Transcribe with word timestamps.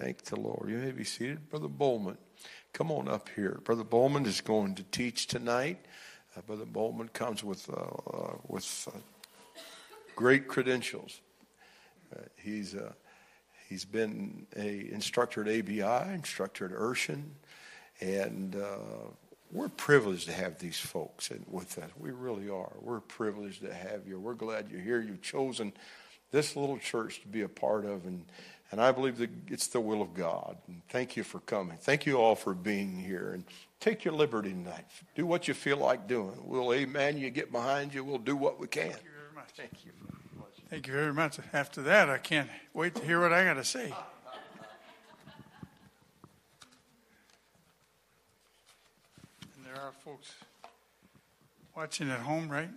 Thank 0.00 0.22
the 0.22 0.40
Lord. 0.40 0.70
You 0.70 0.78
may 0.78 0.92
be 0.92 1.04
seated. 1.04 1.50
Brother 1.50 1.68
Bowman, 1.68 2.16
come 2.72 2.90
on 2.90 3.06
up 3.06 3.28
here. 3.36 3.60
Brother 3.64 3.84
Bowman 3.84 4.24
is 4.24 4.40
going 4.40 4.74
to 4.76 4.82
teach 4.82 5.26
tonight. 5.26 5.84
Uh, 6.34 6.40
Brother 6.40 6.64
Bowman 6.64 7.08
comes 7.08 7.44
with, 7.44 7.68
uh, 7.68 7.74
uh, 7.74 8.36
with 8.48 8.88
uh, 8.90 8.98
great 10.16 10.48
credentials. 10.48 11.20
Uh, 12.16 12.20
he's, 12.36 12.74
uh, 12.74 12.92
he's 13.68 13.84
been 13.84 14.46
a 14.56 14.90
instructor 14.90 15.42
at 15.42 15.48
ABI, 15.48 16.14
instructor 16.14 16.64
at 16.64 16.72
Urshan, 16.72 17.24
and 18.00 18.56
we're 19.52 19.68
privileged 19.68 20.28
to 20.28 20.32
have 20.32 20.58
these 20.58 20.78
folks 20.78 21.30
and 21.30 21.44
with 21.46 21.76
us. 21.76 21.90
We 21.98 22.12
really 22.12 22.48
are. 22.48 22.72
We're 22.80 23.00
privileged 23.00 23.60
to 23.62 23.74
have 23.74 24.08
you. 24.08 24.18
We're 24.18 24.32
glad 24.32 24.70
you're 24.70 24.80
here. 24.80 25.02
You've 25.02 25.20
chosen 25.20 25.74
this 26.30 26.56
little 26.56 26.78
church 26.78 27.20
to 27.20 27.28
be 27.28 27.42
a 27.42 27.48
part 27.48 27.84
of, 27.84 28.06
and, 28.06 28.24
and 28.70 28.80
I 28.80 28.92
believe 28.92 29.18
that 29.18 29.30
it's 29.48 29.66
the 29.66 29.80
will 29.80 30.00
of 30.02 30.14
God. 30.14 30.56
And 30.68 30.82
thank 30.88 31.16
you 31.16 31.24
for 31.24 31.40
coming. 31.40 31.76
Thank 31.78 32.06
you 32.06 32.16
all 32.16 32.34
for 32.34 32.54
being 32.54 32.98
here. 32.98 33.32
And 33.32 33.44
take 33.80 34.04
your 34.04 34.14
liberty 34.14 34.50
tonight. 34.50 34.84
Do 35.14 35.26
what 35.26 35.48
you 35.48 35.54
feel 35.54 35.78
like 35.78 36.06
doing. 36.06 36.38
We'll, 36.44 36.72
amen, 36.72 37.18
you 37.18 37.30
get 37.30 37.50
behind 37.50 37.92
you. 37.92 38.04
We'll 38.04 38.18
do 38.18 38.36
what 38.36 38.60
we 38.60 38.68
can. 38.68 38.90
Thank 38.90 39.04
you 39.04 39.10
very 39.10 39.34
much. 39.34 39.50
Thank 39.56 39.84
you. 39.84 39.92
Thank 40.70 40.86
you 40.86 40.92
very 40.92 41.12
much. 41.12 41.38
After 41.52 41.82
that, 41.82 42.08
I 42.08 42.18
can't 42.18 42.48
wait 42.72 42.94
to 42.94 43.04
hear 43.04 43.20
what 43.20 43.32
I 43.32 43.42
got 43.42 43.54
to 43.54 43.64
say. 43.64 43.92
And 49.56 49.66
there 49.66 49.74
are 49.74 49.90
folks 50.04 50.32
watching 51.74 52.08
at 52.08 52.20
home, 52.20 52.48
right? 52.48 52.70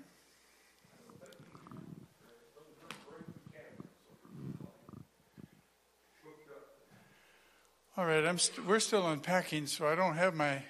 All 7.96 8.08
right, 8.08 8.26
I'm 8.26 8.40
st- 8.40 8.66
we're 8.66 8.80
still 8.80 9.08
unpacking, 9.08 9.68
so 9.68 9.86
I 9.86 9.94
don't 9.94 10.16
have 10.16 10.34
my 10.34 10.64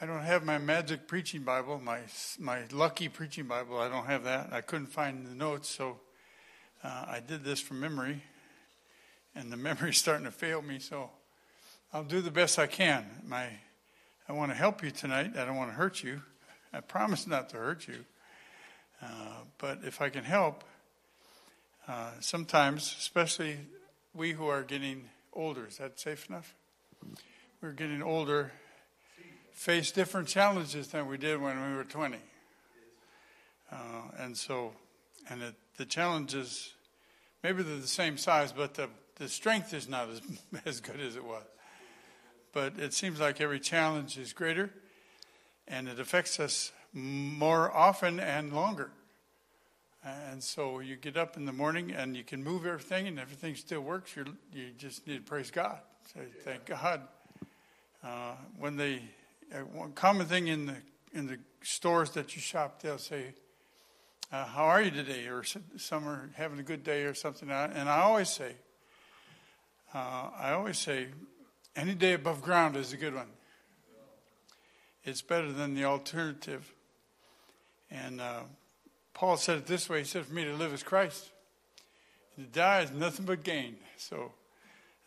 I 0.00 0.06
don't 0.06 0.24
have 0.24 0.44
my 0.44 0.58
magic 0.58 1.06
preaching 1.06 1.44
Bible, 1.44 1.80
my 1.80 2.00
my 2.40 2.62
lucky 2.72 3.08
preaching 3.08 3.44
Bible. 3.44 3.78
I 3.78 3.88
don't 3.88 4.06
have 4.06 4.24
that. 4.24 4.52
I 4.52 4.60
couldn't 4.60 4.88
find 4.88 5.24
the 5.24 5.36
notes, 5.36 5.68
so 5.68 6.00
uh, 6.82 7.04
I 7.06 7.20
did 7.24 7.44
this 7.44 7.60
from 7.60 7.78
memory, 7.78 8.20
and 9.36 9.52
the 9.52 9.56
memory's 9.68 9.98
starting 9.98 10.24
to 10.24 10.32
fail 10.32 10.60
me. 10.60 10.80
So 10.80 11.08
I'll 11.92 12.02
do 12.02 12.20
the 12.20 12.32
best 12.32 12.58
I 12.58 12.66
can. 12.66 13.06
My 13.24 13.46
I 14.28 14.32
want 14.32 14.50
to 14.50 14.56
help 14.56 14.82
you 14.82 14.90
tonight. 14.90 15.36
I 15.36 15.44
don't 15.44 15.54
want 15.54 15.70
to 15.70 15.76
hurt 15.76 16.02
you. 16.02 16.20
I 16.72 16.80
promise 16.80 17.28
not 17.28 17.48
to 17.50 17.58
hurt 17.58 17.86
you. 17.86 18.04
Uh, 19.00 19.44
but 19.58 19.82
if 19.84 20.00
I 20.00 20.08
can 20.08 20.24
help, 20.24 20.64
uh, 21.86 22.10
sometimes, 22.18 22.92
especially 22.98 23.58
we 24.14 24.32
who 24.32 24.48
are 24.48 24.64
getting 24.64 25.10
older. 25.38 25.66
Is 25.68 25.78
that 25.78 25.98
safe 26.00 26.28
enough? 26.28 26.54
We're 27.62 27.70
getting 27.70 28.02
older, 28.02 28.50
face 29.52 29.92
different 29.92 30.26
challenges 30.26 30.88
than 30.88 31.06
we 31.06 31.16
did 31.16 31.40
when 31.40 31.70
we 31.70 31.76
were 31.76 31.84
20. 31.84 32.18
Uh, 33.70 33.76
and 34.18 34.36
so, 34.36 34.72
and 35.30 35.42
it, 35.42 35.54
the 35.76 35.84
challenges, 35.84 36.72
maybe 37.44 37.62
they're 37.62 37.76
the 37.76 37.86
same 37.86 38.18
size, 38.18 38.52
but 38.52 38.74
the, 38.74 38.88
the 39.16 39.28
strength 39.28 39.72
is 39.72 39.88
not 39.88 40.08
as, 40.10 40.20
as 40.66 40.80
good 40.80 41.00
as 41.00 41.14
it 41.14 41.24
was. 41.24 41.44
But 42.52 42.74
it 42.78 42.92
seems 42.92 43.20
like 43.20 43.40
every 43.40 43.60
challenge 43.60 44.18
is 44.18 44.32
greater, 44.32 44.70
and 45.68 45.88
it 45.88 46.00
affects 46.00 46.40
us 46.40 46.72
more 46.92 47.74
often 47.74 48.18
and 48.18 48.52
longer. 48.52 48.90
And 50.04 50.42
so 50.42 50.80
you 50.80 50.96
get 50.96 51.16
up 51.16 51.36
in 51.36 51.44
the 51.44 51.52
morning 51.52 51.92
and 51.92 52.16
you 52.16 52.22
can 52.22 52.42
move 52.42 52.64
everything 52.64 53.08
and 53.08 53.18
everything 53.18 53.54
still 53.56 53.80
works. 53.80 54.16
you 54.16 54.24
you 54.52 54.70
just 54.78 55.06
need 55.06 55.16
to 55.16 55.22
praise 55.22 55.50
God. 55.50 55.80
Say, 56.14 56.20
thank 56.44 56.66
God. 56.66 57.02
Uh, 58.02 58.34
when 58.58 58.76
they, 58.76 59.02
uh, 59.52 59.58
one 59.58 59.92
common 59.92 60.26
thing 60.26 60.46
in 60.46 60.66
the 60.66 60.76
in 61.12 61.26
the 61.26 61.38
stores 61.62 62.10
that 62.10 62.36
you 62.36 62.40
shop, 62.40 62.80
they'll 62.80 62.96
say, 62.98 63.34
uh, 64.32 64.44
"How 64.44 64.64
are 64.64 64.80
you 64.80 64.90
today?" 64.90 65.26
Or 65.26 65.42
some 65.42 66.06
are 66.06 66.30
having 66.34 66.60
a 66.60 66.62
good 66.62 66.84
day 66.84 67.02
or 67.02 67.14
something. 67.14 67.50
And 67.50 67.88
I 67.88 68.00
always 68.00 68.28
say, 68.28 68.54
uh, 69.94 70.30
I 70.38 70.52
always 70.52 70.78
say, 70.78 71.08
any 71.74 71.94
day 71.94 72.12
above 72.12 72.42
ground 72.42 72.76
is 72.76 72.92
a 72.92 72.96
good 72.96 73.14
one. 73.14 73.30
It's 75.04 75.22
better 75.22 75.50
than 75.50 75.74
the 75.74 75.84
alternative. 75.84 76.72
And 77.90 78.20
uh, 78.20 78.42
Paul 79.18 79.36
said 79.36 79.58
it 79.58 79.66
this 79.66 79.88
way 79.88 79.98
He 79.98 80.04
said, 80.04 80.26
For 80.26 80.32
me 80.32 80.44
to 80.44 80.54
live 80.54 80.72
is 80.72 80.84
Christ, 80.84 81.30
to 82.36 82.42
die 82.42 82.82
is 82.82 82.92
nothing 82.92 83.26
but 83.26 83.42
gain. 83.42 83.74
So 83.96 84.30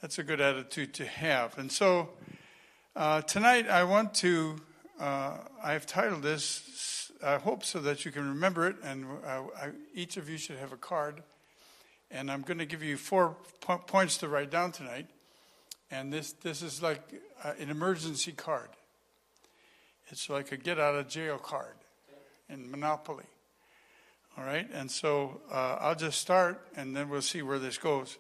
that's 0.01 0.19
a 0.19 0.23
good 0.23 0.41
attitude 0.41 0.93
to 0.95 1.05
have. 1.05 1.57
And 1.57 1.71
so 1.71 2.09
uh, 2.93 3.21
tonight 3.21 3.69
I 3.69 3.85
want 3.85 4.13
to, 4.15 4.57
uh, 4.99 5.37
I've 5.63 5.85
titled 5.85 6.23
this, 6.23 7.09
I 7.23 7.37
hope 7.37 7.63
so 7.63 7.79
that 7.79 8.03
you 8.03 8.11
can 8.11 8.27
remember 8.27 8.67
it, 8.67 8.75
and 8.83 9.05
uh, 9.25 9.43
I, 9.57 9.69
each 9.93 10.17
of 10.17 10.27
you 10.27 10.37
should 10.37 10.57
have 10.57 10.73
a 10.73 10.77
card. 10.77 11.23
And 12.11 12.29
I'm 12.29 12.41
going 12.41 12.57
to 12.57 12.65
give 12.65 12.83
you 12.83 12.97
four 12.97 13.37
po- 13.61 13.77
points 13.77 14.17
to 14.17 14.27
write 14.27 14.51
down 14.51 14.73
tonight. 14.73 15.07
And 15.89 16.11
this, 16.11 16.33
this 16.33 16.61
is 16.61 16.83
like 16.83 17.01
uh, 17.45 17.53
an 17.57 17.69
emergency 17.69 18.33
card. 18.33 18.67
It's 20.09 20.29
like 20.29 20.51
a 20.51 20.57
get 20.57 20.81
out 20.81 20.95
of 20.95 21.07
jail 21.07 21.37
card 21.37 21.75
in 22.49 22.69
Monopoly. 22.69 23.30
All 24.37 24.45
right, 24.45 24.67
and 24.71 24.89
so 24.89 25.41
uh, 25.51 25.77
I'll 25.81 25.95
just 25.95 26.19
start 26.21 26.65
and 26.75 26.95
then 26.95 27.09
we'll 27.09 27.21
see 27.21 27.41
where 27.41 27.59
this 27.59 27.77
goes. 27.77 28.17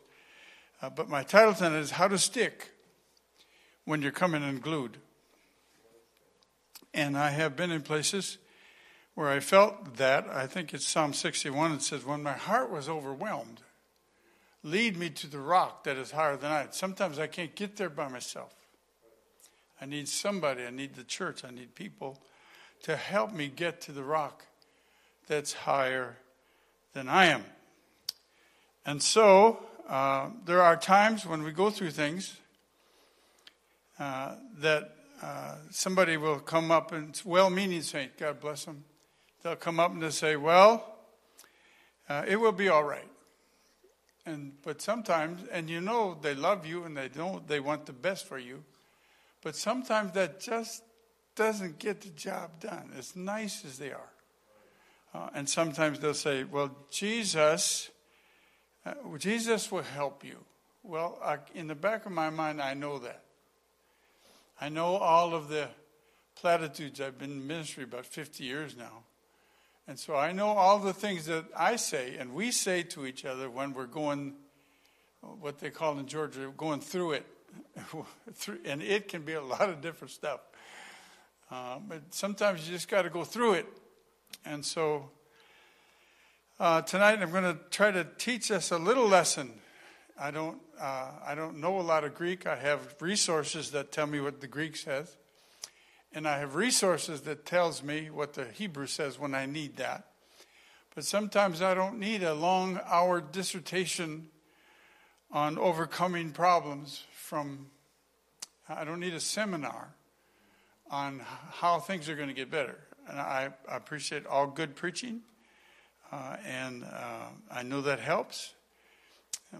Uh, 0.81 0.89
but 0.89 1.07
my 1.07 1.23
title 1.23 1.53
tonight 1.53 1.77
is 1.77 1.91
How 1.91 2.09
to 2.09 2.17
Stick 2.17 2.71
When 3.85 4.01
You're 4.01 4.11
Coming 4.11 4.43
Unglued. 4.43 4.97
And 6.93 7.17
I 7.17 7.29
have 7.29 7.55
been 7.55 7.71
in 7.71 7.81
places 7.81 8.39
where 9.15 9.29
I 9.29 9.39
felt 9.39 9.95
that. 9.95 10.27
I 10.27 10.47
think 10.47 10.73
it's 10.73 10.85
Psalm 10.85 11.13
61. 11.13 11.73
It 11.73 11.81
says, 11.81 12.03
When 12.03 12.21
my 12.21 12.33
heart 12.33 12.69
was 12.69 12.89
overwhelmed, 12.89 13.61
lead 14.63 14.97
me 14.97 15.09
to 15.11 15.27
the 15.27 15.39
rock 15.39 15.85
that 15.85 15.95
is 15.95 16.11
higher 16.11 16.35
than 16.35 16.51
I. 16.51 16.67
Sometimes 16.71 17.19
I 17.19 17.27
can't 17.27 17.55
get 17.55 17.77
there 17.77 17.89
by 17.89 18.09
myself. 18.09 18.53
I 19.79 19.85
need 19.85 20.09
somebody, 20.09 20.65
I 20.65 20.71
need 20.71 20.95
the 20.95 21.05
church, 21.05 21.45
I 21.45 21.51
need 21.51 21.73
people 21.73 22.21
to 22.83 22.97
help 22.97 23.31
me 23.31 23.47
get 23.47 23.79
to 23.81 23.93
the 23.93 24.03
rock 24.03 24.45
that's 25.31 25.53
higher 25.53 26.17
than 26.91 27.07
I 27.07 27.27
am. 27.27 27.45
And 28.85 29.01
so 29.01 29.59
uh, 29.87 30.29
there 30.43 30.61
are 30.61 30.75
times 30.75 31.25
when 31.25 31.43
we 31.43 31.53
go 31.53 31.69
through 31.69 31.91
things 31.91 32.35
uh, 33.97 34.35
that 34.59 34.93
uh, 35.23 35.55
somebody 35.69 36.17
will 36.17 36.39
come 36.39 36.69
up 36.69 36.91
and 36.91 37.19
well 37.23 37.49
meaning 37.49 37.81
saint, 37.81 38.17
God 38.17 38.41
bless 38.41 38.65
them. 38.65 38.83
They'll 39.41 39.55
come 39.55 39.79
up 39.79 39.93
and 39.93 40.01
they'll 40.01 40.11
say, 40.11 40.35
Well, 40.35 40.85
uh, 42.09 42.25
it 42.27 42.35
will 42.35 42.51
be 42.51 42.67
all 42.67 42.83
right. 42.83 43.07
And 44.25 44.51
but 44.63 44.81
sometimes, 44.81 45.47
and 45.49 45.69
you 45.69 45.79
know 45.79 46.17
they 46.21 46.35
love 46.35 46.65
you 46.65 46.83
and 46.83 46.97
they 46.97 47.07
don't 47.07 47.47
they 47.47 47.61
want 47.61 47.85
the 47.85 47.93
best 47.93 48.27
for 48.27 48.37
you, 48.37 48.65
but 49.41 49.55
sometimes 49.55 50.11
that 50.11 50.41
just 50.41 50.83
doesn't 51.35 51.79
get 51.79 52.01
the 52.01 52.09
job 52.09 52.59
done, 52.59 52.91
as 52.97 53.15
nice 53.15 53.63
as 53.63 53.77
they 53.77 53.93
are. 53.93 54.10
Uh, 55.13 55.29
and 55.33 55.49
sometimes 55.49 55.99
they'll 55.99 56.13
say, 56.13 56.43
well, 56.43 56.71
Jesus, 56.89 57.89
uh, 58.85 58.93
Jesus 59.17 59.71
will 59.71 59.83
help 59.83 60.23
you. 60.23 60.37
Well, 60.83 61.19
I, 61.23 61.37
in 61.53 61.67
the 61.67 61.75
back 61.75 62.05
of 62.05 62.11
my 62.11 62.29
mind, 62.29 62.61
I 62.61 62.73
know 62.73 62.99
that. 62.99 63.23
I 64.59 64.69
know 64.69 64.95
all 64.95 65.33
of 65.33 65.49
the 65.49 65.67
platitudes. 66.35 67.01
I've 67.01 67.17
been 67.17 67.31
in 67.31 67.47
ministry 67.47 67.83
about 67.83 68.05
50 68.05 68.43
years 68.43 68.77
now. 68.77 69.03
And 69.87 69.99
so 69.99 70.15
I 70.15 70.31
know 70.31 70.47
all 70.47 70.79
the 70.79 70.93
things 70.93 71.25
that 71.25 71.45
I 71.57 71.75
say 71.75 72.15
and 72.17 72.33
we 72.33 72.51
say 72.51 72.83
to 72.83 73.05
each 73.05 73.25
other 73.25 73.49
when 73.49 73.73
we're 73.73 73.87
going, 73.87 74.35
what 75.21 75.59
they 75.59 75.69
call 75.69 75.99
in 75.99 76.07
Georgia, 76.07 76.51
going 76.55 76.79
through 76.79 77.13
it. 77.13 77.25
and 78.65 78.81
it 78.81 79.07
can 79.07 79.23
be 79.23 79.33
a 79.33 79.41
lot 79.41 79.69
of 79.69 79.81
different 79.81 80.11
stuff. 80.11 80.39
Uh, 81.51 81.79
but 81.85 82.01
sometimes 82.11 82.65
you 82.65 82.73
just 82.73 82.87
got 82.87 83.01
to 83.01 83.09
go 83.09 83.25
through 83.25 83.53
it 83.53 83.67
and 84.45 84.65
so 84.65 85.09
uh, 86.59 86.81
tonight 86.81 87.19
I'm 87.21 87.31
going 87.31 87.43
to 87.43 87.59
try 87.69 87.91
to 87.91 88.05
teach 88.17 88.51
us 88.51 88.71
a 88.71 88.77
little 88.77 89.07
lesson. 89.07 89.51
I 90.19 90.31
don't, 90.31 90.59
uh, 90.79 91.11
I 91.25 91.35
don't 91.35 91.59
know 91.59 91.79
a 91.79 91.81
lot 91.81 92.03
of 92.03 92.15
Greek. 92.15 92.45
I 92.45 92.55
have 92.55 92.95
resources 92.99 93.71
that 93.71 93.91
tell 93.91 94.07
me 94.07 94.19
what 94.19 94.41
the 94.41 94.47
Greek 94.47 94.75
says. 94.75 95.17
And 96.13 96.27
I 96.27 96.39
have 96.39 96.55
resources 96.55 97.21
that 97.21 97.45
tells 97.45 97.83
me 97.83 98.09
what 98.09 98.33
the 98.33 98.45
Hebrew 98.45 98.87
says 98.87 99.17
when 99.17 99.33
I 99.33 99.45
need 99.45 99.77
that. 99.77 100.07
But 100.93 101.05
sometimes 101.05 101.61
I 101.61 101.73
don't 101.73 101.99
need 101.99 102.21
a 102.21 102.33
long 102.33 102.79
hour 102.85 103.21
dissertation 103.21 104.27
on 105.31 105.57
overcoming 105.57 106.31
problems 106.31 107.05
from, 107.13 107.67
I 108.67 108.83
don't 108.83 108.99
need 108.99 109.13
a 109.13 109.19
seminar 109.21 109.95
on 110.89 111.21
how 111.51 111.79
things 111.79 112.09
are 112.09 112.15
going 112.15 112.27
to 112.27 112.33
get 112.33 112.51
better 112.51 112.77
and 113.09 113.19
I, 113.19 113.49
I 113.69 113.75
appreciate 113.77 114.25
all 114.25 114.47
good 114.47 114.75
preaching, 114.75 115.21
uh, 116.11 116.37
and 116.45 116.83
uh, 116.83 117.27
I 117.51 117.63
know 117.63 117.81
that 117.81 117.99
helps. 117.99 118.53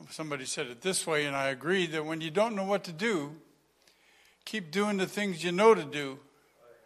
Somebody 0.09 0.45
said 0.45 0.67
it 0.67 0.81
this 0.81 1.05
way, 1.05 1.25
and 1.25 1.35
I 1.35 1.47
agree 1.47 1.85
that 1.88 2.05
when 2.05 2.21
you 2.21 2.31
don't 2.31 2.55
know 2.55 2.63
what 2.63 2.83
to 2.85 2.93
do, 2.93 3.35
keep 4.45 4.71
doing 4.71 4.97
the 4.97 5.05
things 5.05 5.43
you 5.43 5.51
know 5.51 5.75
to 5.75 5.83
do 5.83 6.19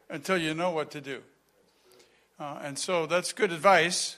until 0.10 0.38
you 0.38 0.54
know 0.54 0.72
what 0.72 0.92
to 0.92 1.02
do. 1.02 1.22
Uh, 2.40 2.60
and 2.62 2.78
so 2.78 3.06
that's 3.06 3.32
good 3.32 3.52
advice. 3.52 4.18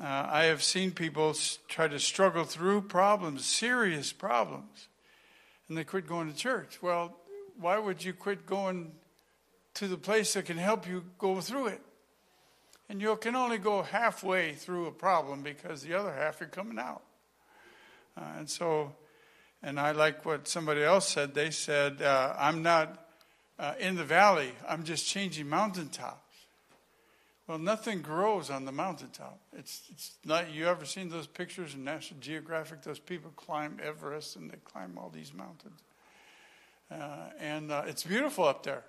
Uh, 0.00 0.26
I 0.28 0.44
have 0.44 0.62
seen 0.62 0.90
people 0.90 1.34
try 1.68 1.88
to 1.88 1.98
struggle 1.98 2.44
through 2.44 2.82
problems, 2.82 3.46
serious 3.46 4.12
problems, 4.12 4.88
and 5.68 5.78
they 5.78 5.84
quit 5.84 6.06
going 6.06 6.30
to 6.30 6.36
church. 6.36 6.82
Well, 6.82 7.16
why 7.58 7.78
would 7.78 8.04
you 8.04 8.12
quit 8.12 8.46
going 8.46 8.92
to 9.76 9.88
the 9.88 9.96
place 9.96 10.34
that 10.34 10.44
can 10.44 10.58
help 10.58 10.86
you 10.86 11.04
go 11.18 11.40
through 11.40 11.68
it? 11.68 11.80
And 12.88 13.00
you 13.00 13.16
can 13.16 13.34
only 13.34 13.58
go 13.58 13.82
halfway 13.82 14.52
through 14.52 14.86
a 14.86 14.92
problem 14.92 15.42
because 15.42 15.82
the 15.82 15.94
other 15.94 16.12
half 16.12 16.40
you're 16.40 16.48
coming 16.48 16.78
out. 16.78 17.02
Uh, 18.16 18.24
and 18.38 18.48
so, 18.48 18.94
and 19.62 19.78
I 19.80 19.92
like 19.92 20.24
what 20.24 20.48
somebody 20.48 20.82
else 20.82 21.08
said. 21.08 21.34
They 21.34 21.50
said, 21.50 22.00
uh, 22.00 22.34
I'm 22.38 22.62
not 22.62 23.06
uh, 23.58 23.74
in 23.78 23.96
the 23.96 24.04
valley, 24.04 24.52
I'm 24.68 24.84
just 24.84 25.06
changing 25.06 25.48
mountaintops. 25.48 26.20
Well, 27.46 27.58
nothing 27.58 28.02
grows 28.02 28.50
on 28.50 28.64
the 28.64 28.72
mountaintop. 28.72 29.38
It's, 29.56 29.82
it's 29.90 30.16
not, 30.24 30.52
you 30.52 30.66
ever 30.66 30.84
seen 30.84 31.08
those 31.08 31.28
pictures 31.28 31.74
in 31.74 31.84
National 31.84 32.18
Geographic? 32.20 32.82
Those 32.82 32.98
people 32.98 33.30
climb 33.36 33.78
Everest 33.82 34.34
and 34.36 34.50
they 34.50 34.56
climb 34.64 34.98
all 34.98 35.10
these 35.10 35.32
mountains. 35.32 35.80
Uh, 36.90 37.30
and 37.40 37.70
uh, 37.70 37.84
it's 37.86 38.02
beautiful 38.02 38.44
up 38.44 38.64
there. 38.64 38.82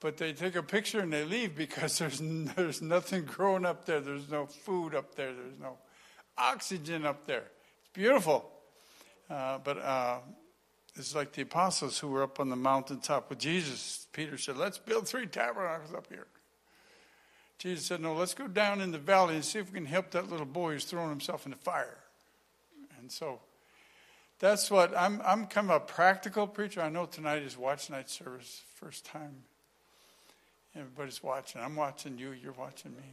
But 0.00 0.16
they 0.16 0.32
take 0.32 0.54
a 0.54 0.62
picture 0.62 1.00
and 1.00 1.12
they 1.12 1.24
leave 1.24 1.56
because 1.56 1.98
there's, 1.98 2.20
there's 2.20 2.80
nothing 2.80 3.24
growing 3.24 3.64
up 3.64 3.84
there. 3.84 4.00
There's 4.00 4.30
no 4.30 4.46
food 4.46 4.94
up 4.94 5.14
there. 5.14 5.32
There's 5.32 5.58
no 5.60 5.78
oxygen 6.36 7.04
up 7.04 7.26
there. 7.26 7.44
It's 7.80 7.90
beautiful. 7.92 8.48
Uh, 9.28 9.58
but 9.58 9.78
uh, 9.78 10.18
it's 10.96 11.14
like 11.14 11.32
the 11.32 11.42
apostles 11.42 11.98
who 11.98 12.08
were 12.08 12.22
up 12.22 12.40
on 12.40 12.48
the 12.48 12.56
mountaintop 12.56 13.28
with 13.28 13.38
Jesus. 13.38 14.06
Peter 14.12 14.38
said, 14.38 14.56
Let's 14.56 14.78
build 14.78 15.06
three 15.08 15.26
tabernacles 15.26 15.94
up 15.94 16.06
here. 16.08 16.26
Jesus 17.58 17.84
said, 17.84 18.00
No, 18.00 18.14
let's 18.14 18.34
go 18.34 18.46
down 18.46 18.80
in 18.80 18.92
the 18.92 18.98
valley 18.98 19.34
and 19.34 19.44
see 19.44 19.58
if 19.58 19.72
we 19.72 19.78
can 19.80 19.86
help 19.86 20.12
that 20.12 20.30
little 20.30 20.46
boy 20.46 20.72
who's 20.72 20.84
throwing 20.84 21.10
himself 21.10 21.44
in 21.44 21.50
the 21.50 21.58
fire. 21.58 21.98
And 22.98 23.10
so 23.10 23.40
that's 24.38 24.70
what 24.70 24.96
I'm, 24.96 25.20
I'm 25.26 25.46
kind 25.46 25.70
of 25.70 25.76
a 25.76 25.80
practical 25.80 26.46
preacher. 26.46 26.80
I 26.80 26.88
know 26.88 27.06
tonight 27.06 27.42
is 27.42 27.58
watch 27.58 27.90
night 27.90 28.08
service, 28.08 28.62
first 28.76 29.04
time 29.04 29.42
Everybody's 30.76 31.22
watching. 31.22 31.60
I'm 31.60 31.76
watching 31.76 32.18
you. 32.18 32.32
You're 32.32 32.52
watching 32.52 32.92
me. 32.92 33.04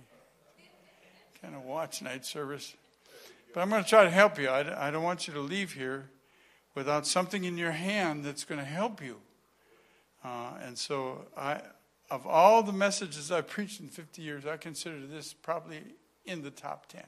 Kind 1.42 1.56
of 1.56 1.64
watch 1.64 2.02
night 2.02 2.26
service. 2.26 2.76
But 3.54 3.62
I'm 3.62 3.70
going 3.70 3.84
to 3.84 3.90
try 3.90 4.04
to 4.04 4.10
help 4.10 4.38
you. 4.40 4.50
I, 4.50 4.88
I 4.88 4.92
don't 4.92 5.04
want 5.04 5.28
you 5.28 5.34
to 5.34 5.40
leave 5.40 5.74
here 5.74 6.10
without 6.76 7.08
something 7.08 7.44
in 7.44 7.58
your 7.58 7.72
hand 7.72 8.26
that's 8.26 8.44
going 8.44 8.60
to 8.60 8.66
help 8.66 9.02
you. 9.02 9.18
Uh, 10.24 10.54
and 10.64 10.78
so, 10.78 11.26
I, 11.38 11.62
of 12.10 12.28
all 12.28 12.64
the 12.64 12.74
messages 12.74 13.32
I've 13.32 13.48
preached 13.48 13.80
in 13.80 13.88
50 13.88 14.22
years, 14.22 14.46
I 14.46 14.58
consider 14.58 15.00
this 15.06 15.34
probably 15.34 15.82
in 16.26 16.42
the 16.42 16.52
top 16.52 16.88
10. 16.88 17.04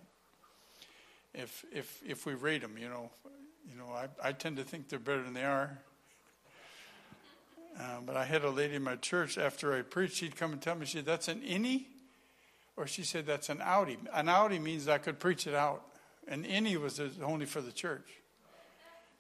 If, 1.33 1.65
if, 1.71 2.01
if 2.05 2.25
we 2.25 2.33
rate 2.33 2.61
them, 2.61 2.77
you 2.79 2.89
know, 2.89 3.11
you 3.69 3.77
know, 3.77 3.91
I, 3.93 4.29
I 4.29 4.31
tend 4.31 4.57
to 4.57 4.63
think 4.63 4.89
they're 4.89 4.99
better 4.99 5.21
than 5.21 5.33
they 5.33 5.43
are. 5.43 5.77
Uh, 7.79 7.99
but 8.05 8.17
I 8.17 8.25
had 8.25 8.43
a 8.43 8.49
lady 8.49 8.75
in 8.75 8.83
my 8.83 8.95
church 8.95 9.37
after 9.37 9.73
I 9.73 9.81
preached, 9.81 10.15
she'd 10.15 10.35
come 10.35 10.51
and 10.51 10.61
tell 10.61 10.75
me, 10.75 10.85
she 10.85 10.97
said, 10.97 11.05
That's 11.05 11.27
an 11.27 11.41
innie? 11.41 11.85
Or 12.75 12.87
she 12.87 13.03
said, 13.03 13.25
That's 13.25 13.49
an 13.49 13.59
outie. 13.59 13.97
An 14.13 14.27
outie 14.27 14.61
means 14.61 14.87
I 14.87 14.97
could 14.97 15.19
preach 15.19 15.45
it 15.45 15.53
out. 15.53 15.83
An 16.27 16.43
innie 16.43 16.77
was 16.77 16.99
only 17.23 17.45
for 17.45 17.61
the 17.61 17.71
church. 17.71 18.07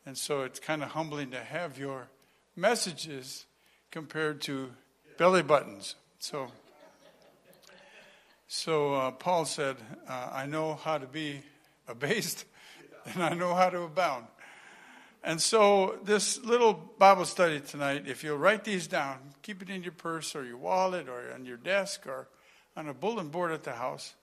And 0.05 0.17
so 0.17 0.41
it's 0.41 0.59
kind 0.59 0.81
of 0.81 0.89
humbling 0.89 1.31
to 1.31 1.39
have 1.39 1.77
your 1.77 2.07
messages 2.55 3.45
compared 3.91 4.41
to 4.41 4.71
belly 5.17 5.43
buttons. 5.43 5.95
So, 6.19 6.47
so 8.47 8.93
uh, 8.93 9.11
Paul 9.11 9.45
said, 9.45 9.77
uh, 10.07 10.29
I 10.33 10.45
know 10.45 10.75
how 10.75 10.97
to 10.97 11.05
be 11.05 11.41
abased 11.87 12.45
and 13.13 13.23
I 13.23 13.33
know 13.33 13.53
how 13.53 13.69
to 13.69 13.81
abound. 13.81 14.27
And 15.27 15.41
so, 15.41 15.99
this 16.05 16.41
little 16.45 16.71
Bible 16.73 17.25
study 17.25 17.59
tonight, 17.59 18.05
if 18.07 18.23
you'll 18.23 18.37
write 18.37 18.63
these 18.63 18.87
down, 18.87 19.17
keep 19.41 19.61
it 19.61 19.69
in 19.69 19.83
your 19.83 19.91
purse 19.91 20.33
or 20.37 20.45
your 20.45 20.55
wallet 20.55 21.09
or 21.09 21.33
on 21.33 21.43
your 21.43 21.57
desk 21.57 22.07
or 22.07 22.29
on 22.77 22.87
a 22.87 22.93
bulletin 22.93 23.27
board 23.27 23.51
at 23.51 23.63
the 23.63 23.73
house, 23.73 24.13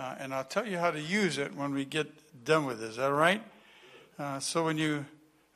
uh, 0.00 0.16
and 0.18 0.34
I'll 0.34 0.42
tell 0.42 0.66
you 0.66 0.78
how 0.78 0.90
to 0.90 1.00
use 1.00 1.38
it 1.38 1.54
when 1.54 1.72
we 1.72 1.84
get 1.84 2.44
done 2.44 2.66
with 2.66 2.80
this. 2.80 2.90
Is 2.90 2.96
that 2.96 3.12
right? 3.12 3.40
Uh, 4.18 4.40
so, 4.40 4.64
when 4.64 4.78
you, 4.78 5.06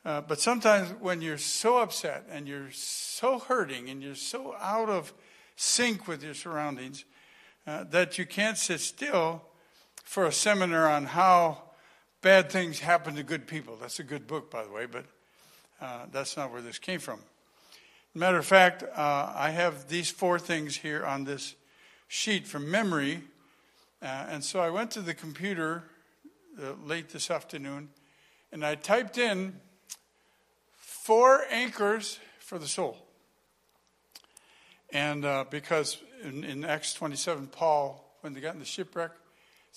uh, 0.05 0.21
but 0.21 0.39
sometimes 0.39 0.89
when 1.01 1.21
you're 1.21 1.37
so 1.37 1.79
upset 1.79 2.25
and 2.31 2.47
you're 2.47 2.71
so 2.71 3.39
hurting 3.39 3.89
and 3.89 4.01
you're 4.01 4.15
so 4.15 4.55
out 4.57 4.87
of 4.87 5.13
sync 5.57 6.07
with 6.07 6.23
your 6.23 6.33
surroundings 6.33 7.03
uh, 7.67 7.83
that 7.89 8.17
you 8.17 8.25
can't 8.25 8.57
sit 8.57 8.79
still 8.79 9.41
for 10.05 10.25
a 10.25 10.31
seminar 10.31 10.89
on 10.89 11.07
how 11.07 11.66
Bad 12.27 12.51
Things 12.51 12.81
Happen 12.81 13.15
to 13.15 13.23
Good 13.23 13.47
People. 13.47 13.77
That's 13.79 13.99
a 13.99 14.03
good 14.03 14.27
book, 14.27 14.51
by 14.51 14.65
the 14.65 14.69
way, 14.69 14.85
but 14.85 15.05
uh, 15.79 16.07
that's 16.11 16.35
not 16.35 16.51
where 16.51 16.59
this 16.59 16.77
came 16.77 16.99
from. 16.99 17.21
Matter 18.13 18.37
of 18.37 18.45
fact, 18.45 18.83
uh, 18.83 19.31
I 19.33 19.51
have 19.51 19.87
these 19.87 20.11
four 20.11 20.37
things 20.37 20.75
here 20.75 21.05
on 21.05 21.23
this 21.23 21.55
sheet 22.09 22.45
from 22.45 22.69
memory. 22.69 23.21
Uh, 24.01 24.25
and 24.27 24.43
so 24.43 24.59
I 24.59 24.69
went 24.69 24.91
to 24.91 25.01
the 25.01 25.13
computer 25.13 25.83
uh, 26.61 26.73
late 26.85 27.11
this 27.11 27.31
afternoon 27.31 27.87
and 28.51 28.65
I 28.65 28.75
typed 28.75 29.17
in 29.17 29.61
four 30.75 31.45
anchors 31.49 32.19
for 32.39 32.59
the 32.59 32.67
soul. 32.67 32.97
And 34.91 35.23
uh, 35.23 35.45
because 35.49 35.97
in, 36.25 36.43
in 36.43 36.65
Acts 36.65 36.93
27, 36.93 37.47
Paul, 37.47 38.03
when 38.19 38.33
they 38.33 38.41
got 38.41 38.53
in 38.53 38.59
the 38.59 38.65
shipwreck, 38.65 39.11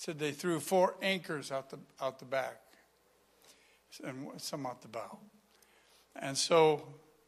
said 0.01 0.17
they 0.17 0.31
threw 0.31 0.59
four 0.59 0.95
anchors 1.03 1.51
out 1.51 1.69
the, 1.69 1.77
out 2.01 2.17
the 2.17 2.25
back 2.25 2.59
and 4.03 4.29
some 4.37 4.65
out 4.65 4.81
the 4.81 4.87
bow. 4.87 5.19
And 6.15 6.35
so, 6.35 6.81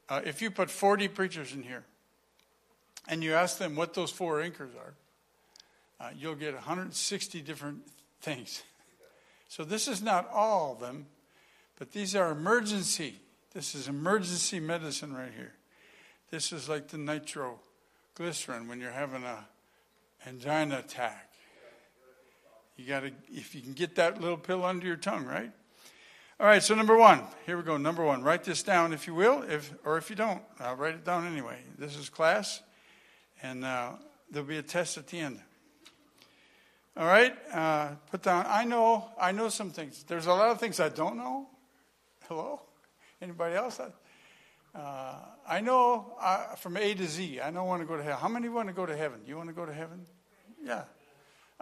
uh, 0.09 0.21
if 0.25 0.41
you 0.41 0.49
put 0.49 0.71
40 0.71 1.07
preachers 1.09 1.53
in 1.53 1.61
here 1.61 1.83
and 3.07 3.23
you 3.23 3.33
ask 3.33 3.59
them 3.59 3.75
what 3.75 3.93
those 3.93 4.09
four 4.09 4.41
anchors 4.41 4.71
are, 4.75 4.93
uh, 6.03 6.09
you'll 6.17 6.33
get 6.33 6.55
160 6.55 7.41
different 7.41 7.83
things. 8.21 8.63
So, 9.49 9.63
this 9.63 9.87
is 9.87 10.01
not 10.01 10.27
all 10.33 10.71
of 10.71 10.79
them, 10.79 11.05
but 11.77 11.91
these 11.91 12.15
are 12.15 12.31
emergency. 12.31 13.19
This 13.53 13.75
is 13.75 13.87
emergency 13.87 14.59
medicine 14.59 15.13
right 15.13 15.31
here. 15.37 15.53
This 16.31 16.51
is 16.51 16.67
like 16.67 16.87
the 16.87 16.97
nitroglycerin 16.97 18.67
when 18.67 18.81
you're 18.81 18.89
having 18.89 19.23
a 19.23 19.45
angina 20.25 20.79
attack 20.79 21.32
you 22.75 22.85
got 22.85 23.01
to, 23.01 23.11
if 23.31 23.53
you 23.53 23.61
can 23.61 23.73
get 23.73 23.95
that 23.95 24.19
little 24.19 24.37
pill 24.37 24.65
under 24.65 24.85
your 24.85 24.95
tongue, 24.95 25.25
right? 25.25 25.51
All 26.39 26.47
right, 26.47 26.63
so 26.63 26.73
number 26.73 26.97
one, 26.97 27.21
here 27.45 27.55
we 27.55 27.63
go. 27.63 27.77
Number 27.77 28.03
one, 28.03 28.23
write 28.23 28.43
this 28.43 28.63
down 28.63 28.91
if 28.91 29.05
you 29.05 29.13
will, 29.13 29.43
if 29.43 29.71
or 29.85 29.97
if 29.97 30.09
you 30.09 30.15
don't, 30.15 30.41
I'll 30.59 30.75
write 30.75 30.95
it 30.95 31.05
down 31.05 31.27
anyway. 31.27 31.57
This 31.77 31.95
is 31.95 32.09
class, 32.09 32.61
and 33.43 33.63
uh, 33.63 33.91
there'll 34.31 34.47
be 34.47 34.57
a 34.57 34.63
test 34.63 34.97
at 34.97 35.07
the 35.07 35.19
end. 35.19 35.39
All 36.97 37.05
right, 37.05 37.35
uh, 37.53 37.89
put 38.09 38.23
down. 38.23 38.45
I 38.47 38.65
know, 38.65 39.09
I 39.19 39.31
know 39.31 39.49
some 39.49 39.69
things. 39.69 40.03
There's 40.03 40.25
a 40.25 40.33
lot 40.33 40.49
of 40.49 40.59
things 40.59 40.79
I 40.79 40.89
don't 40.89 41.17
know. 41.17 41.47
Hello, 42.27 42.61
anybody 43.21 43.55
else? 43.55 43.79
Uh, 44.75 45.15
I 45.47 45.61
know 45.61 46.17
uh, 46.19 46.55
from 46.55 46.77
A 46.77 46.95
to 46.95 47.05
Z. 47.05 47.39
I 47.41 47.51
don't 47.51 47.67
want 47.67 47.83
to 47.83 47.87
go 47.87 47.95
to 47.95 48.03
hell. 48.03 48.17
How 48.17 48.27
many 48.27 48.49
want 48.49 48.69
to 48.69 48.73
go 48.73 48.87
to 48.87 48.97
heaven? 48.97 49.19
You 49.25 49.37
want 49.37 49.49
to 49.49 49.55
go 49.55 49.67
to 49.67 49.73
heaven? 49.73 50.07
Yeah. 50.63 50.83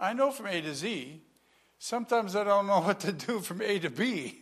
I 0.02 0.14
know 0.14 0.32
from 0.32 0.48
A 0.48 0.60
to 0.60 0.74
Z. 0.74 1.22
Sometimes 1.78 2.34
I 2.34 2.42
don't 2.42 2.66
know 2.66 2.80
what 2.80 2.98
to 3.00 3.12
do 3.12 3.38
from 3.38 3.62
A 3.62 3.78
to 3.78 3.88
B. 3.88 4.40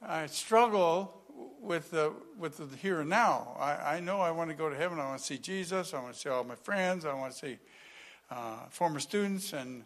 I 0.00 0.26
struggle 0.26 1.12
with 1.60 1.90
the, 1.90 2.12
with 2.38 2.58
the 2.58 2.76
here 2.76 3.00
and 3.00 3.10
now. 3.10 3.56
I, 3.58 3.96
I 3.96 4.00
know 4.00 4.20
I 4.20 4.30
want 4.30 4.50
to 4.50 4.56
go 4.56 4.70
to 4.70 4.76
heaven. 4.76 5.00
I 5.00 5.06
want 5.06 5.18
to 5.18 5.24
see 5.24 5.38
Jesus. 5.38 5.92
I 5.92 6.00
want 6.00 6.14
to 6.14 6.20
see 6.20 6.28
all 6.28 6.44
my 6.44 6.54
friends. 6.54 7.04
I 7.04 7.14
want 7.14 7.32
to 7.32 7.38
see 7.38 7.58
uh, 8.30 8.66
former 8.70 9.00
students 9.00 9.52
and 9.52 9.82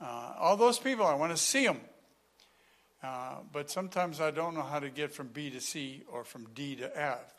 uh, 0.00 0.32
all 0.38 0.56
those 0.56 0.78
people. 0.78 1.06
I 1.06 1.12
want 1.12 1.32
to 1.32 1.36
see 1.36 1.66
them. 1.66 1.82
Uh, 3.02 3.40
but 3.52 3.70
sometimes 3.70 4.22
I 4.22 4.30
don't 4.30 4.54
know 4.54 4.62
how 4.62 4.78
to 4.78 4.88
get 4.88 5.12
from 5.12 5.28
B 5.28 5.50
to 5.50 5.60
C 5.60 6.02
or 6.10 6.24
from 6.24 6.46
D 6.54 6.76
to 6.76 6.98
F. 6.98 7.34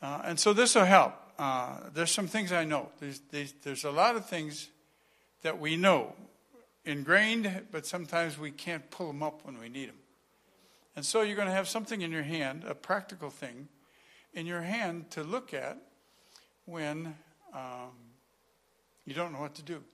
Uh, 0.00 0.20
and 0.24 0.38
so 0.38 0.52
this 0.52 0.76
will 0.76 0.84
help. 0.84 1.14
Uh, 1.36 1.78
there's 1.92 2.12
some 2.12 2.28
things 2.28 2.52
I 2.52 2.64
know. 2.64 2.90
There's, 3.00 3.20
there's, 3.32 3.52
there's 3.64 3.84
a 3.84 3.90
lot 3.90 4.14
of 4.14 4.26
things 4.26 4.68
that 5.46 5.60
we 5.60 5.76
know, 5.76 6.12
ingrained, 6.84 7.66
but 7.70 7.86
sometimes 7.86 8.36
we 8.36 8.50
can't 8.50 8.90
pull 8.90 9.06
them 9.06 9.22
up 9.22 9.44
when 9.44 9.60
we 9.60 9.68
need 9.68 9.88
them. 9.88 9.98
And 10.96 11.06
so 11.06 11.22
you're 11.22 11.36
going 11.36 11.46
to 11.46 11.54
have 11.54 11.68
something 11.68 12.00
in 12.02 12.10
your 12.10 12.24
hand, 12.24 12.64
a 12.66 12.74
practical 12.74 13.30
thing 13.30 13.68
in 14.34 14.44
your 14.44 14.62
hand 14.62 15.08
to 15.12 15.22
look 15.22 15.54
at 15.54 15.78
when 16.64 17.14
um, 17.54 17.92
you 19.04 19.14
don't 19.14 19.32
know 19.32 19.38
what 19.38 19.54
to 19.54 19.62
do. 19.62 19.84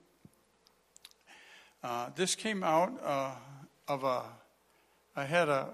Uh, 1.83 2.09
this 2.15 2.33
came 2.33 2.63
out 2.63 2.91
uh, 3.03 3.35
of 3.87 4.03
a 4.03 4.23
I 5.15 5.25
had 5.25 5.49
a 5.49 5.69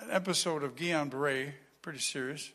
an 0.00 0.08
episode 0.10 0.64
of 0.64 0.74
Guillain-Barré, 0.74 1.52
pretty 1.80 2.00
serious, 2.00 2.50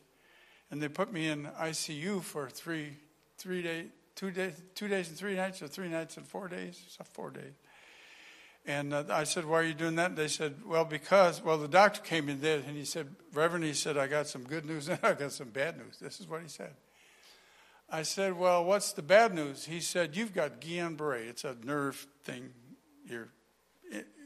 and 0.70 0.84
they 0.84 0.90
put 0.90 1.14
me 1.14 1.30
in 1.30 1.46
ICU 1.46 2.22
for 2.22 2.50
three 2.50 2.98
three 3.38 3.62
days, 3.62 3.88
two 4.16 4.32
days, 4.32 4.62
two 4.76 4.88
days 4.88 5.10
and 5.10 5.18
three 5.18 5.36
nights, 5.36 5.62
or 5.62 5.68
three 5.68 5.90
nights 5.90 6.18
and 6.18 6.28
four 6.28 6.48
days, 6.48 6.82
so 6.90 7.04
four 7.14 7.30
days. 7.32 7.54
And 8.66 8.94
uh, 8.94 9.06
I 9.10 9.24
said, 9.24 9.46
"Why 9.46 9.60
are 9.60 9.64
you 9.64 9.74
doing 9.74 9.96
that?" 9.96 10.16
They 10.16 10.28
said, 10.28 10.56
"Well, 10.66 10.86
because 10.86 11.42
well, 11.42 11.58
the 11.58 11.68
doctor 11.68 12.02
came 12.02 12.30
in 12.30 12.42
there 12.42 12.62
and 12.66 12.78
he 12.78 12.86
said, 12.86 13.08
Reverend, 13.34 13.66
he 13.66 13.74
said, 13.74 13.98
I 13.98 14.08
got 14.08 14.28
some 14.28 14.44
good 14.44 14.66
news 14.66 14.88
and 14.88 15.00
I 15.04 15.14
got 15.14 15.32
some 15.32 15.50
bad 15.50 15.78
news. 15.78 15.98
This 16.00 16.20
is 16.20 16.28
what 16.28 16.42
he 16.42 16.48
said." 16.48 16.74
I 17.92 18.04
said, 18.04 18.38
Well, 18.38 18.64
what's 18.64 18.94
the 18.94 19.02
bad 19.02 19.36
news? 19.36 19.66
He 19.66 19.82
said, 19.82 20.16
You've 20.16 20.34
got 20.34 20.62
Guillain 20.62 20.96
Barre. 20.96 21.28
It's 21.28 21.44
a 21.44 21.58
nerve 21.64 22.08
thing. 22.24 22.52
Your 23.06 23.28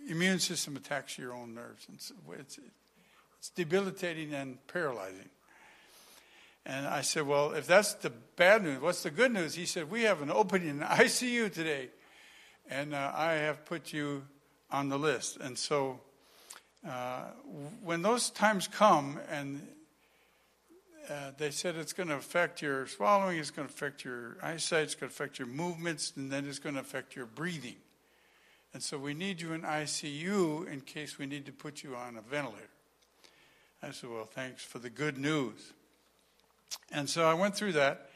immune 0.08 0.40
system 0.40 0.76
attacks 0.78 1.18
your 1.18 1.34
own 1.34 1.56
nerves. 1.56 1.88
And 1.88 1.98
it's, 1.98 2.60
it's 3.40 3.50
debilitating 3.50 4.34
and 4.36 4.60
paralyzing. 4.68 5.30
And 6.66 6.88
I 6.88 7.02
said, 7.02 7.28
Well, 7.28 7.52
if 7.52 7.68
that's 7.68 7.94
the 7.94 8.10
bad 8.10 8.64
news, 8.64 8.82
what's 8.82 9.04
the 9.04 9.12
good 9.12 9.32
news? 9.32 9.54
He 9.56 9.66
said, 9.66 9.90
We 9.90 10.04
have 10.04 10.22
an 10.22 10.32
opening 10.32 10.70
in 10.70 10.80
ICU 10.82 11.54
today, 11.54 11.90
and 12.70 12.94
uh, 12.94 13.12
I 13.16 13.34
have 13.34 13.66
put 13.66 13.94
you 13.94 14.24
on 14.72 14.90
the 14.90 14.98
list. 14.98 15.38
And 15.38 15.58
so 15.58 16.00
uh, 16.88 17.26
when 17.84 18.02
those 18.02 18.30
times 18.30 18.68
come 18.68 19.20
and 19.30 19.66
uh, 21.10 21.32
they 21.38 21.52
said 21.52 21.76
it's 21.76 21.94
going 21.94 22.10
to 22.10 22.16
affect 22.16 22.64
your 22.64 22.88
swallowing, 22.88 23.38
it's 23.38 23.52
going 23.52 23.68
to 23.68 23.74
affect 23.74 24.04
your 24.04 24.38
eyesight, 24.42 24.84
it's 24.84 24.96
going 24.96 25.10
to 25.10 25.14
affect 25.14 25.38
your 25.38 25.48
movements, 25.48 26.14
and 26.16 26.32
then 26.32 26.48
it's 26.48 26.58
going 26.58 26.76
to 26.76 26.82
affect 26.82 27.16
your 27.16 27.28
breathing. 27.28 27.76
And 28.74 28.82
so 28.82 28.98
we 28.98 29.14
need 29.14 29.40
you 29.40 29.54
in 29.54 29.62
ICU 29.62 30.68
in 30.68 30.82
case 30.82 31.20
we 31.20 31.28
need 31.28 31.46
to 31.46 31.52
put 31.52 31.84
you 31.84 31.96
on 31.96 32.18
a 32.18 32.22
ventilator. 32.22 32.70
I 33.84 33.92
said, 33.92 34.10
Well, 34.10 34.26
thanks 34.26 34.64
for 34.64 34.80
the 34.80 34.90
good 34.90 35.20
news. 35.20 35.74
And 36.92 37.10
so 37.10 37.26
I 37.26 37.34
went 37.34 37.56
through 37.56 37.74
that. 37.74 38.10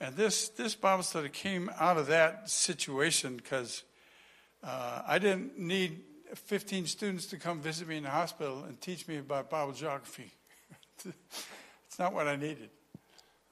And 0.00 0.16
this, 0.16 0.48
this 0.48 0.74
Bible 0.74 1.02
study 1.02 1.28
came 1.28 1.70
out 1.78 1.96
of 1.96 2.08
that 2.08 2.50
situation 2.50 3.36
because 3.36 3.84
uh, 4.62 5.02
I 5.06 5.18
didn't 5.18 5.58
need 5.58 6.00
15 6.34 6.86
students 6.86 7.26
to 7.26 7.38
come 7.38 7.60
visit 7.60 7.86
me 7.86 7.96
in 7.96 8.02
the 8.02 8.10
hospital 8.10 8.64
and 8.64 8.80
teach 8.80 9.06
me 9.06 9.18
about 9.18 9.50
Bible 9.50 9.72
geography. 9.72 10.32
It's 11.94 12.00
not 12.00 12.12
what 12.12 12.26
I 12.26 12.34
needed. 12.34 12.70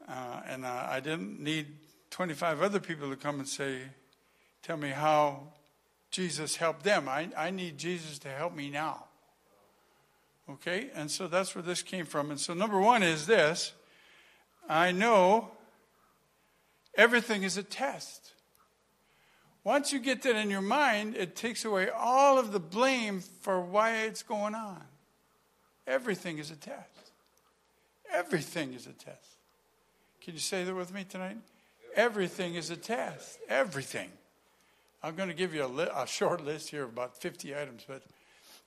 Uh, 0.08 0.40
and 0.48 0.64
uh, 0.64 0.86
I 0.90 0.98
didn't 0.98 1.38
need 1.38 1.68
25 2.10 2.60
other 2.60 2.80
people 2.80 3.08
to 3.08 3.14
come 3.14 3.38
and 3.38 3.46
say, 3.46 3.82
tell 4.64 4.76
me 4.76 4.88
how 4.88 5.52
Jesus 6.10 6.56
helped 6.56 6.82
them. 6.82 7.08
I, 7.08 7.28
I 7.36 7.50
need 7.50 7.78
Jesus 7.78 8.18
to 8.18 8.28
help 8.28 8.52
me 8.52 8.68
now. 8.68 9.04
Okay? 10.50 10.90
And 10.92 11.08
so 11.08 11.28
that's 11.28 11.54
where 11.54 11.62
this 11.62 11.82
came 11.82 12.04
from. 12.04 12.32
And 12.32 12.40
so, 12.40 12.52
number 12.52 12.80
one 12.80 13.04
is 13.04 13.26
this 13.26 13.74
I 14.72 14.90
know 14.90 15.50
everything 16.94 17.42
is 17.42 17.56
a 17.56 17.62
test. 17.62 18.32
Once 19.64 19.92
you 19.92 19.98
get 19.98 20.22
that 20.22 20.34
in 20.34 20.50
your 20.50 20.62
mind, 20.62 21.14
it 21.16 21.36
takes 21.36 21.64
away 21.64 21.88
all 21.88 22.38
of 22.38 22.52
the 22.52 22.58
blame 22.58 23.20
for 23.42 23.60
why 23.60 23.98
it's 24.04 24.22
going 24.22 24.54
on. 24.54 24.82
Everything 25.86 26.38
is 26.38 26.50
a 26.50 26.56
test. 26.56 27.10
Everything 28.12 28.72
is 28.72 28.86
a 28.86 28.92
test. 28.92 29.36
Can 30.22 30.34
you 30.34 30.40
say 30.40 30.64
that 30.64 30.74
with 30.74 30.92
me 30.92 31.04
tonight? 31.04 31.36
Everything 31.94 32.54
is 32.54 32.70
a 32.70 32.76
test. 32.76 33.38
Everything. 33.48 34.10
I'm 35.02 35.16
going 35.16 35.28
to 35.28 35.34
give 35.34 35.54
you 35.54 35.64
a, 35.64 35.66
li- 35.66 35.88
a, 35.94 36.06
short 36.06 36.44
list 36.44 36.70
here 36.70 36.84
of 36.84 36.90
about 36.90 37.16
50 37.16 37.54
items, 37.54 37.84
but 37.86 38.02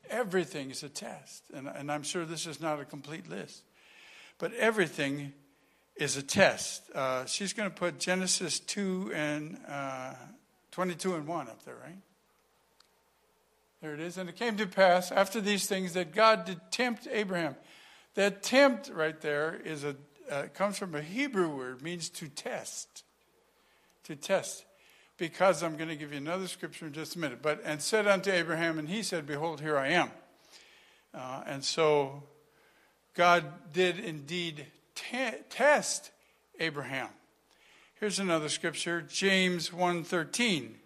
everything 0.09 0.69
is 0.69 0.83
a 0.83 0.89
test. 0.89 1.43
And, 1.53 1.67
and 1.67 1.91
I'm 1.91 2.03
sure 2.03 2.25
this 2.25 2.45
is 2.45 2.61
not 2.61 2.79
a 2.79 2.85
complete 2.85 3.29
list. 3.29 3.63
But 4.37 4.53
everything 4.53 5.33
is 5.95 6.17
a 6.17 6.23
test. 6.23 6.89
Uh, 6.93 7.25
she's 7.25 7.53
going 7.53 7.69
to 7.69 7.75
put 7.75 7.99
Genesis 7.99 8.59
2 8.59 9.11
and 9.13 9.57
uh, 9.67 10.13
22 10.71 11.15
and 11.15 11.27
1 11.27 11.47
up 11.47 11.63
there, 11.63 11.75
right? 11.75 11.97
There 13.81 13.93
it 13.93 13.99
is. 13.99 14.17
And 14.17 14.29
it 14.29 14.35
came 14.35 14.57
to 14.57 14.67
pass 14.67 15.11
after 15.11 15.39
these 15.39 15.67
things 15.67 15.93
that 15.93 16.13
God 16.13 16.45
did 16.45 16.59
tempt 16.71 17.07
Abraham. 17.11 17.55
That 18.15 18.43
tempt 18.43 18.89
right 18.93 19.19
there 19.21 19.59
is 19.63 19.83
a 19.83 19.95
uh, 20.29 20.43
comes 20.53 20.77
from 20.77 20.95
a 20.95 21.01
Hebrew 21.01 21.49
word, 21.49 21.81
means 21.81 22.09
to 22.09 22.27
test. 22.27 23.03
To 24.05 24.15
test. 24.15 24.65
Because 25.17 25.63
I'm 25.63 25.77
going 25.77 25.89
to 25.89 25.95
give 25.95 26.11
you 26.11 26.17
another 26.17 26.47
scripture 26.47 26.87
in 26.87 26.93
just 26.93 27.15
a 27.15 27.19
minute. 27.19 27.41
But 27.41 27.61
and 27.63 27.81
said 27.81 28.07
unto 28.07 28.31
Abraham, 28.31 28.79
and 28.79 28.89
he 28.89 29.03
said, 29.03 29.25
Behold, 29.25 29.61
here 29.61 29.77
I 29.77 29.89
am. 29.89 30.11
Uh, 31.13 31.43
and 31.45 31.63
so 31.63 32.23
God 33.13 33.45
did 33.71 33.99
indeed 33.99 34.65
te- 34.95 35.43
test 35.49 36.11
Abraham. 36.59 37.09
Here's 37.99 38.19
another 38.19 38.49
scripture, 38.49 39.01
James 39.01 39.69
1:13. 39.71 40.79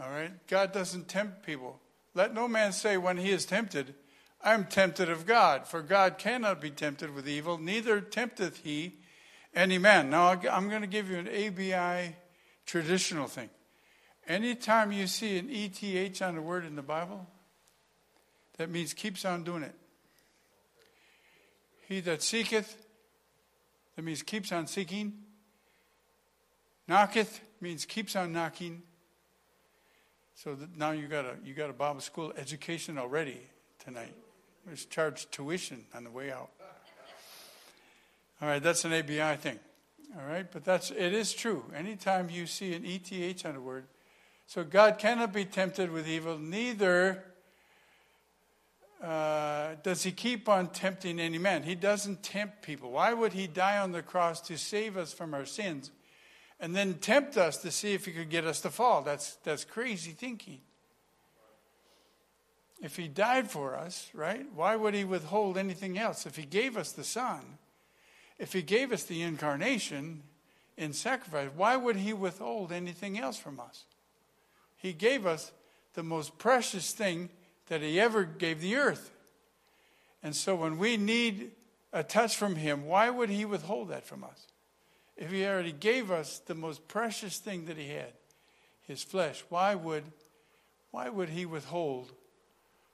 All 0.00 0.10
right, 0.10 0.32
God 0.48 0.72
doesn't 0.72 1.08
tempt 1.08 1.44
people. 1.44 1.80
Let 2.14 2.34
no 2.34 2.48
man 2.48 2.72
say 2.72 2.96
when 2.96 3.16
he 3.16 3.30
is 3.30 3.46
tempted, 3.46 3.94
I'm 4.42 4.66
tempted 4.66 5.08
of 5.08 5.26
God, 5.26 5.66
for 5.66 5.82
God 5.82 6.18
cannot 6.18 6.60
be 6.60 6.70
tempted 6.70 7.14
with 7.14 7.28
evil, 7.28 7.58
neither 7.58 8.00
tempteth 8.00 8.58
he 8.64 8.98
any 9.54 9.78
man. 9.78 10.10
Now, 10.10 10.28
I'm 10.50 10.68
going 10.68 10.82
to 10.82 10.88
give 10.88 11.08
you 11.08 11.18
an 11.18 11.28
ABI 11.28 12.16
traditional 12.66 13.26
thing. 13.26 13.50
Anytime 14.26 14.90
you 14.92 15.06
see 15.06 15.38
an 15.38 15.48
ETH 15.50 16.22
on 16.22 16.36
a 16.36 16.42
word 16.42 16.64
in 16.64 16.76
the 16.76 16.82
Bible, 16.82 17.26
that 18.58 18.70
means 18.70 18.94
keeps 18.94 19.24
on 19.24 19.44
doing 19.44 19.62
it. 19.62 19.74
He 21.88 22.00
that 22.00 22.22
seeketh, 22.22 22.76
that 23.96 24.02
means 24.02 24.22
keeps 24.22 24.52
on 24.52 24.66
seeking. 24.66 25.12
Knocketh 26.88 27.40
means 27.60 27.84
keeps 27.84 28.16
on 28.16 28.32
knocking. 28.32 28.82
So 30.34 30.56
now 30.76 30.90
you 30.90 31.06
got 31.06 31.24
a 31.24 31.34
you 31.44 31.54
got 31.54 31.70
a 31.70 31.74
Bible 31.74 32.00
school 32.00 32.32
education 32.36 32.98
already 32.98 33.40
tonight 33.78 34.14
was 34.68 34.84
charged 34.86 35.30
tuition 35.32 35.84
on 35.94 36.04
the 36.04 36.10
way 36.10 36.32
out. 36.32 36.50
All 38.40 38.48
right, 38.48 38.62
that's 38.62 38.84
an 38.84 38.92
ABI 38.92 39.36
thing. 39.36 39.58
All 40.16 40.26
right, 40.26 40.50
but 40.50 40.64
that's 40.64 40.90
it 40.90 41.12
is 41.12 41.32
true. 41.32 41.64
Anytime 41.74 42.30
you 42.30 42.46
see 42.46 42.74
an 42.74 42.84
ETH 42.84 43.44
on 43.46 43.56
a 43.56 43.60
word, 43.60 43.86
so 44.46 44.64
God 44.64 44.98
cannot 44.98 45.32
be 45.32 45.44
tempted 45.44 45.90
with 45.90 46.08
evil, 46.08 46.38
neither 46.38 47.24
uh, 49.04 49.74
does 49.82 50.02
he 50.02 50.12
keep 50.12 50.48
on 50.48 50.68
tempting 50.68 51.20
any 51.20 51.36
man. 51.36 51.62
He 51.62 51.74
doesn't 51.74 52.22
tempt 52.22 52.62
people. 52.62 52.92
Why 52.92 53.12
would 53.12 53.34
he 53.34 53.46
die 53.46 53.78
on 53.78 53.92
the 53.92 54.02
cross 54.02 54.40
to 54.42 54.56
save 54.56 54.96
us 54.96 55.12
from 55.12 55.34
our 55.34 55.44
sins 55.44 55.90
and 56.58 56.74
then 56.74 56.94
tempt 56.94 57.36
us 57.36 57.58
to 57.58 57.70
see 57.70 57.92
if 57.92 58.06
he 58.06 58.12
could 58.12 58.30
get 58.30 58.46
us 58.46 58.62
to 58.62 58.70
fall? 58.70 59.02
That's, 59.02 59.34
that's 59.44 59.64
crazy 59.64 60.12
thinking. 60.12 60.60
If 62.80 62.96
he 62.96 63.08
died 63.08 63.50
for 63.50 63.76
us, 63.76 64.08
right, 64.14 64.46
why 64.54 64.74
would 64.74 64.94
he 64.94 65.04
withhold 65.04 65.58
anything 65.58 65.98
else? 65.98 66.24
If 66.24 66.36
he 66.36 66.46
gave 66.46 66.76
us 66.76 66.92
the 66.92 67.04
Son, 67.04 67.40
if 68.38 68.54
he 68.54 68.62
gave 68.62 68.90
us 68.90 69.04
the 69.04 69.20
incarnation 69.20 70.22
in 70.78 70.94
sacrifice, 70.94 71.50
why 71.54 71.76
would 71.76 71.96
he 71.96 72.14
withhold 72.14 72.72
anything 72.72 73.18
else 73.18 73.36
from 73.36 73.60
us? 73.60 73.84
He 74.76 74.94
gave 74.94 75.26
us 75.26 75.52
the 75.92 76.02
most 76.02 76.38
precious 76.38 76.92
thing 76.92 77.28
that 77.68 77.80
he 77.80 78.00
ever 78.00 78.24
gave 78.24 78.60
the 78.60 78.76
earth. 78.76 79.10
And 80.22 80.34
so 80.34 80.54
when 80.54 80.78
we 80.78 80.96
need 80.96 81.52
a 81.92 82.02
touch 82.02 82.36
from 82.36 82.56
him, 82.56 82.86
why 82.86 83.10
would 83.10 83.30
he 83.30 83.44
withhold 83.44 83.90
that 83.90 84.06
from 84.06 84.24
us? 84.24 84.46
If 85.16 85.30
he 85.30 85.46
already 85.46 85.72
gave 85.72 86.10
us 86.10 86.40
the 86.40 86.54
most 86.54 86.88
precious 86.88 87.38
thing 87.38 87.66
that 87.66 87.76
he 87.76 87.88
had, 87.88 88.12
his 88.82 89.02
flesh, 89.02 89.44
why 89.48 89.74
would, 89.74 90.04
why 90.90 91.08
would 91.08 91.28
he 91.28 91.46
withhold 91.46 92.12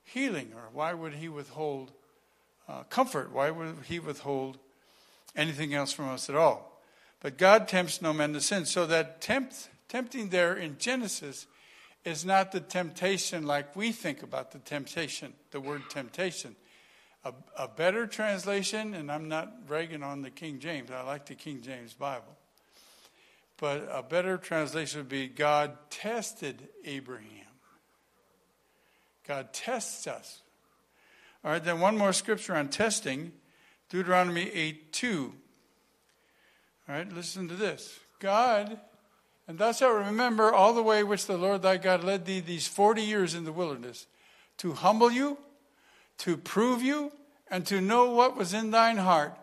healing? 0.04 0.52
Or 0.54 0.68
why 0.72 0.92
would 0.92 1.14
he 1.14 1.28
withhold 1.28 1.92
uh, 2.68 2.82
comfort? 2.84 3.32
Why 3.32 3.50
would 3.50 3.76
he 3.86 3.98
withhold 3.98 4.58
anything 5.34 5.72
else 5.72 5.92
from 5.92 6.08
us 6.08 6.28
at 6.28 6.36
all? 6.36 6.82
But 7.20 7.38
God 7.38 7.68
tempts 7.68 8.02
no 8.02 8.12
man 8.12 8.32
to 8.32 8.40
sin. 8.40 8.66
So 8.66 8.86
that 8.86 9.20
tempt, 9.20 9.68
tempting 9.88 10.28
there 10.28 10.54
in 10.54 10.78
Genesis 10.78 11.46
is 12.04 12.24
not 12.24 12.52
the 12.52 12.60
temptation 12.60 13.46
like 13.46 13.76
we 13.76 13.92
think 13.92 14.22
about 14.22 14.52
the 14.52 14.58
temptation, 14.58 15.34
the 15.50 15.60
word 15.60 15.82
temptation. 15.90 16.56
A, 17.24 17.34
a 17.58 17.68
better 17.68 18.06
translation, 18.06 18.94
and 18.94 19.12
I'm 19.12 19.28
not 19.28 19.52
ragging 19.68 20.02
on 20.02 20.22
the 20.22 20.30
King 20.30 20.58
James, 20.58 20.90
I 20.90 21.02
like 21.02 21.26
the 21.26 21.34
King 21.34 21.60
James 21.60 21.92
Bible. 21.92 22.36
But 23.58 23.88
a 23.92 24.02
better 24.02 24.38
translation 24.38 25.00
would 25.00 25.10
be 25.10 25.28
God 25.28 25.76
tested 25.90 26.68
Abraham. 26.86 27.26
God 29.28 29.52
tests 29.52 30.06
us. 30.06 30.40
All 31.44 31.50
right, 31.50 31.62
then 31.62 31.78
one 31.78 31.96
more 31.96 32.14
scripture 32.14 32.54
on 32.56 32.68
testing 32.68 33.32
Deuteronomy 33.90 34.50
8 34.50 34.92
2. 34.92 35.34
All 36.88 36.94
right, 36.94 37.12
listen 37.12 37.48
to 37.48 37.54
this. 37.54 37.98
God, 38.18 38.80
and 39.50 39.58
thou 39.58 39.72
shalt 39.72 40.06
remember 40.06 40.54
all 40.54 40.72
the 40.72 40.80
way 40.80 41.02
which 41.02 41.26
the 41.26 41.36
Lord 41.36 41.62
thy 41.62 41.76
God 41.76 42.04
led 42.04 42.24
thee 42.24 42.38
these 42.38 42.68
40 42.68 43.02
years 43.02 43.34
in 43.34 43.42
the 43.42 43.50
wilderness 43.50 44.06
to 44.58 44.74
humble 44.74 45.10
you, 45.10 45.38
to 46.18 46.36
prove 46.36 46.82
you, 46.82 47.10
and 47.50 47.66
to 47.66 47.80
know 47.80 48.12
what 48.12 48.36
was 48.36 48.54
in 48.54 48.70
thine 48.70 48.98
heart, 48.98 49.36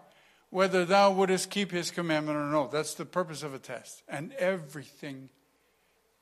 whether 0.49 0.85
thou 0.85 1.11
wouldest 1.11 1.49
keep 1.49 1.71
his 1.71 1.91
commandment 1.91 2.37
or 2.37 2.45
no. 2.45 2.69
That's 2.69 2.93
the 2.93 3.03
purpose 3.03 3.43
of 3.43 3.53
a 3.53 3.59
test. 3.59 4.01
And 4.07 4.31
everything 4.39 5.27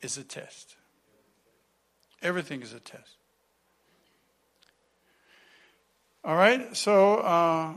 is 0.02 0.18
a 0.18 0.24
test. 0.24 0.78
Everything 2.24 2.64
is 2.64 2.74
a 2.74 2.80
test. 2.80 3.18
All 6.24 6.36
right, 6.36 6.76
so 6.76 7.18
uh, 7.18 7.74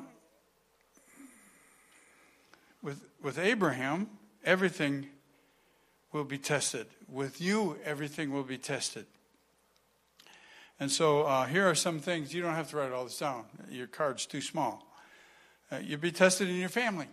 with, 2.83 3.05
with 3.23 3.39
Abraham, 3.39 4.09
everything 4.43 5.09
will 6.13 6.25
be 6.25 6.39
tested. 6.39 6.87
With 7.09 7.41
you, 7.41 7.77
everything 7.85 8.33
will 8.33 8.43
be 8.43 8.59
tested. 8.59 9.07
And 10.81 10.91
so 10.91 11.23
uh, 11.23 11.47
here 11.47 11.69
are 11.69 11.75
some 11.75 11.99
things. 11.99 12.33
You 12.33 12.43
don't 12.43 12.55
have 12.55 12.71
to 12.71 12.77
write 12.77 12.93
all 12.93 13.05
this 13.05 13.19
down, 13.19 13.45
your 13.71 13.87
card's 13.87 14.27
too 14.27 14.41
small. 14.41 14.87
Uh, 15.71 15.79
you'll 15.83 16.01
be 16.01 16.13
tested 16.13 16.49
in 16.49 16.57
your 16.57 16.69
family. 16.69 17.09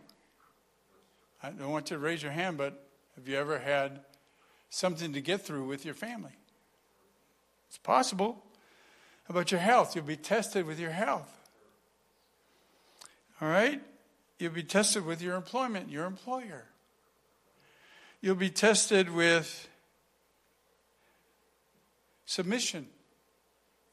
I 1.43 1.49
don't 1.49 1.71
want 1.71 1.91
you 1.91 1.97
to 1.97 2.01
raise 2.01 2.23
your 2.23 2.31
hand, 2.31 2.57
but 2.57 2.87
have 3.15 3.27
you 3.27 3.37
ever 3.37 3.59
had 3.59 3.99
something 4.69 5.13
to 5.13 5.21
get 5.21 5.41
through 5.41 5.65
with 5.65 5.85
your 5.85 5.93
family? 5.93 6.31
It's 7.67 7.77
possible. 7.77 8.43
How 9.27 9.33
about 9.33 9.51
your 9.51 9.59
health? 9.59 9.95
You'll 9.95 10.05
be 10.05 10.15
tested 10.15 10.65
with 10.65 10.79
your 10.79 10.91
health. 10.91 11.31
All 13.41 13.49
right? 13.49 13.81
You'll 14.39 14.53
be 14.53 14.63
tested 14.63 15.05
with 15.05 15.21
your 15.21 15.35
employment, 15.35 15.89
your 15.89 16.05
employer. 16.05 16.65
You'll 18.25 18.34
be 18.34 18.50
tested 18.50 19.13
with 19.13 19.67
submission. 22.25 22.88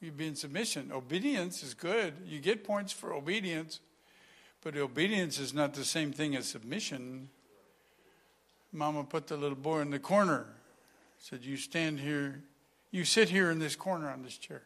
You'll 0.01 0.15
be 0.15 0.25
in 0.25 0.35
submission. 0.35 0.91
Obedience 0.91 1.61
is 1.61 1.75
good. 1.75 2.15
You 2.25 2.39
get 2.39 2.63
points 2.63 2.91
for 2.91 3.13
obedience, 3.13 3.79
but 4.63 4.75
obedience 4.75 5.37
is 5.37 5.53
not 5.53 5.75
the 5.75 5.85
same 5.85 6.11
thing 6.11 6.35
as 6.35 6.47
submission. 6.47 7.29
Mama 8.71 9.03
put 9.03 9.27
the 9.27 9.37
little 9.37 9.55
boy 9.55 9.81
in 9.81 9.91
the 9.91 9.99
corner. 9.99 10.47
Said, 11.19 11.43
You 11.43 11.55
stand 11.55 11.99
here, 11.99 12.41
you 12.89 13.05
sit 13.05 13.29
here 13.29 13.51
in 13.51 13.59
this 13.59 13.75
corner 13.75 14.09
on 14.09 14.23
this 14.23 14.39
chair. 14.39 14.63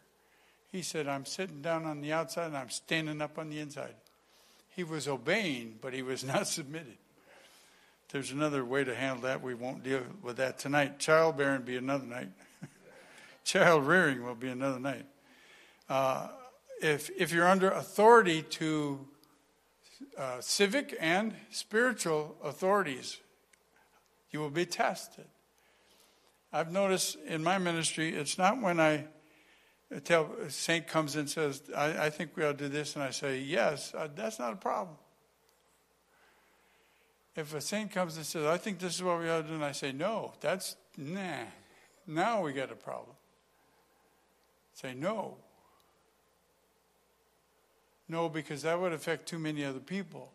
He 0.72 0.82
said, 0.82 1.10
I'm 1.10 1.26
sitting 1.26 1.62
down 1.62 1.86
on 1.86 2.00
the 2.00 2.14
outside 2.14 2.48
and 2.48 2.58
I'm 2.58 2.70
standing 2.70 3.22
up 3.22 3.38
on 3.38 3.50
the 3.50 3.60
inside. 3.60 3.96
He 4.70 4.86
was 4.86 5.10
obeying, 5.10 5.80
but 5.82 5.94
he 5.94 6.04
was 6.04 6.24
not 6.24 6.48
submitted. 6.48 6.96
There's 8.10 8.32
another 8.32 8.64
way 8.64 8.86
to 8.86 8.96
handle 8.96 9.24
that. 9.24 9.42
We 9.42 9.54
won't 9.54 9.84
deal 9.84 10.02
with 10.22 10.38
that 10.38 10.60
tonight. 10.60 10.98
Childbearing 10.98 11.64
be 11.64 11.76
another 11.76 12.06
night. 12.06 12.30
Child 13.44 13.86
rearing 13.86 14.24
will 14.24 14.36
be 14.36 14.48
another 14.48 14.80
night. 14.80 15.06
Uh, 15.90 16.30
if 16.82 17.10
if 17.18 17.34
you're 17.34 17.48
under 17.48 17.70
authority 17.70 18.44
to 18.44 19.06
uh, 20.18 20.40
civic 20.40 20.96
and 21.00 21.34
spiritual 21.50 22.36
authorities, 22.44 23.18
you 24.32 24.40
will 24.40 24.50
be 24.50 24.66
tested. 24.66 25.26
I've 26.54 26.72
noticed 26.72 27.18
in 27.28 27.44
my 27.44 27.58
ministry, 27.58 28.16
it's 28.16 28.38
not 28.38 28.62
when 28.62 28.80
I 28.80 29.06
tell 30.06 30.30
saint 30.48 30.88
comes 30.88 31.16
and 31.16 31.30
says, 31.30 31.62
I, 31.76 32.06
I 32.06 32.10
think 32.10 32.36
we 32.36 32.44
ought 32.46 32.58
to 32.58 32.66
do 32.66 32.70
this, 32.70 32.96
and 32.96 33.04
I 33.04 33.10
say, 33.10 33.40
yes, 33.40 33.94
uh, 33.94 34.08
that's 34.16 34.40
not 34.40 34.54
a 34.54 34.58
problem. 34.58 34.98
If 37.38 37.54
a 37.54 37.62
saint 37.62 37.92
comes 37.92 38.18
and 38.18 38.26
says, 38.26 38.46
I 38.46 38.58
think 38.58 38.80
this 38.80 38.96
is 38.96 39.04
what 39.04 39.20
we 39.20 39.30
ought 39.30 39.44
to 39.44 39.48
do, 39.48 39.54
and 39.54 39.64
I 39.64 39.72
say, 39.72 39.92
no, 39.92 40.34
that's, 40.42 40.76
nah, 40.98 41.44
now 42.08 42.42
we 42.42 42.52
got 42.52 42.72
a 42.72 42.76
problem. 42.76 43.16
Say, 44.74 44.96
no. 44.96 45.38
No, 48.10 48.28
because 48.28 48.64
that 48.64 48.82
would 48.82 48.92
affect 48.92 49.28
too 49.28 49.38
many 49.38 49.64
other 49.64 49.80
people. 49.80 50.32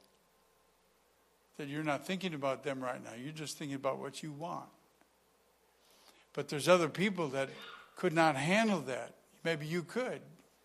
That 1.56 1.66
you're 1.66 1.82
not 1.82 2.06
thinking 2.06 2.34
about 2.34 2.62
them 2.62 2.80
right 2.80 3.02
now. 3.02 3.10
You're 3.20 3.32
just 3.32 3.58
thinking 3.58 3.74
about 3.74 3.98
what 3.98 4.22
you 4.22 4.30
want. 4.30 4.68
But 6.34 6.48
there's 6.48 6.68
other 6.68 6.88
people 6.88 7.28
that 7.28 7.50
could 7.96 8.12
not 8.12 8.36
handle 8.36 8.80
that. 8.82 9.14
Maybe 9.42 9.66
you 9.66 9.82
could 9.82 10.20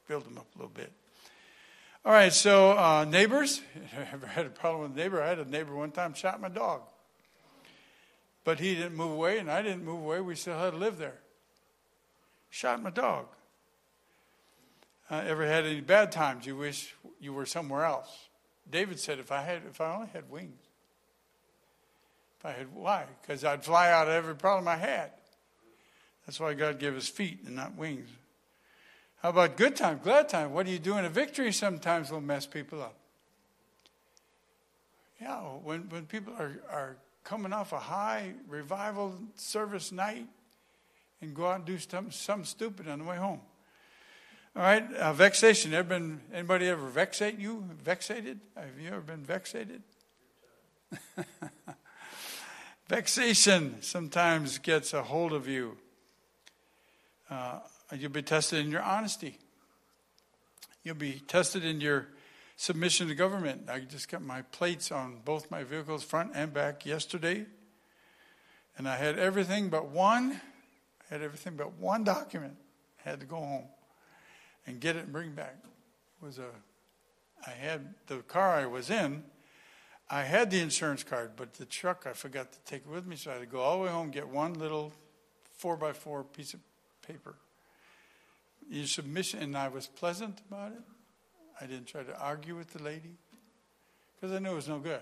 build 0.08 0.24
them 0.26 0.38
up 0.38 0.46
a 0.56 0.60
little 0.60 0.72
bit. 0.74 0.92
All 2.06 2.12
right, 2.12 2.32
so 2.32 2.72
uh, 2.72 3.06
neighbors. 3.06 3.62
Ever 4.12 4.28
had 4.28 4.46
a 4.46 4.50
problem 4.50 4.84
with 4.84 4.98
a 4.98 5.02
neighbor? 5.02 5.22
I 5.22 5.30
had 5.30 5.40
a 5.40 5.46
neighbor 5.46 5.76
one 5.76 5.92
time 5.92 6.14
shot 6.14 6.40
my 6.40 6.50
dog. 6.50 6.82
But 8.44 8.60
he 8.60 8.76
didn't 8.76 8.96
move 8.96 9.12
away, 9.12 9.40
and 9.40 9.52
I 9.52 9.62
didn't 9.62 9.84
move 9.84 10.00
away. 10.04 10.22
We 10.22 10.36
still 10.36 10.58
had 10.58 10.72
to 10.72 10.78
live 10.78 10.98
there. 10.98 11.20
Shot 12.50 12.82
my 12.82 12.92
dog. 12.92 13.28
Uh, 15.10 15.24
ever 15.26 15.46
had 15.46 15.66
any 15.66 15.82
bad 15.82 16.12
times 16.12 16.46
you 16.46 16.56
wish 16.56 16.94
you 17.20 17.34
were 17.34 17.46
somewhere 17.46 17.84
else? 17.84 18.28
David 18.70 19.00
said, 19.00 19.20
if 19.20 19.32
I 19.32 19.42
had, 19.42 19.64
if 19.70 19.80
I 19.80 19.94
only 19.94 20.08
had 20.08 20.30
wings. 20.30 20.60
If 22.40 22.46
I 22.46 22.52
had, 22.52 22.74
why? 22.74 23.06
Because 23.22 23.44
I'd 23.44 23.64
fly 23.64 23.92
out 23.92 24.08
of 24.08 24.14
every 24.14 24.36
problem 24.36 24.68
I 24.68 24.76
had. 24.76 25.12
That's 26.26 26.40
why 26.40 26.54
God 26.54 26.80
gave 26.80 26.96
us 26.96 27.08
feet 27.08 27.40
and 27.46 27.56
not 27.56 27.76
wings. 27.76 28.10
How 29.22 29.30
about 29.30 29.58
good 29.58 29.76
time, 29.76 30.00
glad 30.04 30.30
time? 30.30 30.54
What 30.54 30.66
do 30.66 30.72
you 30.72 30.80
do 30.80 30.98
in 30.98 31.06
a 31.06 31.10
victory 31.10 31.52
sometimes 31.52 32.12
will 32.12 32.22
mess 32.22 32.46
people 32.46 32.82
up. 32.82 32.96
Yeah, 35.20 35.40
when, 35.64 35.90
when 35.90 36.06
people 36.06 36.34
are, 36.38 36.62
are 36.70 36.98
coming 37.24 37.52
off 37.52 37.74
a 37.74 37.80
high 37.80 38.34
revival 38.48 39.16
service 39.36 39.92
night 39.92 40.28
and 41.22 41.34
go 41.36 41.48
out 41.48 41.56
and 41.56 41.66
do 41.66 41.80
something, 41.80 42.12
something 42.12 42.46
stupid 42.46 42.88
on 42.88 43.00
the 43.00 43.06
way 43.06 43.18
home. 43.18 43.42
All 44.56 44.62
right, 44.62 44.92
uh, 44.94 45.14
vexation. 45.14 45.74
Ever 45.74 45.90
been 45.90 46.22
anybody 46.32 46.68
ever 46.68 46.90
vexate 46.90 47.40
you? 47.40 47.64
Vexated? 47.84 48.40
Have 48.56 48.80
you 48.80 48.90
ever 48.90 49.02
been 49.02 49.24
vexated? 49.24 49.82
vexation 52.88 53.82
sometimes 53.82 54.60
gets 54.60 54.94
a 54.94 55.02
hold 55.04 55.34
of 55.34 55.48
you. 55.48 55.78
Uh, 57.30 57.60
you'll 57.96 58.12
be 58.12 58.22
tested 58.22 58.60
in 58.60 58.72
your 58.72 58.82
honesty. 58.82 59.38
You'll 60.84 60.96
be 60.96 61.22
tested 61.28 61.64
in 61.64 61.82
your 61.82 62.08
submission 62.56 63.08
to 63.08 63.16
government. 63.16 63.70
I 63.70 63.80
just 63.80 64.10
got 64.10 64.22
my 64.22 64.42
plates 64.42 64.92
on 64.92 65.20
both 65.24 65.52
my 65.52 65.64
vehicles, 65.64 66.04
front 66.04 66.32
and 66.34 66.54
back, 66.54 66.86
yesterday, 66.86 67.46
and 68.78 68.88
I 68.88 68.96
had 68.96 69.18
everything 69.18 69.70
but 69.70 69.90
one. 69.90 70.42
I 71.10 71.14
had 71.14 71.22
everything 71.22 71.56
but 71.56 71.74
one 71.74 72.04
document. 72.04 72.56
I 73.06 73.10
had 73.10 73.20
to 73.22 73.26
go 73.26 73.38
home 73.38 73.66
and 74.66 74.80
get 74.80 74.96
it 74.96 75.04
and 75.06 75.14
bring 75.14 75.32
back. 75.32 75.56
It 75.64 76.26
was 76.26 76.40
a 76.40 76.50
I 77.46 77.52
had 77.52 77.94
the 78.08 78.18
car 78.18 78.56
I 78.56 78.66
was 78.66 78.90
in. 78.90 79.24
I 80.10 80.24
had 80.24 80.50
the 80.52 80.60
insurance 80.60 81.04
card, 81.04 81.32
but 81.36 81.54
the 81.56 81.66
truck 81.66 82.06
I 82.10 82.14
forgot 82.14 82.52
to 82.54 82.60
take 82.62 82.90
with 82.90 83.06
me, 83.06 83.16
so 83.16 83.32
I 83.32 83.34
had 83.36 83.40
to 83.42 83.46
go 83.46 83.60
all 83.60 83.78
the 83.78 83.84
way 83.84 83.90
home 83.90 84.10
get 84.10 84.28
one 84.28 84.54
little 84.54 84.94
four 85.58 85.76
by 85.76 85.92
four 85.94 86.24
piece 86.24 86.54
of 86.54 86.62
paper. 87.06 87.36
Your 88.70 88.86
submission, 88.86 89.42
and 89.42 89.58
I 89.58 89.70
was 89.70 89.88
pleasant 89.88 90.42
about 90.50 90.74
it. 90.74 90.82
I 91.60 91.66
didn't 91.66 91.88
try 91.88 92.04
to 92.04 92.20
argue 92.20 92.56
with 92.56 92.72
the 92.74 92.84
lady 92.84 93.18
because 94.16 94.36
I 94.36 94.40
knew 94.40 94.52
it 94.52 94.56
was 94.56 94.68
no 94.68 94.80
good. 94.80 95.02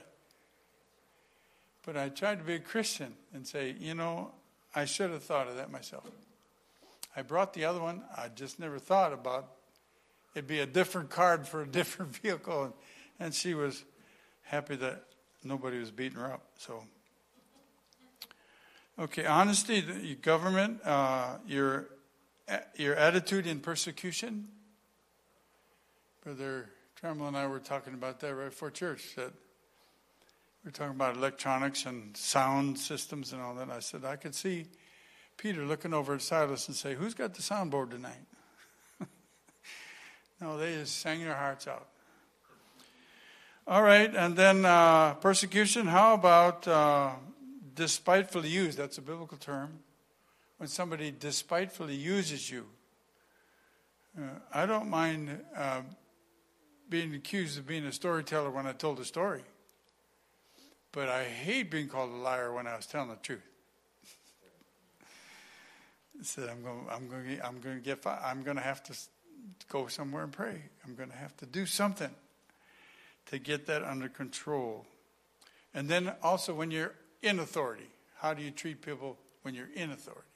But 1.85 1.97
I 1.97 2.09
tried 2.09 2.39
to 2.39 2.43
be 2.43 2.55
a 2.55 2.59
Christian 2.59 3.13
and 3.33 3.45
say, 3.45 3.75
you 3.79 3.93
know, 3.93 4.31
I 4.73 4.85
should 4.85 5.11
have 5.11 5.23
thought 5.23 5.47
of 5.47 5.55
that 5.57 5.71
myself. 5.71 6.03
I 7.15 7.21
brought 7.21 7.53
the 7.53 7.65
other 7.65 7.79
one. 7.79 8.03
I 8.15 8.27
just 8.29 8.59
never 8.59 8.79
thought 8.79 9.13
about 9.13 9.49
it'd 10.35 10.47
be 10.47 10.59
a 10.59 10.65
different 10.65 11.09
card 11.09 11.47
for 11.47 11.61
a 11.61 11.67
different 11.71 12.15
vehicle. 12.17 12.65
And, 12.65 12.73
and 13.19 13.33
she 13.33 13.53
was 13.53 13.83
happy 14.43 14.75
that 14.75 15.03
nobody 15.43 15.79
was 15.79 15.91
beating 15.91 16.19
her 16.19 16.31
up. 16.31 16.43
So, 16.57 16.83
okay, 18.99 19.25
honesty, 19.25 19.81
the 19.81 20.15
government, 20.15 20.85
uh, 20.85 21.37
your 21.47 21.87
your 22.75 22.95
attitude 22.95 23.47
in 23.47 23.59
persecution. 23.59 24.47
Brother 26.23 26.69
Tremble 26.95 27.27
and 27.27 27.37
I 27.37 27.47
were 27.47 27.59
talking 27.59 27.93
about 27.93 28.19
that 28.21 28.33
right 28.33 28.49
before 28.49 28.71
church. 28.71 29.15
That 29.15 29.31
we 30.63 30.69
are 30.69 30.71
talking 30.71 30.95
about 30.95 31.15
electronics 31.15 31.85
and 31.85 32.15
sound 32.15 32.79
systems 32.79 33.33
and 33.33 33.41
all 33.41 33.55
that. 33.55 33.69
I 33.69 33.79
said 33.79 34.05
I 34.05 34.15
could 34.15 34.33
see 34.33 34.65
Peter 35.37 35.65
looking 35.65 35.93
over 35.93 36.15
at 36.15 36.21
Silas 36.21 36.67
and 36.67 36.75
say, 36.75 36.95
"Who's 36.95 37.13
got 37.13 37.33
the 37.33 37.41
soundboard 37.41 37.91
tonight?" 37.91 38.25
no, 40.41 40.57
they 40.57 40.73
just 40.73 40.99
sang 40.99 41.23
their 41.23 41.35
hearts 41.35 41.67
out. 41.67 41.87
All 43.67 43.81
right, 43.81 44.13
and 44.15 44.35
then 44.35 44.65
uh, 44.65 45.15
persecution. 45.15 45.87
How 45.87 46.13
about 46.13 46.67
uh, 46.67 47.11
despitefully 47.73 48.49
used? 48.49 48.77
That's 48.77 48.97
a 48.97 49.01
biblical 49.01 49.37
term 49.37 49.79
when 50.57 50.69
somebody 50.69 51.11
despitefully 51.11 51.95
uses 51.95 52.49
you. 52.49 52.65
Uh, 54.17 54.39
I 54.53 54.65
don't 54.65 54.89
mind 54.89 55.41
uh, 55.55 55.81
being 56.89 57.13
accused 57.13 57.57
of 57.57 57.67
being 57.67 57.85
a 57.85 57.91
storyteller 57.91 58.49
when 58.49 58.65
I 58.65 58.71
told 58.71 58.99
a 58.99 59.05
story, 59.05 59.43
but 60.91 61.09
I 61.09 61.25
hate 61.25 61.69
being 61.69 61.89
called 61.89 62.11
a 62.11 62.15
liar 62.15 62.53
when 62.53 62.67
I 62.67 62.75
was 62.75 62.85
telling 62.85 63.09
the 63.09 63.17
truth. 63.17 63.43
Said 66.21 66.47
I'm 66.49 66.63
going, 66.63 66.85
I'm 66.89 67.09
going, 67.09 67.39
I'm 67.43 67.59
going 67.59 67.75
to 67.75 67.81
get, 67.83 68.05
I'm 68.05 68.43
going 68.43 68.57
to 68.57 68.63
have 68.63 68.81
to 68.83 68.93
go 69.69 69.87
somewhere 69.87 70.23
and 70.23 70.31
pray. 70.31 70.61
I'm 70.85 70.95
going 70.95 71.09
to 71.09 71.17
have 71.17 71.35
to 71.37 71.45
do 71.45 71.65
something 71.65 72.11
to 73.27 73.39
get 73.39 73.65
that 73.67 73.83
under 73.83 74.07
control. 74.07 74.85
And 75.73 75.89
then 75.89 76.13
also, 76.23 76.53
when 76.53 76.71
you're 76.71 76.93
in 77.21 77.39
authority, 77.39 77.89
how 78.19 78.33
do 78.33 78.41
you 78.41 78.51
treat 78.51 78.81
people 78.81 79.17
when 79.41 79.53
you're 79.53 79.73
in 79.75 79.91
authority? 79.91 80.29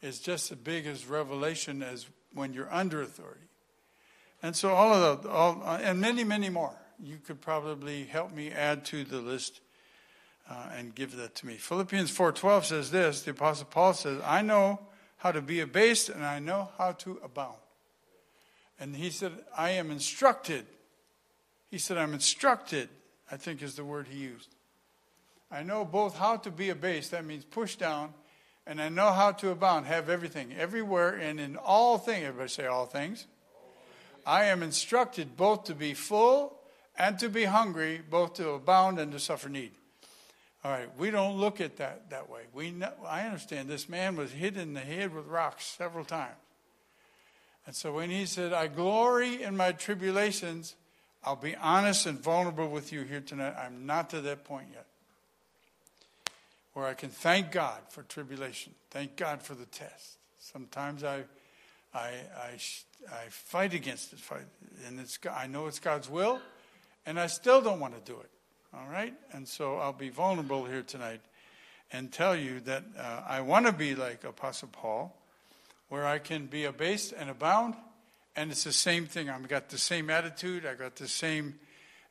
It's 0.00 0.18
just 0.18 0.52
as 0.52 0.58
big 0.58 0.86
as 0.86 1.06
revelation 1.06 1.82
as 1.82 2.06
when 2.32 2.52
you're 2.52 2.72
under 2.72 3.02
authority. 3.02 3.48
And 4.42 4.54
so, 4.54 4.70
all 4.70 4.94
of 4.94 5.22
the, 5.22 5.30
all, 5.30 5.62
uh, 5.64 5.78
and 5.78 6.00
many, 6.00 6.22
many 6.24 6.48
more. 6.48 6.76
You 7.02 7.18
could 7.18 7.40
probably 7.40 8.04
help 8.04 8.32
me 8.32 8.50
add 8.50 8.84
to 8.86 9.04
the 9.04 9.20
list 9.20 9.60
uh, 10.48 10.68
and 10.74 10.94
give 10.94 11.16
that 11.16 11.34
to 11.36 11.46
me. 11.46 11.54
Philippians 11.54 12.16
4:12 12.16 12.64
says 12.64 12.90
this. 12.90 13.22
The 13.22 13.32
Apostle 13.32 13.66
Paul 13.66 13.94
says, 13.94 14.20
"I 14.24 14.42
know 14.42 14.80
how 15.18 15.32
to 15.32 15.40
be 15.40 15.60
abased, 15.60 16.08
and 16.08 16.24
I 16.24 16.38
know 16.38 16.70
how 16.78 16.92
to 16.92 17.20
abound." 17.22 17.58
And 18.78 18.94
he 18.94 19.10
said, 19.10 19.32
"I 19.56 19.70
am 19.70 19.90
instructed." 19.90 20.66
He 21.70 21.78
said, 21.78 21.98
"I'm 21.98 22.14
instructed." 22.14 22.88
I 23.30 23.36
think 23.36 23.62
is 23.62 23.76
the 23.76 23.84
word 23.84 24.08
he 24.08 24.18
used. 24.18 24.54
I 25.50 25.62
know 25.62 25.84
both 25.84 26.16
how 26.16 26.36
to 26.38 26.50
be 26.50 26.70
abased, 26.70 27.10
that 27.10 27.24
means 27.24 27.44
push 27.44 27.76
down, 27.76 28.12
and 28.68 28.82
I 28.82 28.90
know 28.90 29.12
how 29.12 29.32
to 29.32 29.50
abound, 29.50 29.86
have 29.86 30.10
everything, 30.10 30.54
everywhere, 30.56 31.14
and 31.14 31.40
in 31.40 31.56
all 31.56 31.96
things. 31.96 32.26
Everybody 32.26 32.50
say 32.50 32.66
all 32.66 32.84
things. 32.84 33.26
I 34.26 34.44
am 34.44 34.62
instructed 34.62 35.38
both 35.38 35.64
to 35.64 35.74
be 35.74 35.94
full 35.94 36.54
and 36.98 37.18
to 37.18 37.30
be 37.30 37.44
hungry, 37.44 38.02
both 38.10 38.34
to 38.34 38.50
abound 38.50 38.98
and 38.98 39.10
to 39.12 39.18
suffer 39.18 39.48
need. 39.48 39.70
All 40.62 40.70
right, 40.70 40.88
we 40.98 41.10
don't 41.10 41.38
look 41.38 41.62
at 41.62 41.78
that 41.78 42.10
that 42.10 42.28
way. 42.28 42.42
We 42.52 42.70
know, 42.70 42.92
I 43.06 43.22
understand 43.22 43.68
this 43.68 43.88
man 43.88 44.16
was 44.16 44.32
hit 44.32 44.58
in 44.58 44.74
the 44.74 44.80
head 44.80 45.14
with 45.14 45.26
rocks 45.26 45.64
several 45.64 46.04
times. 46.04 46.36
And 47.66 47.74
so 47.74 47.94
when 47.94 48.10
he 48.10 48.26
said, 48.26 48.52
I 48.52 48.66
glory 48.66 49.42
in 49.42 49.56
my 49.56 49.72
tribulations, 49.72 50.74
I'll 51.24 51.36
be 51.36 51.56
honest 51.56 52.04
and 52.04 52.18
vulnerable 52.18 52.68
with 52.68 52.92
you 52.92 53.02
here 53.02 53.20
tonight. 53.20 53.54
I'm 53.58 53.86
not 53.86 54.10
to 54.10 54.20
that 54.20 54.44
point 54.44 54.68
yet 54.74 54.86
where 56.78 56.86
I 56.86 56.94
can 56.94 57.08
thank 57.10 57.50
God 57.50 57.80
for 57.88 58.04
tribulation, 58.04 58.72
thank 58.92 59.16
God 59.16 59.42
for 59.42 59.56
the 59.56 59.66
test. 59.66 60.16
Sometimes 60.38 61.02
I, 61.02 61.24
I, 61.92 62.12
I, 62.36 62.58
I 63.10 63.28
fight 63.30 63.74
against 63.74 64.12
it, 64.12 64.20
fight, 64.20 64.44
and 64.86 65.00
it's, 65.00 65.18
I 65.28 65.48
know 65.48 65.66
it's 65.66 65.80
God's 65.80 66.08
will, 66.08 66.40
and 67.04 67.18
I 67.18 67.26
still 67.26 67.60
don't 67.60 67.80
want 67.80 67.94
to 67.94 68.12
do 68.12 68.16
it. 68.20 68.30
All 68.72 68.86
right? 68.88 69.12
And 69.32 69.48
so 69.48 69.78
I'll 69.78 69.92
be 69.92 70.08
vulnerable 70.08 70.66
here 70.66 70.82
tonight 70.82 71.20
and 71.90 72.12
tell 72.12 72.36
you 72.36 72.60
that 72.60 72.84
uh, 72.96 73.22
I 73.26 73.40
want 73.40 73.66
to 73.66 73.72
be 73.72 73.96
like 73.96 74.22
Apostle 74.22 74.68
Paul, 74.70 75.20
where 75.88 76.06
I 76.06 76.20
can 76.20 76.46
be 76.46 76.64
abased 76.64 77.12
and 77.12 77.28
abound, 77.28 77.74
and 78.36 78.52
it's 78.52 78.62
the 78.62 78.72
same 78.72 79.06
thing. 79.06 79.28
I've 79.28 79.48
got 79.48 79.68
the 79.68 79.78
same 79.78 80.10
attitude, 80.10 80.64
I 80.64 80.74
got 80.74 80.94
the 80.94 81.08
same 81.08 81.58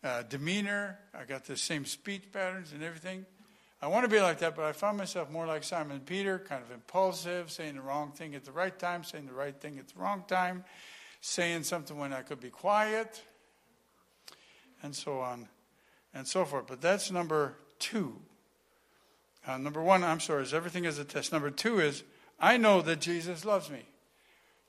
uh, 0.03 0.23
demeanor, 0.23 0.99
I 1.17 1.23
got 1.23 1.45
the 1.45 1.55
same 1.55 1.85
speech 1.85 2.23
patterns 2.33 2.73
and 2.73 2.83
everything. 2.83 3.25
I 3.79 3.87
want 3.87 4.05
to 4.05 4.09
be 4.09 4.19
like 4.19 4.39
that, 4.39 4.55
but 4.55 4.65
I 4.65 4.71
found 4.71 4.97
myself 4.97 5.29
more 5.29 5.45
like 5.45 5.63
Simon 5.63 5.99
Peter, 5.99 6.39
kind 6.39 6.63
of 6.63 6.71
impulsive, 6.71 7.51
saying 7.51 7.75
the 7.75 7.81
wrong 7.81 8.11
thing 8.11 8.33
at 8.33 8.43
the 8.43 8.51
right 8.51 8.77
time, 8.77 9.03
saying 9.03 9.27
the 9.27 9.33
right 9.33 9.55
thing 9.55 9.77
at 9.77 9.87
the 9.87 9.99
wrong 9.99 10.23
time, 10.27 10.63
saying 11.21 11.63
something 11.63 11.97
when 11.97 12.11
I 12.11 12.23
could 12.23 12.39
be 12.39 12.49
quiet, 12.49 13.21
and 14.81 14.95
so 14.95 15.19
on 15.19 15.47
and 16.13 16.27
so 16.27 16.43
forth. 16.43 16.65
But 16.67 16.81
that's 16.81 17.11
number 17.11 17.55
two. 17.77 18.19
Uh, 19.45 19.57
number 19.57 19.81
one, 19.81 20.03
I'm 20.03 20.19
sorry, 20.19 20.43
is 20.43 20.53
everything 20.53 20.85
is 20.85 20.97
a 20.97 21.05
test. 21.05 21.31
Number 21.31 21.51
two 21.51 21.79
is, 21.79 22.03
I 22.39 22.57
know 22.57 22.81
that 22.81 22.99
Jesus 22.99 23.45
loves 23.45 23.69
me. 23.69 23.85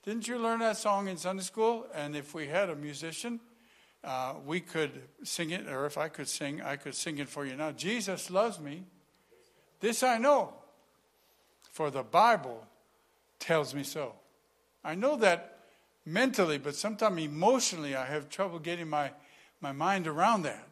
Didn't 0.05 0.27
you 0.27 0.37
learn 0.37 0.59
that 0.59 0.77
song 0.77 1.07
in 1.07 1.17
Sunday 1.17 1.43
school? 1.43 1.87
And 1.93 2.15
if 2.15 2.33
we 2.33 2.47
had 2.47 2.69
a 2.69 2.75
musician, 2.75 3.39
uh, 4.03 4.35
we 4.45 4.61
could 4.61 5.01
sing 5.23 5.49
it, 5.49 5.67
or 5.67 5.85
if 5.85 5.97
I 5.97 6.07
could 6.07 6.27
sing, 6.27 6.61
I 6.61 6.77
could 6.77 6.95
sing 6.95 7.17
it 7.17 7.27
for 7.27 7.45
you 7.45 7.55
now. 7.55 7.71
Jesus 7.71 8.29
loves 8.29 8.59
me. 8.59 8.83
This 9.79 10.03
I 10.03 10.17
know, 10.17 10.53
for 11.71 11.89
the 11.89 12.03
Bible 12.03 12.65
tells 13.39 13.73
me 13.73 13.83
so. 13.83 14.13
I 14.83 14.95
know 14.95 15.15
that 15.17 15.59
mentally, 16.05 16.57
but 16.57 16.75
sometimes 16.75 17.21
emotionally, 17.21 17.95
I 17.95 18.05
have 18.05 18.29
trouble 18.29 18.59
getting 18.59 18.89
my, 18.89 19.11
my 19.61 19.71
mind 19.71 20.07
around 20.07 20.43
that. 20.43 20.67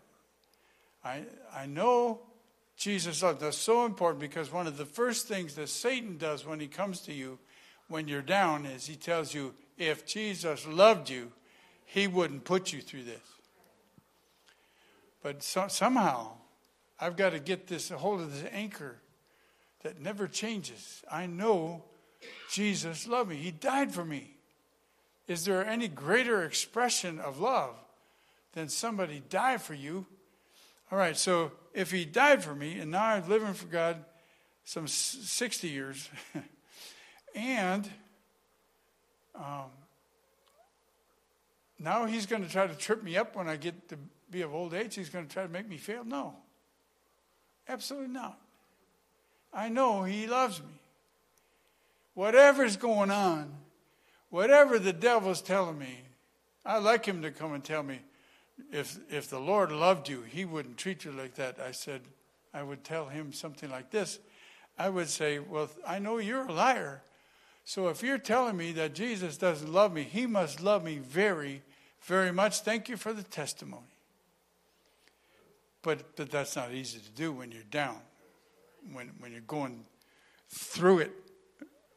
I, 1.04 1.24
I 1.56 1.66
know 1.66 2.20
Jesus 2.76 3.24
loves. 3.24 3.42
That's 3.42 3.58
so 3.58 3.86
important 3.86 4.20
because 4.20 4.52
one 4.52 4.68
of 4.68 4.78
the 4.78 4.86
first 4.86 5.28
things 5.28 5.56
that 5.56 5.70
Satan 5.70 6.18
does 6.18 6.46
when 6.46 6.60
he 6.60 6.68
comes 6.68 7.02
to 7.02 7.14
you 7.14 7.40
when 7.88 8.08
you're 8.08 8.22
down 8.22 8.66
is 8.66 8.86
he 8.86 8.96
tells 8.96 9.34
you, 9.34 9.54
if 9.78 10.06
Jesus 10.06 10.68
loved 10.68 11.10
you, 11.10 11.32
he 11.86 12.08
wouldn't 12.08 12.44
put 12.44 12.74
you 12.74 12.82
through 12.82 13.04
this. 13.04 13.22
But 15.24 15.42
so, 15.42 15.68
somehow, 15.68 16.32
I've 17.00 17.16
got 17.16 17.32
to 17.32 17.40
get 17.40 17.68
this 17.68 17.92
a 17.92 17.98
hold 17.98 18.22
of 18.22 18.34
this 18.34 18.50
anchor 18.52 18.98
that 19.84 20.02
never 20.02 20.28
changes. 20.28 21.04
I 21.12 21.28
know 21.28 21.84
Jesus 22.52 23.08
loved 23.08 23.30
me. 23.30 23.36
He 23.38 23.52
died 23.52 23.94
for 23.94 24.04
me. 24.04 24.32
Is 25.28 25.46
there 25.46 25.66
any 25.66 25.88
greater 25.88 26.44
expression 26.44 27.20
of 27.20 27.40
love 27.40 27.76
than 28.54 28.70
somebody 28.70 29.22
die 29.30 29.58
for 29.58 29.74
you? 29.74 30.06
All 30.92 30.98
right, 30.98 31.18
so 31.18 31.52
if 31.74 31.92
he 31.92 32.06
died 32.06 32.44
for 32.44 32.56
me, 32.56 32.80
and 32.80 32.92
now 32.92 33.04
I'm 33.04 33.28
living 33.30 33.54
for 33.54 33.68
God 33.68 34.04
some 34.64 34.88
60 34.88 35.68
years, 35.68 36.10
and 37.36 37.90
um, 39.36 39.70
now 41.78 42.06
he's 42.06 42.26
going 42.26 42.44
to 42.44 42.50
try 42.50 42.66
to 42.66 42.76
trip 42.76 43.04
me 43.04 43.18
up 43.18 43.36
when 43.36 43.48
I 43.48 43.58
get 43.58 43.90
to 43.90 43.98
be 44.32 44.42
of 44.42 44.54
old 44.54 44.74
age. 44.74 44.96
He's 44.96 45.10
going 45.10 45.28
to 45.28 45.34
try 45.34 45.44
to 45.44 45.50
make 45.50 45.68
me 45.68 45.78
fail. 45.78 46.04
No, 46.04 46.36
absolutely 47.68 48.10
not. 48.10 48.40
I 49.54 49.70
know 49.70 50.04
he 50.04 50.28
loves 50.28 50.60
me. 50.60 50.82
Whatever's 52.14 52.78
going 52.78 53.12
on, 53.12 53.54
whatever 54.30 54.80
the 54.80 54.94
devil's 54.94 55.42
telling 55.42 55.78
me, 55.78 56.00
I 56.66 56.80
like 56.80 57.06
him 57.06 57.22
to 57.22 57.32
come 57.32 57.54
and 57.54 57.64
tell 57.64 57.84
me, 57.84 58.00
if 58.72 58.98
if 59.10 59.30
the 59.30 59.40
Lord 59.40 59.72
loved 59.72 60.10
you, 60.10 60.24
he 60.24 60.44
wouldn't 60.44 60.78
treat 60.78 61.06
you 61.06 61.12
like 61.12 61.36
that. 61.36 61.60
I 61.60 61.72
said, 61.72 62.02
I 62.54 62.64
would 62.64 62.84
tell 62.84 63.08
him 63.08 63.32
something 63.32 63.70
like 63.70 63.92
this. 63.92 64.20
I 64.78 64.90
would 64.90 65.10
say, 65.10 65.40
Well, 65.40 65.70
I 65.86 66.00
know 66.00 66.18
you're 66.18 66.48
a 66.48 66.52
liar. 66.52 67.04
So 67.66 67.90
if 67.90 68.02
you're 68.02 68.18
telling 68.18 68.56
me 68.56 68.72
that 68.74 68.96
Jesus 68.96 69.38
doesn't 69.38 69.72
love 69.72 69.94
me, 69.94 70.04
he 70.04 70.26
must 70.26 70.62
love 70.62 70.84
me 70.84 71.00
very, 71.00 71.62
very 72.02 72.32
much. 72.32 72.62
Thank 72.62 72.88
you 72.88 72.96
for 72.96 73.12
the 73.12 73.24
testimony. 73.24 73.84
But, 75.82 76.16
but 76.16 76.32
that's 76.32 76.56
not 76.56 76.74
easy 76.74 77.00
to 77.00 77.10
do 77.12 77.32
when 77.32 77.52
you're 77.52 77.64
down, 77.64 78.00
when, 78.92 79.12
when 79.20 79.32
you're 79.32 79.42
going 79.42 79.86
through 80.50 81.00
it, 81.00 81.12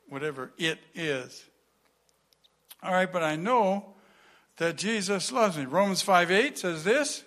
whatever 0.08 0.52
it 0.58 0.78
is. 0.94 1.44
All 2.82 2.92
right, 2.92 3.10
but 3.10 3.22
I 3.22 3.36
know 3.36 3.94
that 4.56 4.76
Jesus 4.76 5.32
loves 5.32 5.56
me. 5.56 5.64
Romans 5.64 6.02
5 6.02 6.30
8 6.30 6.58
says 6.58 6.84
this. 6.84 7.24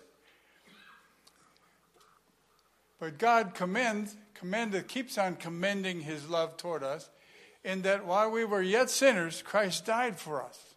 But 2.99 3.17
God 3.17 3.53
commends, 3.53 4.15
commended, 4.33 4.87
keeps 4.87 5.17
on 5.17 5.35
commending 5.35 6.01
his 6.01 6.29
love 6.29 6.55
toward 6.57 6.83
us 6.83 7.09
in 7.63 7.81
that 7.81 8.05
while 8.05 8.29
we 8.29 8.45
were 8.45 8.61
yet 8.61 8.89
sinners, 8.89 9.41
Christ 9.41 9.85
died 9.85 10.19
for 10.19 10.41
us. 10.41 10.75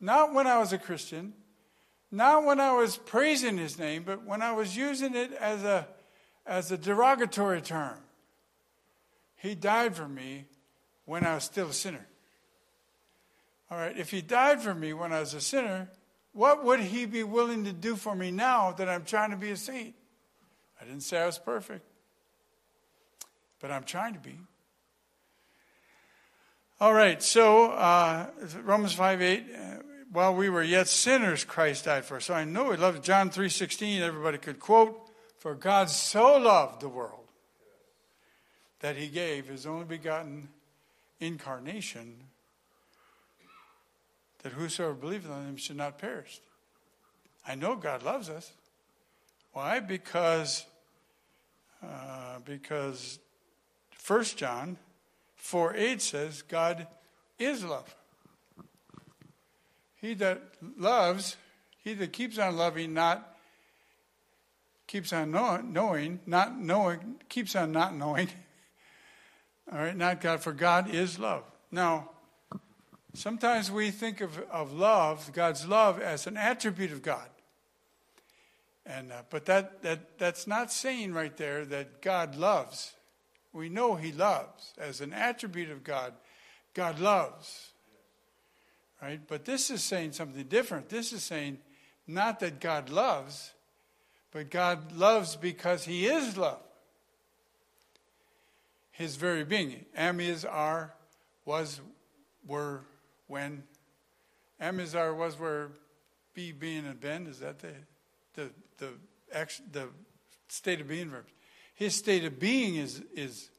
Not 0.00 0.32
when 0.32 0.46
I 0.46 0.58
was 0.58 0.72
a 0.72 0.78
Christian, 0.78 1.34
not 2.10 2.44
when 2.44 2.60
I 2.60 2.72
was 2.72 2.96
praising 2.96 3.58
his 3.58 3.78
name, 3.78 4.02
but 4.04 4.24
when 4.24 4.42
I 4.42 4.52
was 4.52 4.76
using 4.76 5.14
it 5.14 5.32
as 5.32 5.62
a, 5.62 5.86
as 6.46 6.72
a 6.72 6.78
derogatory 6.78 7.60
term. 7.60 7.98
He 9.36 9.54
died 9.54 9.94
for 9.94 10.08
me 10.08 10.46
when 11.04 11.24
I 11.24 11.34
was 11.34 11.44
still 11.44 11.68
a 11.68 11.72
sinner. 11.72 12.06
All 13.70 13.78
right, 13.78 13.96
if 13.96 14.10
he 14.10 14.22
died 14.22 14.62
for 14.62 14.74
me 14.74 14.94
when 14.94 15.12
I 15.12 15.20
was 15.20 15.34
a 15.34 15.40
sinner, 15.40 15.90
what 16.32 16.64
would 16.64 16.80
he 16.80 17.04
be 17.04 17.22
willing 17.22 17.64
to 17.64 17.72
do 17.72 17.96
for 17.96 18.14
me 18.14 18.30
now 18.30 18.72
that 18.72 18.88
I'm 18.88 19.04
trying 19.04 19.30
to 19.30 19.36
be 19.36 19.50
a 19.50 19.56
saint? 19.56 19.94
I 20.80 20.84
didn't 20.84 21.02
say 21.02 21.20
I 21.20 21.26
was 21.26 21.38
perfect, 21.38 21.84
but 23.60 23.70
I'm 23.70 23.84
trying 23.84 24.14
to 24.14 24.20
be. 24.20 24.38
All 26.80 26.94
right, 26.94 27.20
so 27.20 27.72
uh, 27.72 28.28
Romans 28.62 28.92
5 28.92 29.20
8, 29.20 29.46
uh, 29.52 29.77
while 30.12 30.34
we 30.34 30.48
were 30.48 30.62
yet 30.62 30.88
sinners, 30.88 31.44
Christ 31.44 31.84
died 31.84 32.04
for 32.04 32.16
us. 32.16 32.26
So 32.26 32.34
I 32.34 32.44
know 32.44 32.70
we 32.70 32.76
love 32.76 33.02
John 33.02 33.30
3.16, 33.30 34.00
everybody 34.00 34.38
could 34.38 34.58
quote, 34.58 35.10
For 35.38 35.54
God 35.54 35.90
so 35.90 36.36
loved 36.38 36.80
the 36.80 36.88
world 36.88 37.26
that 38.80 38.96
he 38.96 39.08
gave 39.08 39.48
his 39.48 39.66
only 39.66 39.84
begotten 39.84 40.48
incarnation 41.20 42.14
that 44.42 44.52
whosoever 44.52 44.94
believeth 44.94 45.30
on 45.30 45.46
him 45.46 45.56
should 45.56 45.76
not 45.76 45.98
perish. 45.98 46.40
I 47.46 47.54
know 47.54 47.76
God 47.76 48.02
loves 48.02 48.28
us. 48.28 48.52
Why? 49.52 49.80
Because 49.80 50.64
uh, 51.82 52.38
because 52.44 53.18
First 53.90 54.36
John 54.36 54.76
4 55.36 55.76
8 55.76 56.02
says 56.02 56.42
God 56.42 56.86
is 57.38 57.64
love. 57.64 57.94
He 60.00 60.14
that 60.14 60.40
loves, 60.76 61.36
he 61.82 61.94
that 61.94 62.12
keeps 62.12 62.38
on 62.38 62.56
loving, 62.56 62.94
not 62.94 63.36
keeps 64.86 65.12
on 65.12 65.30
know, 65.30 65.58
knowing, 65.58 66.20
not 66.26 66.58
knowing, 66.58 67.16
keeps 67.28 67.54
on 67.54 67.72
not 67.72 67.94
knowing. 67.94 68.28
All 69.72 69.78
right, 69.78 69.96
not 69.96 70.20
God, 70.20 70.40
for 70.40 70.52
God 70.52 70.92
is 70.94 71.18
love. 71.18 71.44
Now, 71.70 72.10
sometimes 73.12 73.70
we 73.70 73.90
think 73.90 74.22
of, 74.22 74.38
of 74.50 74.72
love, 74.72 75.30
God's 75.34 75.66
love, 75.66 76.00
as 76.00 76.26
an 76.26 76.38
attribute 76.38 76.90
of 76.90 77.02
God. 77.02 77.28
And, 78.86 79.12
uh, 79.12 79.22
but 79.28 79.44
that, 79.44 79.82
that, 79.82 80.18
that's 80.18 80.46
not 80.46 80.72
saying 80.72 81.12
right 81.12 81.36
there 81.36 81.66
that 81.66 82.00
God 82.00 82.34
loves. 82.36 82.92
We 83.52 83.68
know 83.68 83.96
He 83.96 84.12
loves. 84.12 84.72
As 84.78 85.02
an 85.02 85.12
attribute 85.12 85.70
of 85.70 85.84
God, 85.84 86.14
God 86.72 86.98
loves. 86.98 87.72
Right? 89.00 89.20
But 89.26 89.44
this 89.44 89.70
is 89.70 89.82
saying 89.82 90.12
something 90.12 90.44
different. 90.44 90.88
This 90.88 91.12
is 91.12 91.22
saying 91.22 91.58
not 92.06 92.40
that 92.40 92.58
God 92.58 92.90
loves, 92.90 93.52
but 94.32 94.50
God 94.50 94.92
loves 94.92 95.36
because 95.36 95.84
He 95.84 96.06
is 96.06 96.36
love. 96.36 96.60
His 98.90 99.14
very 99.14 99.44
being. 99.44 99.84
Am 99.94 100.18
is, 100.18 100.44
are, 100.44 100.94
was, 101.44 101.80
were, 102.46 102.80
when. 103.28 103.62
Am 104.58 104.80
is, 104.80 104.96
are, 104.96 105.14
was, 105.14 105.38
were, 105.38 105.70
be, 106.34 106.50
being, 106.50 106.84
and 106.84 106.98
been. 106.98 107.28
Is 107.28 107.38
that 107.38 107.60
the, 107.60 107.74
the, 108.34 108.50
the, 108.78 108.88
the 109.70 109.88
state 110.48 110.80
of 110.80 110.88
being 110.88 111.10
verb? 111.10 111.26
His 111.74 111.94
state 111.94 112.24
of 112.24 112.40
being 112.40 112.74
is, 112.74 113.00
is, 113.14 113.50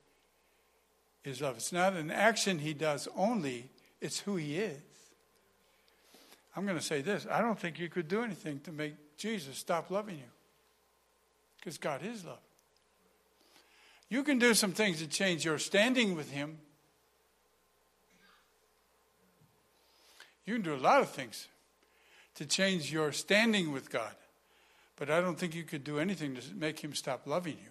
is 1.23 1.39
love. 1.39 1.56
It's 1.56 1.71
not 1.71 1.93
an 1.93 2.12
action 2.12 2.60
he 2.60 2.73
does 2.73 3.08
only, 3.15 3.69
it's 4.02 4.19
who 4.19 4.36
he 4.36 4.58
is. 4.58 4.78
I'm 6.60 6.65
going 6.65 6.78
to 6.78 6.84
say 6.84 7.02
this 7.02 7.26
I 7.32 7.39
don't 7.39 7.58
think 7.58 7.80
you 7.80 7.88
could 7.88 8.10
do 8.10 8.22
anything 8.22 8.60
to 8.65 8.74
make 8.74 9.15
Jesus 9.15 9.58
stop 9.58 9.89
loving 9.89 10.17
you 10.17 10.30
because 11.58 11.78
God 11.78 12.02
is 12.04 12.26
love. 12.26 12.41
You 14.10 14.24
can 14.24 14.39
do 14.39 14.54
some 14.54 14.74
things 14.74 15.00
to 15.00 15.08
change 15.08 15.45
your 15.45 15.58
standing 15.58 16.17
with 16.17 16.30
Him. 16.30 16.58
You 20.45 20.56
can 20.56 20.63
do 20.63 20.76
a 20.76 20.84
lot 20.84 21.00
of 21.00 21.10
things 21.10 21.48
to 22.36 22.45
change 22.45 22.91
your 22.91 23.13
standing 23.13 23.72
with 23.72 23.89
God, 23.89 24.13
but 24.98 25.10
I 25.10 25.22
don't 25.22 25.39
think 25.39 25.56
you 25.56 25.63
could 25.63 25.86
do 25.86 25.98
anything 25.98 26.36
to 26.36 26.41
make 26.54 26.78
Him 26.78 26.93
stop 26.93 27.26
loving 27.26 27.54
you. 27.54 27.69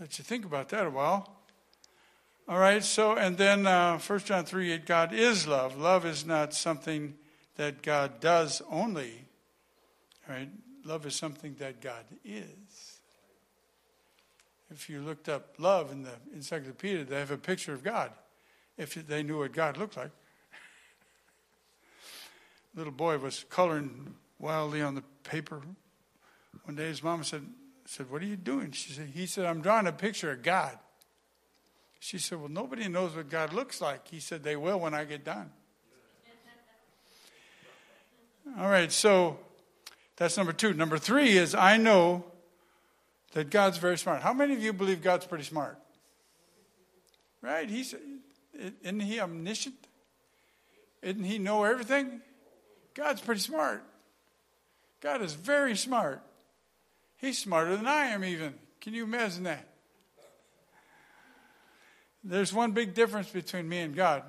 Let 0.00 0.16
you 0.16 0.24
think 0.24 0.46
about 0.46 0.70
that 0.70 0.86
a 0.86 0.90
while. 0.90 1.43
All 2.46 2.58
right, 2.58 2.84
so, 2.84 3.16
and 3.16 3.38
then 3.38 3.66
uh, 3.66 3.98
1 3.98 4.18
John 4.20 4.44
3 4.44 4.72
8, 4.72 4.86
God 4.86 5.14
is 5.14 5.46
love. 5.46 5.78
Love 5.78 6.04
is 6.04 6.26
not 6.26 6.52
something 6.52 7.14
that 7.56 7.82
God 7.82 8.20
does 8.20 8.60
only, 8.70 9.24
Right? 10.28 10.48
Love 10.84 11.06
is 11.06 11.14
something 11.14 11.54
that 11.58 11.80
God 11.80 12.04
is. 12.24 12.98
If 14.70 14.88
you 14.88 15.00
looked 15.00 15.28
up 15.28 15.54
love 15.58 15.92
in 15.92 16.02
the 16.02 16.14
encyclopedia, 16.34 17.04
they 17.04 17.18
have 17.18 17.30
a 17.30 17.38
picture 17.38 17.72
of 17.72 17.84
God. 17.84 18.10
If 18.76 18.94
they 18.94 19.22
knew 19.22 19.38
what 19.38 19.52
God 19.52 19.76
looked 19.76 19.96
like. 19.96 20.10
Little 22.74 22.92
boy 22.92 23.18
was 23.18 23.44
coloring 23.48 24.14
wildly 24.38 24.82
on 24.82 24.94
the 24.94 25.04
paper. 25.22 25.60
One 26.64 26.76
day 26.76 26.86
his 26.86 27.02
mom 27.02 27.22
said, 27.22 27.46
said, 27.84 28.10
What 28.10 28.22
are 28.22 28.26
you 28.26 28.36
doing? 28.36 28.72
She 28.72 28.92
said, 28.92 29.08
He 29.14 29.26
said, 29.26 29.44
I'm 29.44 29.60
drawing 29.60 29.86
a 29.86 29.92
picture 29.92 30.32
of 30.32 30.42
God. 30.42 30.78
She 32.00 32.18
said, 32.18 32.38
Well, 32.38 32.48
nobody 32.48 32.88
knows 32.88 33.16
what 33.16 33.28
God 33.28 33.52
looks 33.52 33.80
like. 33.80 34.08
He 34.08 34.20
said, 34.20 34.42
They 34.42 34.56
will 34.56 34.80
when 34.80 34.94
I 34.94 35.04
get 35.04 35.24
done. 35.24 35.50
All 38.58 38.68
right, 38.68 38.92
so 38.92 39.38
that's 40.16 40.36
number 40.36 40.52
two. 40.52 40.74
Number 40.74 40.98
three 40.98 41.36
is 41.36 41.54
I 41.54 41.76
know 41.76 42.24
that 43.32 43.50
God's 43.50 43.78
very 43.78 43.98
smart. 43.98 44.22
How 44.22 44.32
many 44.32 44.54
of 44.54 44.62
you 44.62 44.72
believe 44.72 45.02
God's 45.02 45.26
pretty 45.26 45.44
smart? 45.44 45.78
Right? 47.42 47.68
He's 47.68 47.94
isn't 48.82 49.00
he 49.00 49.20
omniscient? 49.20 49.88
Isn't 51.02 51.24
he 51.24 51.38
know 51.38 51.64
everything? 51.64 52.20
God's 52.94 53.20
pretty 53.20 53.40
smart. 53.40 53.84
God 55.00 55.20
is 55.20 55.34
very 55.34 55.76
smart. 55.76 56.22
He's 57.16 57.38
smarter 57.38 57.76
than 57.76 57.86
I 57.86 58.06
am 58.06 58.24
even. 58.24 58.54
Can 58.80 58.94
you 58.94 59.04
imagine 59.04 59.42
that? 59.44 59.68
There's 62.24 62.52
one 62.52 62.72
big 62.72 62.94
difference 62.94 63.28
between 63.28 63.68
me 63.68 63.78
and 63.80 63.94
God. 63.94 64.22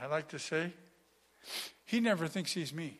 I 0.00 0.06
like 0.06 0.28
to 0.28 0.38
say, 0.38 0.72
He 1.84 2.00
never 2.00 2.26
thinks 2.26 2.52
He's 2.52 2.72
me. 2.72 2.98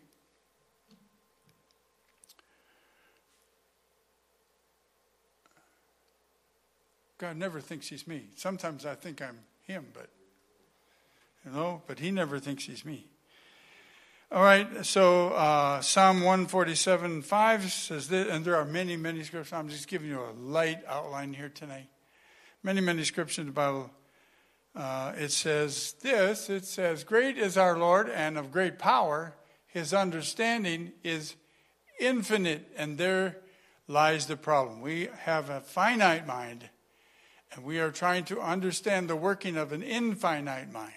God 7.25 7.39
never 7.39 7.59
thinks 7.59 7.89
he's 7.89 8.07
me. 8.07 8.25
Sometimes 8.37 8.85
I 8.85 8.95
think 8.95 9.23
I'm 9.23 9.39
him, 9.63 9.87
but 9.95 10.09
you 11.43 11.53
know, 11.53 11.81
but 11.87 11.99
he 11.99 12.11
never 12.11 12.39
thinks 12.39 12.65
he's 12.65 12.85
me. 12.85 13.07
All 14.31 14.43
right, 14.43 14.85
so 14.85 15.29
uh, 15.29 15.81
Psalm 15.81 16.17
147 16.17 17.23
5 17.23 17.73
says 17.73 18.09
this, 18.09 18.29
and 18.29 18.45
there 18.45 18.57
are 18.57 18.67
many, 18.67 18.97
many 18.97 19.23
scriptures. 19.23 19.55
I'm 19.55 19.71
just 19.71 19.89
giving 19.89 20.09
you 20.09 20.21
a 20.21 20.33
light 20.33 20.81
outline 20.87 21.33
here 21.33 21.49
tonight. 21.49 21.89
Many, 22.65 22.81
many 22.81 23.05
scriptures 23.05 23.41
in 23.41 23.47
the 23.47 23.53
Bible. 23.53 23.91
Uh, 24.75 25.13
it 25.19 25.31
says 25.33 25.97
this 26.01 26.49
it 26.49 26.65
says, 26.65 27.05
Great 27.05 27.37
is 27.37 27.59
our 27.59 27.77
Lord 27.77 28.09
and 28.09 28.39
of 28.39 28.51
great 28.51 28.79
power. 28.79 29.35
His 29.67 29.93
understanding 29.93 30.93
is 31.03 31.35
infinite, 32.01 32.73
and 32.75 32.97
there 32.97 33.37
lies 33.87 34.25
the 34.27 34.39
problem. 34.39 34.81
We 34.81 35.11
have 35.25 35.51
a 35.51 35.61
finite 35.61 36.27
mind 36.27 36.71
and 37.53 37.67
we 37.67 37.81
are 37.81 37.91
trying 37.91 38.25
to 38.25 38.41
understand 38.41 39.09
the 39.09 39.17
working 39.17 39.59
of 39.59 39.73
an 39.73 39.83
infinite 39.83 40.73
mind. 40.73 40.93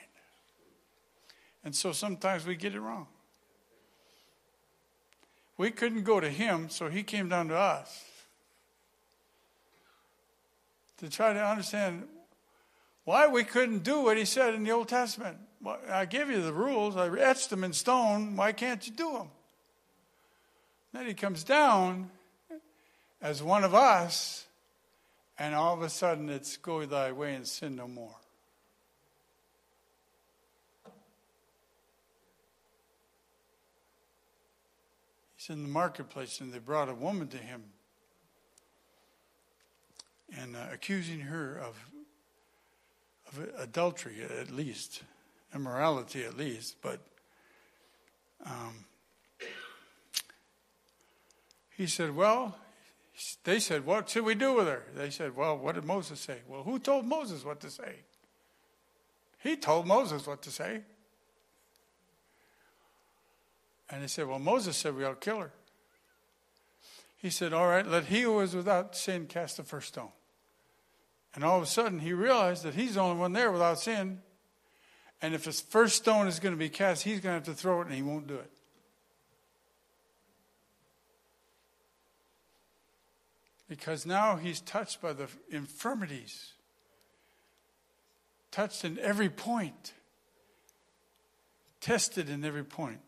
And 1.65 1.75
so 1.75 1.91
sometimes 1.91 2.45
we 2.45 2.56
get 2.56 2.75
it 2.75 2.80
wrong. 2.80 3.08
We 5.58 5.69
couldn't 5.71 6.03
go 6.03 6.21
to 6.21 6.30
him, 6.30 6.69
so 6.69 6.88
he 6.88 7.03
came 7.03 7.27
down 7.27 7.49
to 7.49 7.58
us 7.58 8.06
to 10.97 11.10
try 11.10 11.33
to 11.33 11.43
understand 11.43 12.07
why 13.05 13.27
we 13.27 13.43
couldn't 13.43 13.83
do 13.83 14.01
what 14.03 14.17
he 14.17 14.25
said 14.25 14.53
in 14.53 14.63
the 14.63 14.71
Old 14.71 14.89
Testament. 14.89 15.38
I 15.89 16.05
give 16.05 16.29
you 16.29 16.41
the 16.41 16.53
rules, 16.53 16.95
I 16.95 17.07
etched 17.17 17.49
them 17.49 17.63
in 17.63 17.73
stone. 17.73 18.36
Why 18.36 18.51
can't 18.51 18.86
you 18.86 18.93
do 18.93 19.13
them? 19.13 19.29
Then 20.93 21.05
he 21.05 21.13
comes 21.13 21.43
down 21.43 22.10
as 23.21 23.41
one 23.41 23.63
of 23.63 23.73
us 23.73 24.45
and 25.39 25.53
all 25.53 25.73
of 25.73 25.81
a 25.81 25.89
sudden 25.89 26.29
it's 26.29 26.57
go 26.57 26.86
thy 26.86 27.12
way 27.12 27.36
and 27.36 27.47
sin 27.47 27.75
no 27.75 27.88
more. 27.88 28.15
He's 35.36 35.49
in 35.49 35.63
the 35.63 35.69
marketplace 35.69 36.41
and 36.41 36.51
they 36.51 36.60
brought 36.60 36.89
a 36.89 36.95
woman 36.95 37.27
to 37.29 37.38
him 37.38 37.63
and 40.35 40.55
uh, 40.55 40.67
accusing 40.71 41.21
her 41.21 41.57
of, 41.57 41.77
of 43.31 43.49
adultery 43.59 44.23
at 44.23 44.51
least, 44.51 45.03
immorality 45.53 46.23
at 46.23 46.37
least, 46.37 46.77
but 46.81 46.99
um, 48.45 48.85
he 51.75 51.87
said, 51.87 52.15
Well, 52.15 52.57
they 53.43 53.59
said, 53.59 53.85
What 53.85 54.09
should 54.09 54.25
we 54.25 54.35
do 54.35 54.53
with 54.53 54.67
her? 54.67 54.83
They 54.95 55.09
said, 55.09 55.35
Well, 55.35 55.57
what 55.57 55.75
did 55.75 55.85
Moses 55.85 56.19
say? 56.19 56.39
Well, 56.47 56.63
who 56.63 56.79
told 56.79 57.05
Moses 57.05 57.43
what 57.45 57.59
to 57.61 57.69
say? 57.69 57.95
He 59.39 59.55
told 59.55 59.87
Moses 59.87 60.25
what 60.25 60.41
to 60.43 60.51
say. 60.51 60.81
And 63.89 64.01
he 64.01 64.07
said, 64.07 64.27
Well, 64.27 64.39
Moses 64.39 64.75
said 64.75 64.95
we 64.95 65.03
ought 65.03 65.21
to 65.21 65.25
kill 65.29 65.39
her. 65.39 65.51
He 67.17 67.29
said, 67.29 67.53
All 67.53 67.67
right, 67.67 67.85
let 67.85 68.05
he 68.05 68.21
who 68.21 68.39
is 68.39 68.55
without 68.55 68.95
sin 68.95 69.27
cast 69.27 69.57
the 69.57 69.63
first 69.63 69.89
stone. 69.89 70.11
And 71.38 71.45
all 71.45 71.56
of 71.56 71.63
a 71.63 71.67
sudden, 71.67 72.00
he 72.00 72.12
realized 72.12 72.63
that 72.63 72.73
he's 72.73 72.95
the 72.95 73.00
only 73.00 73.17
one 73.17 73.32
there 73.32 73.54
without 73.54 73.80
sin. 73.80 74.19
And 75.21 75.34
if 75.34 75.45
his 75.45 75.62
first 75.62 75.95
stone 75.95 76.28
is 76.28 76.41
going 76.41 76.54
to 76.54 76.60
be 76.60 76.67
cast, 76.67 77.04
he's 77.04 77.21
going 77.21 77.39
to 77.39 77.45
have 77.50 77.56
to 77.56 77.62
throw 77.62 77.80
it, 77.80 77.88
and 77.88 77.95
he 77.95 78.02
won't 78.02 78.28
do 78.28 78.36
it. 78.36 78.52
because 83.67 84.06
now 84.06 84.38
he's 84.38 84.62
touched 84.62 85.02
by 85.02 85.13
the 85.13 85.28
infirmities, 85.50 86.54
touched 88.52 88.86
in 88.86 88.97
every 89.00 89.30
point, 89.30 89.93
tested 91.82 92.30
in 92.30 92.43
every 92.45 92.63
point, 92.63 93.00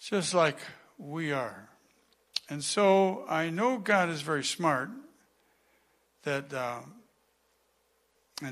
just 0.00 0.34
like 0.34 0.58
we 0.98 1.32
are. 1.32 1.68
And 2.50 2.62
so 2.62 3.24
I 3.28 3.50
know 3.50 3.78
God 3.78 4.10
is 4.10 4.22
very 4.22 4.44
smart 4.44 4.90
that 6.22 6.52
uh, 6.52 6.80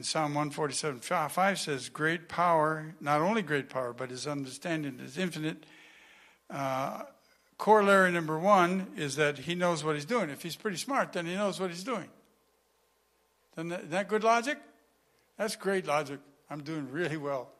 Psalm 0.02 0.35
147 0.35 1.00
5 1.00 1.59
says, 1.59 1.88
Great 1.88 2.28
power, 2.28 2.94
not 3.00 3.20
only 3.20 3.42
great 3.42 3.68
power, 3.68 3.92
but 3.92 4.11
his 4.11 4.26
understanding 4.26 5.00
is 5.00 5.18
infinite. 5.18 5.64
Uh, 6.48 7.02
corollary 7.59 8.11
number 8.11 8.38
one 8.38 8.88
is 8.96 9.16
that 9.16 9.38
he 9.38 9.54
knows 9.54 9.85
what 9.85 9.94
he's 9.94 10.04
doing. 10.04 10.30
If 10.30 10.42
he's 10.42 10.56
pretty 10.56 10.76
smart, 10.76 11.12
then 11.12 11.26
he 11.26 11.35
knows 11.35 11.61
what 11.61 11.70
he's 11.70 11.85
doing. 11.85 12.09
Isn't 13.56 13.68
that, 13.68 13.90
that 13.90 14.09
good 14.09 14.24
logic? 14.24 14.59
That's 15.37 15.56
great 15.56 15.87
logic. 15.87 16.20
I'm 16.48 16.62
doing 16.62 16.90
really 16.90 17.16
well. 17.16 17.50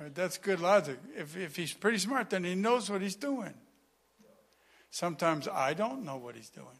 Right, 0.00 0.14
that's 0.14 0.38
good 0.38 0.60
logic. 0.60 0.98
If, 1.16 1.36
if 1.36 1.56
he's 1.56 1.72
pretty 1.72 1.98
smart, 1.98 2.30
then 2.30 2.44
he 2.44 2.54
knows 2.54 2.90
what 2.90 3.00
he's 3.00 3.16
doing. 3.16 3.54
Sometimes 4.90 5.48
I 5.48 5.74
don't 5.74 6.04
know 6.04 6.16
what 6.16 6.34
he's 6.34 6.50
doing. 6.50 6.78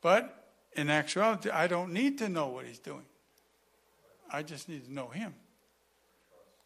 But 0.00 0.39
in 0.74 0.90
actuality, 0.90 1.50
I 1.50 1.66
don't 1.66 1.92
need 1.92 2.18
to 2.18 2.28
know 2.28 2.48
what 2.48 2.66
he's 2.66 2.78
doing. 2.78 3.04
I 4.30 4.42
just 4.42 4.68
need 4.68 4.84
to 4.84 4.92
know 4.92 5.08
him 5.08 5.34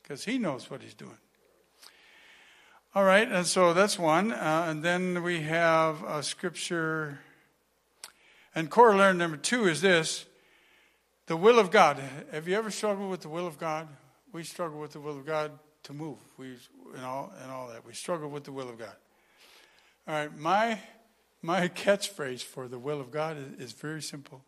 because 0.03 0.25
he 0.25 0.39
knows 0.39 0.71
what 0.71 0.83
he's 0.83 0.95
doing. 0.95 1.17
All 2.95 3.05
right, 3.05 3.29
and 3.29 3.47
so 3.47 3.73
that's 3.73 3.99
one. 3.99 4.33
Uh, 4.33 4.67
and 4.69 4.83
then 4.83 5.23
we 5.23 5.41
have 5.41 6.05
a 6.05 6.23
scripture. 6.23 7.19
And 8.55 8.71
corollary 8.71 9.15
number 9.15 9.37
two 9.37 9.67
is 9.67 9.81
this 9.81 10.27
the 11.27 11.37
will 11.37 11.59
of 11.59 11.71
God. 11.71 12.01
Have 12.31 12.47
you 12.47 12.55
ever 12.55 12.71
struggled 12.71 13.11
with 13.11 13.23
the 13.23 13.29
will 13.29 13.47
of 13.47 13.59
God? 13.59 13.89
We 14.33 14.45
struggle 14.45 14.79
with 14.79 14.93
the 14.93 15.01
will 15.01 15.19
of 15.19 15.27
God 15.27 15.53
to 15.85 15.93
move. 15.93 16.19
We 16.37 16.57
and 16.95 17.05
all 17.05 17.33
and 17.43 17.51
all 17.51 17.69
that. 17.69 17.85
We 17.85 17.95
struggle 17.95 18.29
with 18.29 18.45
the 18.45 18.53
will 18.53 18.69
of 18.69 18.79
God. 18.79 18.95
All 20.07 20.15
right, 20.15 20.37
my 20.37 20.79
my 21.45 21.69
catchphrase 21.69 22.43
for 22.43 22.69
the 22.69 22.79
will 22.79 23.03
of 23.03 23.11
God 23.11 23.37
is, 23.37 23.67
is 23.67 23.73
very 23.73 24.01
simple. 24.01 24.43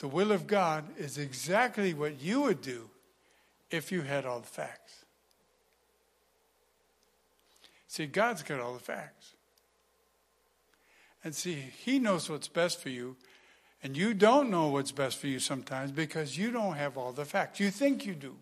The 0.00 0.08
will 0.08 0.32
of 0.32 0.46
God 0.46 0.84
is 0.98 1.16
exactly 1.16 1.94
what 1.94 2.20
you 2.20 2.42
would 2.42 2.60
do 2.60 2.90
if 3.70 3.90
you 3.90 4.02
had 4.02 4.26
all 4.26 4.40
the 4.40 4.46
facts. 4.46 5.06
See, 7.88 8.04
God's 8.04 8.42
got 8.42 8.60
all 8.60 8.74
the 8.74 8.80
facts. 8.80 9.32
And 11.24 11.34
see, 11.34 11.54
He 11.54 11.98
knows 11.98 12.28
what's 12.28 12.48
best 12.48 12.82
for 12.82 12.90
you, 12.90 13.16
and 13.82 13.96
you 13.96 14.12
don't 14.12 14.50
know 14.50 14.68
what's 14.68 14.92
best 14.92 15.16
for 15.16 15.26
you 15.26 15.38
sometimes 15.38 15.90
because 15.90 16.36
you 16.36 16.50
don't 16.50 16.74
have 16.74 16.98
all 16.98 17.12
the 17.12 17.24
facts. 17.24 17.60
You 17.60 17.70
think 17.70 18.04
you 18.04 18.14
do. 18.14 18.36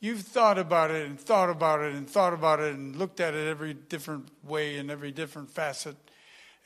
You've 0.00 0.22
thought 0.22 0.58
about 0.58 0.90
it 0.90 1.06
and 1.06 1.20
thought 1.20 1.50
about 1.50 1.82
it 1.82 1.94
and 1.94 2.08
thought 2.08 2.32
about 2.32 2.60
it 2.60 2.74
and 2.74 2.96
looked 2.96 3.20
at 3.20 3.34
it 3.34 3.46
every 3.46 3.74
different 3.74 4.28
way 4.42 4.78
and 4.78 4.90
every 4.90 5.10
different 5.10 5.50
facet 5.50 5.94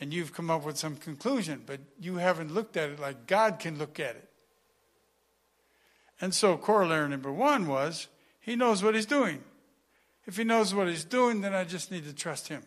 and 0.01 0.13
you've 0.13 0.33
come 0.33 0.51
up 0.51 0.65
with 0.65 0.77
some 0.77 0.97
conclusion, 0.97 1.63
but 1.65 1.81
you 2.01 2.17
haven't 2.17 2.53
looked 2.53 2.77
at 2.77 2.91
it 2.91 3.01
like 3.01 3.27
God 3.27 3.59
can 3.59 3.79
look 3.79 4.01
at 4.01 4.17
it. 4.17 4.29
And 6.21 6.35
so, 6.35 6.57
corollary 6.57 7.09
number 7.09 7.33
one 7.33 7.67
was 7.67 8.09
he 8.41 8.57
knows 8.57 8.83
what 8.83 8.95
he's 8.95 9.07
doing. 9.07 9.43
If 10.27 10.37
he 10.37 10.45
knows 10.45 10.75
what 10.75 10.89
he's 10.89 11.05
doing, 11.05 11.41
then 11.41 11.55
I 11.55 11.65
just 11.65 11.91
need 11.91 12.05
to 12.05 12.15
trust 12.15 12.49
him. 12.49 12.63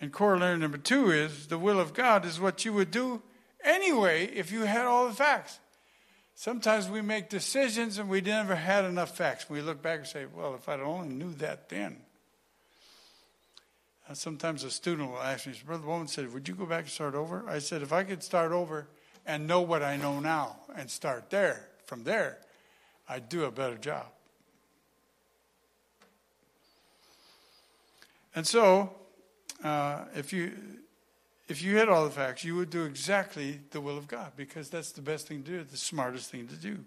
And 0.00 0.12
corollary 0.12 0.58
number 0.58 0.78
two 0.78 1.10
is 1.10 1.46
the 1.46 1.58
will 1.58 1.80
of 1.80 1.94
God 1.94 2.24
is 2.24 2.40
what 2.40 2.64
you 2.64 2.72
would 2.72 2.90
do 2.90 3.22
anyway 3.64 4.26
if 4.26 4.52
you 4.52 4.62
had 4.62 4.84
all 4.84 5.08
the 5.08 5.14
facts. 5.14 5.58
Sometimes 6.34 6.88
we 6.88 7.00
make 7.00 7.28
decisions 7.28 7.98
and 7.98 8.08
we 8.08 8.20
never 8.20 8.56
had 8.56 8.84
enough 8.84 9.16
facts. 9.16 9.48
We 9.48 9.62
look 9.62 9.80
back 9.82 10.00
and 10.00 10.08
say, 10.08 10.26
well, 10.26 10.54
if 10.54 10.68
I'd 10.68 10.80
only 10.80 11.14
knew 11.14 11.32
that 11.34 11.68
then. 11.68 12.03
Uh, 14.08 14.14
sometimes 14.14 14.64
a 14.64 14.70
student 14.70 15.10
will 15.10 15.18
ask 15.18 15.46
me, 15.46 15.54
Brother 15.64 15.84
Bowman 15.84 16.08
said, 16.08 16.32
Would 16.32 16.46
you 16.46 16.54
go 16.54 16.66
back 16.66 16.84
and 16.84 16.90
start 16.90 17.14
over? 17.14 17.44
I 17.48 17.58
said, 17.58 17.82
If 17.82 17.92
I 17.92 18.04
could 18.04 18.22
start 18.22 18.52
over 18.52 18.86
and 19.26 19.46
know 19.46 19.62
what 19.62 19.82
I 19.82 19.96
know 19.96 20.20
now 20.20 20.56
and 20.76 20.90
start 20.90 21.30
there, 21.30 21.68
from 21.86 22.04
there, 22.04 22.38
I'd 23.08 23.28
do 23.28 23.44
a 23.44 23.50
better 23.50 23.76
job. 23.76 24.06
And 28.34 28.46
so, 28.46 28.92
uh, 29.62 30.04
if 30.14 30.32
you 30.32 30.52
if 31.46 31.62
you 31.62 31.76
had 31.76 31.88
all 31.88 32.04
the 32.04 32.10
facts, 32.10 32.42
you 32.42 32.56
would 32.56 32.70
do 32.70 32.84
exactly 32.84 33.60
the 33.70 33.80
will 33.80 33.98
of 33.98 34.08
God 34.08 34.32
because 34.34 34.70
that's 34.70 34.92
the 34.92 35.02
best 35.02 35.28
thing 35.28 35.42
to 35.42 35.50
do, 35.50 35.64
the 35.64 35.76
smartest 35.76 36.30
thing 36.30 36.48
to 36.48 36.56
do. 36.56 36.78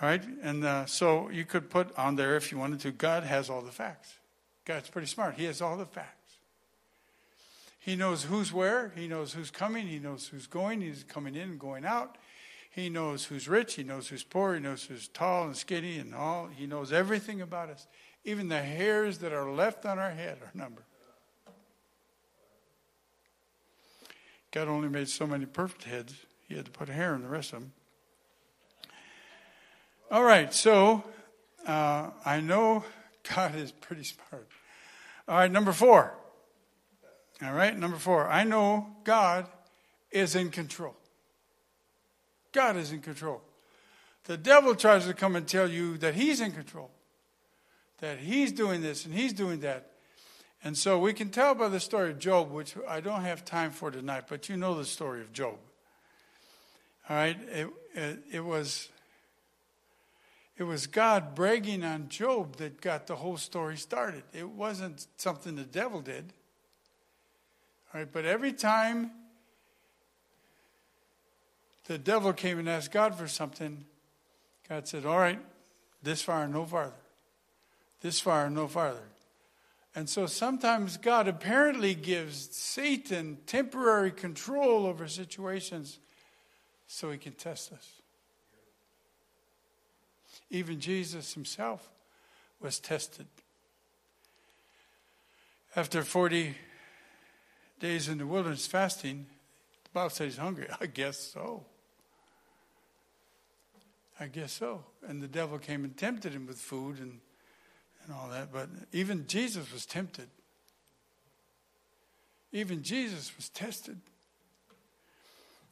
All 0.00 0.08
right, 0.08 0.22
and 0.42 0.64
uh, 0.64 0.86
so 0.86 1.28
you 1.30 1.44
could 1.44 1.70
put 1.70 1.96
on 1.98 2.16
there 2.16 2.36
if 2.36 2.50
you 2.50 2.58
wanted 2.58 2.80
to. 2.80 2.92
God 2.92 3.24
has 3.24 3.48
all 3.50 3.60
the 3.60 3.70
facts. 3.70 4.14
God's 4.66 4.90
pretty 4.90 5.06
smart. 5.06 5.36
He 5.36 5.44
has 5.44 5.62
all 5.62 5.76
the 5.76 5.86
facts. 5.86 6.34
He 7.78 7.94
knows 7.94 8.24
who's 8.24 8.52
where. 8.52 8.92
He 8.96 9.06
knows 9.06 9.32
who's 9.32 9.50
coming. 9.50 9.86
He 9.86 10.00
knows 10.00 10.26
who's 10.26 10.48
going. 10.48 10.80
He's 10.80 11.04
coming 11.04 11.36
in 11.36 11.50
and 11.50 11.58
going 11.58 11.84
out. 11.84 12.18
He 12.68 12.90
knows 12.90 13.24
who's 13.24 13.48
rich. 13.48 13.74
He 13.74 13.84
knows 13.84 14.08
who's 14.08 14.24
poor. 14.24 14.54
He 14.54 14.60
knows 14.60 14.84
who's 14.84 15.06
tall 15.08 15.44
and 15.44 15.56
skinny 15.56 15.98
and 15.98 16.14
all. 16.14 16.48
He 16.48 16.66
knows 16.66 16.92
everything 16.92 17.40
about 17.40 17.70
us. 17.70 17.86
Even 18.24 18.48
the 18.48 18.60
hairs 18.60 19.18
that 19.18 19.32
are 19.32 19.48
left 19.48 19.86
on 19.86 20.00
our 20.00 20.10
head 20.10 20.38
are 20.42 20.50
numbered. 20.52 20.84
God 24.50 24.66
only 24.66 24.88
made 24.88 25.08
so 25.08 25.26
many 25.26 25.46
perfect 25.46 25.84
heads. 25.84 26.14
He 26.48 26.56
had 26.56 26.64
to 26.64 26.70
put 26.72 26.88
hair 26.88 27.14
in 27.14 27.22
the 27.22 27.28
rest 27.28 27.52
of 27.52 27.60
them. 27.60 27.72
All 30.10 30.24
right, 30.24 30.52
so 30.52 31.04
uh, 31.66 32.10
I 32.24 32.40
know 32.40 32.84
God 33.34 33.54
is 33.54 33.72
pretty 33.72 34.04
smart. 34.04 34.48
All 35.28 35.36
right, 35.36 35.50
number 35.50 35.72
four. 35.72 36.14
All 37.42 37.52
right, 37.52 37.76
number 37.76 37.96
four. 37.96 38.28
I 38.28 38.44
know 38.44 38.86
God 39.04 39.46
is 40.10 40.34
in 40.34 40.50
control. 40.50 40.94
God 42.52 42.76
is 42.76 42.92
in 42.92 43.00
control. 43.00 43.42
The 44.24 44.36
devil 44.36 44.74
tries 44.74 45.06
to 45.06 45.14
come 45.14 45.36
and 45.36 45.46
tell 45.46 45.70
you 45.70 45.98
that 45.98 46.14
he's 46.14 46.40
in 46.40 46.52
control, 46.52 46.90
that 48.00 48.18
he's 48.18 48.52
doing 48.52 48.82
this 48.82 49.04
and 49.04 49.14
he's 49.14 49.32
doing 49.32 49.60
that. 49.60 49.90
And 50.64 50.76
so 50.76 50.98
we 50.98 51.12
can 51.12 51.28
tell 51.28 51.54
by 51.54 51.68
the 51.68 51.78
story 51.78 52.10
of 52.10 52.18
Job, 52.18 52.50
which 52.50 52.74
I 52.88 53.00
don't 53.00 53.20
have 53.20 53.44
time 53.44 53.70
for 53.70 53.90
tonight, 53.90 54.24
but 54.28 54.48
you 54.48 54.56
know 54.56 54.74
the 54.74 54.84
story 54.84 55.20
of 55.20 55.32
Job. 55.32 55.56
All 57.08 57.16
right, 57.16 57.36
it, 57.52 57.68
it, 57.94 58.18
it 58.32 58.44
was 58.44 58.88
it 60.58 60.64
was 60.64 60.86
God 60.86 61.34
bragging 61.34 61.84
on 61.84 62.08
Job 62.08 62.56
that 62.56 62.80
got 62.80 63.06
the 63.06 63.16
whole 63.16 63.36
story 63.36 63.76
started. 63.76 64.22
It 64.32 64.48
wasn't 64.48 65.06
something 65.18 65.54
the 65.54 65.64
devil 65.64 66.00
did. 66.00 66.32
All 67.92 68.00
right, 68.00 68.10
but 68.10 68.24
every 68.24 68.52
time 68.52 69.10
the 71.86 71.98
devil 71.98 72.32
came 72.32 72.58
and 72.58 72.68
asked 72.68 72.90
God 72.90 73.14
for 73.14 73.28
something, 73.28 73.84
God 74.68 74.88
said, 74.88 75.04
All 75.04 75.18
right, 75.18 75.38
this 76.02 76.22
far 76.22 76.44
and 76.44 76.54
no 76.54 76.64
farther. 76.64 76.92
This 78.00 78.18
far 78.20 78.46
and 78.46 78.54
no 78.54 78.66
farther. 78.66 79.08
And 79.94 80.08
so 80.08 80.26
sometimes 80.26 80.96
God 80.96 81.28
apparently 81.28 81.94
gives 81.94 82.54
Satan 82.54 83.38
temporary 83.46 84.10
control 84.10 84.86
over 84.86 85.08
situations 85.08 85.98
so 86.86 87.10
he 87.10 87.18
can 87.18 87.32
test 87.32 87.72
us. 87.72 88.02
Even 90.50 90.80
Jesus 90.80 91.34
himself 91.34 91.88
was 92.60 92.78
tested. 92.78 93.26
After 95.74 96.02
40 96.02 96.54
days 97.80 98.08
in 98.08 98.18
the 98.18 98.26
wilderness 98.26 98.66
fasting, 98.66 99.26
the 99.84 99.90
Bible 99.92 100.10
says 100.10 100.34
he's 100.34 100.38
hungry. 100.38 100.68
I 100.80 100.86
guess 100.86 101.18
so. 101.18 101.64
I 104.18 104.26
guess 104.26 104.52
so. 104.52 104.84
And 105.06 105.22
the 105.22 105.28
devil 105.28 105.58
came 105.58 105.84
and 105.84 105.96
tempted 105.96 106.32
him 106.32 106.46
with 106.46 106.58
food 106.58 106.98
and, 106.98 107.20
and 108.04 108.14
all 108.14 108.28
that. 108.30 108.52
But 108.52 108.68
even 108.92 109.26
Jesus 109.26 109.70
was 109.72 109.84
tempted. 109.84 110.28
Even 112.52 112.82
Jesus 112.82 113.36
was 113.36 113.50
tested. 113.50 114.00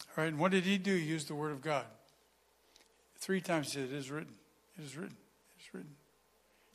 All 0.08 0.22
right, 0.22 0.28
and 0.28 0.38
what 0.38 0.52
did 0.52 0.64
he 0.64 0.76
do? 0.76 0.94
He 0.94 1.06
used 1.06 1.28
the 1.28 1.34
word 1.34 1.52
of 1.52 1.62
God. 1.62 1.86
Three 3.16 3.40
times 3.40 3.72
he 3.72 3.80
said, 3.80 3.90
It 3.90 3.96
is 3.96 4.10
written. 4.10 4.34
It 4.78 4.84
is 4.84 4.96
written. 4.96 5.16
It 5.56 5.62
is 5.62 5.74
written. 5.74 5.94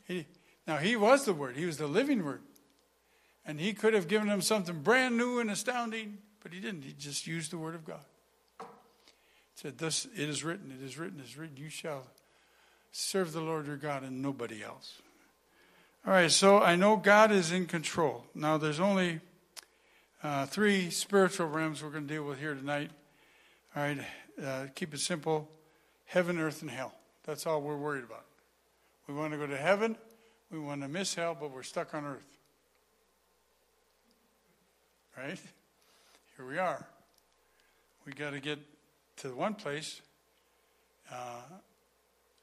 He, 0.06 0.26
now, 0.66 0.78
he 0.78 0.96
was 0.96 1.24
the 1.24 1.34
Word, 1.34 1.56
he 1.56 1.66
was 1.66 1.76
the 1.78 1.86
living 1.86 2.24
Word. 2.24 2.42
And 3.46 3.58
he 3.58 3.72
could 3.72 3.94
have 3.94 4.06
given 4.06 4.28
them 4.28 4.42
something 4.42 4.82
brand 4.82 5.16
new 5.16 5.40
and 5.40 5.50
astounding, 5.50 6.18
but 6.42 6.52
he 6.52 6.60
didn't. 6.60 6.82
He 6.82 6.92
just 6.92 7.26
used 7.26 7.50
the 7.50 7.58
Word 7.58 7.74
of 7.74 7.84
God. 7.84 8.04
He 8.60 8.66
said, 9.54 9.78
Thus 9.78 10.06
it 10.14 10.28
is 10.28 10.44
written, 10.44 10.70
it 10.70 10.84
is 10.84 10.98
written, 10.98 11.20
it 11.20 11.24
is 11.24 11.36
written, 11.36 11.56
you 11.56 11.70
shall 11.70 12.06
serve 12.92 13.32
the 13.32 13.40
Lord 13.40 13.66
your 13.66 13.76
God 13.76 14.02
and 14.02 14.20
nobody 14.20 14.62
else. 14.62 15.00
All 16.06 16.12
right, 16.12 16.30
so 16.30 16.60
I 16.60 16.76
know 16.76 16.96
God 16.96 17.30
is 17.30 17.52
in 17.52 17.66
control. 17.66 18.24
Now, 18.34 18.56
there's 18.56 18.80
only 18.80 19.20
uh, 20.22 20.46
three 20.46 20.90
spiritual 20.90 21.46
realms 21.46 21.82
we're 21.82 21.90
going 21.90 22.06
to 22.06 22.14
deal 22.14 22.24
with 22.24 22.38
here 22.38 22.54
tonight. 22.54 22.90
All 23.76 23.82
right, 23.82 23.98
uh, 24.42 24.66
keep 24.74 24.94
it 24.94 25.00
simple 25.00 25.48
heaven, 26.06 26.38
earth, 26.38 26.62
and 26.62 26.70
hell. 26.70 26.94
That's 27.30 27.46
all 27.46 27.62
we're 27.62 27.76
worried 27.76 28.02
about. 28.02 28.24
We 29.06 29.14
want 29.14 29.32
to 29.34 29.38
go 29.38 29.46
to 29.46 29.56
heaven. 29.56 29.96
We 30.50 30.58
want 30.58 30.82
to 30.82 30.88
miss 30.88 31.14
hell, 31.14 31.36
but 31.38 31.52
we're 31.52 31.62
stuck 31.62 31.94
on 31.94 32.04
earth. 32.04 32.26
Right? 35.16 35.38
Here 36.36 36.44
we 36.44 36.58
are. 36.58 36.84
We 38.04 38.14
got 38.14 38.30
to 38.30 38.40
get 38.40 38.58
to 39.18 39.32
one 39.32 39.54
place 39.54 40.02
uh, 41.12 41.42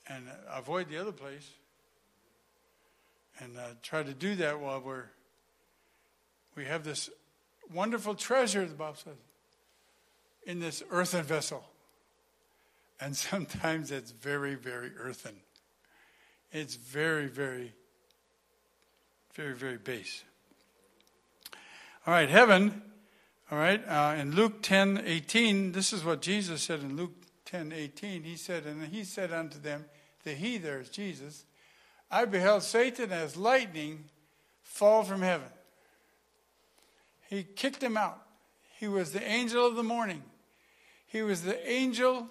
and 0.07 0.23
avoid 0.53 0.87
the 0.87 0.99
other 0.99 1.11
place. 1.11 1.49
And 3.41 3.57
uh, 3.57 3.61
try 3.83 4.03
to 4.03 4.13
do 4.13 4.35
that 4.35 4.57
while 4.57 4.79
we're 4.79 5.03
we 6.55 6.63
have 6.63 6.85
this 6.85 7.09
wonderful 7.73 8.15
treasure, 8.15 8.65
the 8.65 8.73
Bible 8.73 8.95
says, 8.95 9.17
in 10.45 10.61
this 10.61 10.81
earthen 10.89 11.25
vessel. 11.25 11.65
And 12.99 13.15
sometimes 13.15 13.91
it's 13.91 14.11
very, 14.11 14.55
very 14.55 14.91
earthen. 14.97 15.35
It's 16.51 16.75
very, 16.75 17.27
very, 17.27 17.73
very, 19.33 19.53
very 19.53 19.77
base. 19.77 20.23
All 22.05 22.13
right, 22.13 22.29
heaven. 22.29 22.81
All 23.49 23.57
right, 23.57 23.81
uh, 23.87 24.15
in 24.17 24.35
Luke 24.35 24.61
10 24.61 25.03
18, 25.05 25.71
this 25.71 25.93
is 25.93 26.03
what 26.03 26.21
Jesus 26.21 26.61
said 26.61 26.81
in 26.81 26.97
Luke 26.97 27.13
10 27.45 27.71
18. 27.71 28.23
He 28.23 28.35
said, 28.35 28.65
And 28.65 28.85
he 28.87 29.05
said 29.05 29.31
unto 29.31 29.57
them, 29.57 29.85
The 30.23 30.33
he 30.33 30.57
there 30.57 30.81
is 30.81 30.89
Jesus, 30.89 31.45
I 32.11 32.25
beheld 32.25 32.63
Satan 32.63 33.11
as 33.13 33.37
lightning 33.37 34.05
fall 34.63 35.03
from 35.03 35.21
heaven. 35.21 35.47
He 37.29 37.43
kicked 37.43 37.81
him 37.81 37.95
out. 37.97 38.21
He 38.79 38.87
was 38.87 39.11
the 39.11 39.23
angel 39.23 39.65
of 39.65 39.75
the 39.75 39.83
morning. 39.83 40.23
He 41.07 41.21
was 41.21 41.41
the 41.41 41.69
angel. 41.69 42.27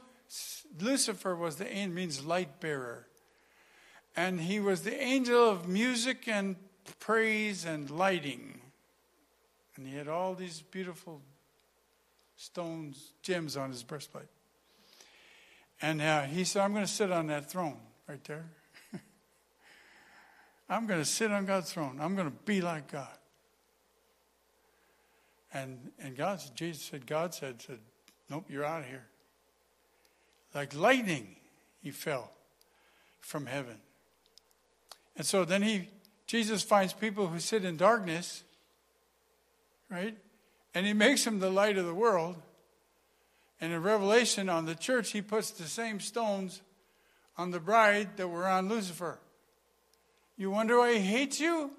Lucifer 0.80 1.34
was 1.34 1.56
the 1.56 1.70
angel, 1.70 1.94
means 1.94 2.24
light 2.24 2.60
bearer. 2.60 3.06
And 4.16 4.40
he 4.40 4.60
was 4.60 4.82
the 4.82 5.00
angel 5.00 5.48
of 5.50 5.68
music 5.68 6.26
and 6.26 6.56
praise 6.98 7.64
and 7.64 7.90
lighting. 7.90 8.60
And 9.76 9.86
he 9.86 9.94
had 9.94 10.08
all 10.08 10.34
these 10.34 10.62
beautiful 10.62 11.20
stones, 12.36 13.12
gems 13.22 13.56
on 13.56 13.70
his 13.70 13.82
breastplate. 13.82 14.28
And 15.82 16.00
uh, 16.00 16.22
he 16.22 16.44
said, 16.44 16.62
I'm 16.62 16.72
going 16.72 16.84
to 16.84 16.90
sit 16.90 17.12
on 17.12 17.26
that 17.26 17.50
throne 17.50 17.76
right 18.08 18.22
there. 18.24 18.46
I'm 20.68 20.86
going 20.86 21.00
to 21.00 21.06
sit 21.06 21.30
on 21.30 21.44
God's 21.44 21.72
throne. 21.72 21.98
I'm 22.00 22.14
going 22.14 22.30
to 22.30 22.36
be 22.44 22.60
like 22.60 22.90
God. 22.90 23.08
And, 25.52 25.92
and 25.98 26.16
God, 26.16 26.40
Jesus 26.54 26.82
said, 26.82 27.06
God 27.06 27.34
said, 27.34 27.60
said, 27.62 27.78
nope, 28.30 28.46
you're 28.48 28.64
out 28.64 28.80
of 28.80 28.86
here. 28.86 29.06
Like 30.56 30.74
lightning, 30.74 31.36
he 31.82 31.90
fell 31.90 32.30
from 33.20 33.44
heaven. 33.44 33.76
And 35.14 35.26
so 35.26 35.44
then 35.44 35.60
he, 35.60 35.90
Jesus 36.26 36.62
finds 36.62 36.94
people 36.94 37.26
who 37.26 37.38
sit 37.40 37.62
in 37.62 37.76
darkness, 37.76 38.42
right? 39.90 40.16
And 40.74 40.86
he 40.86 40.94
makes 40.94 41.24
them 41.24 41.40
the 41.40 41.50
light 41.50 41.76
of 41.76 41.84
the 41.84 41.94
world. 41.94 42.36
And 43.60 43.70
in 43.70 43.82
Revelation 43.82 44.48
on 44.48 44.64
the 44.64 44.74
church, 44.74 45.12
he 45.12 45.20
puts 45.20 45.50
the 45.50 45.64
same 45.64 46.00
stones 46.00 46.62
on 47.36 47.50
the 47.50 47.60
bride 47.60 48.16
that 48.16 48.28
were 48.28 48.48
on 48.48 48.70
Lucifer. 48.70 49.18
You 50.38 50.50
wonder 50.50 50.78
why 50.78 50.94
he 50.94 51.00
hates 51.00 51.38
you? 51.38 51.70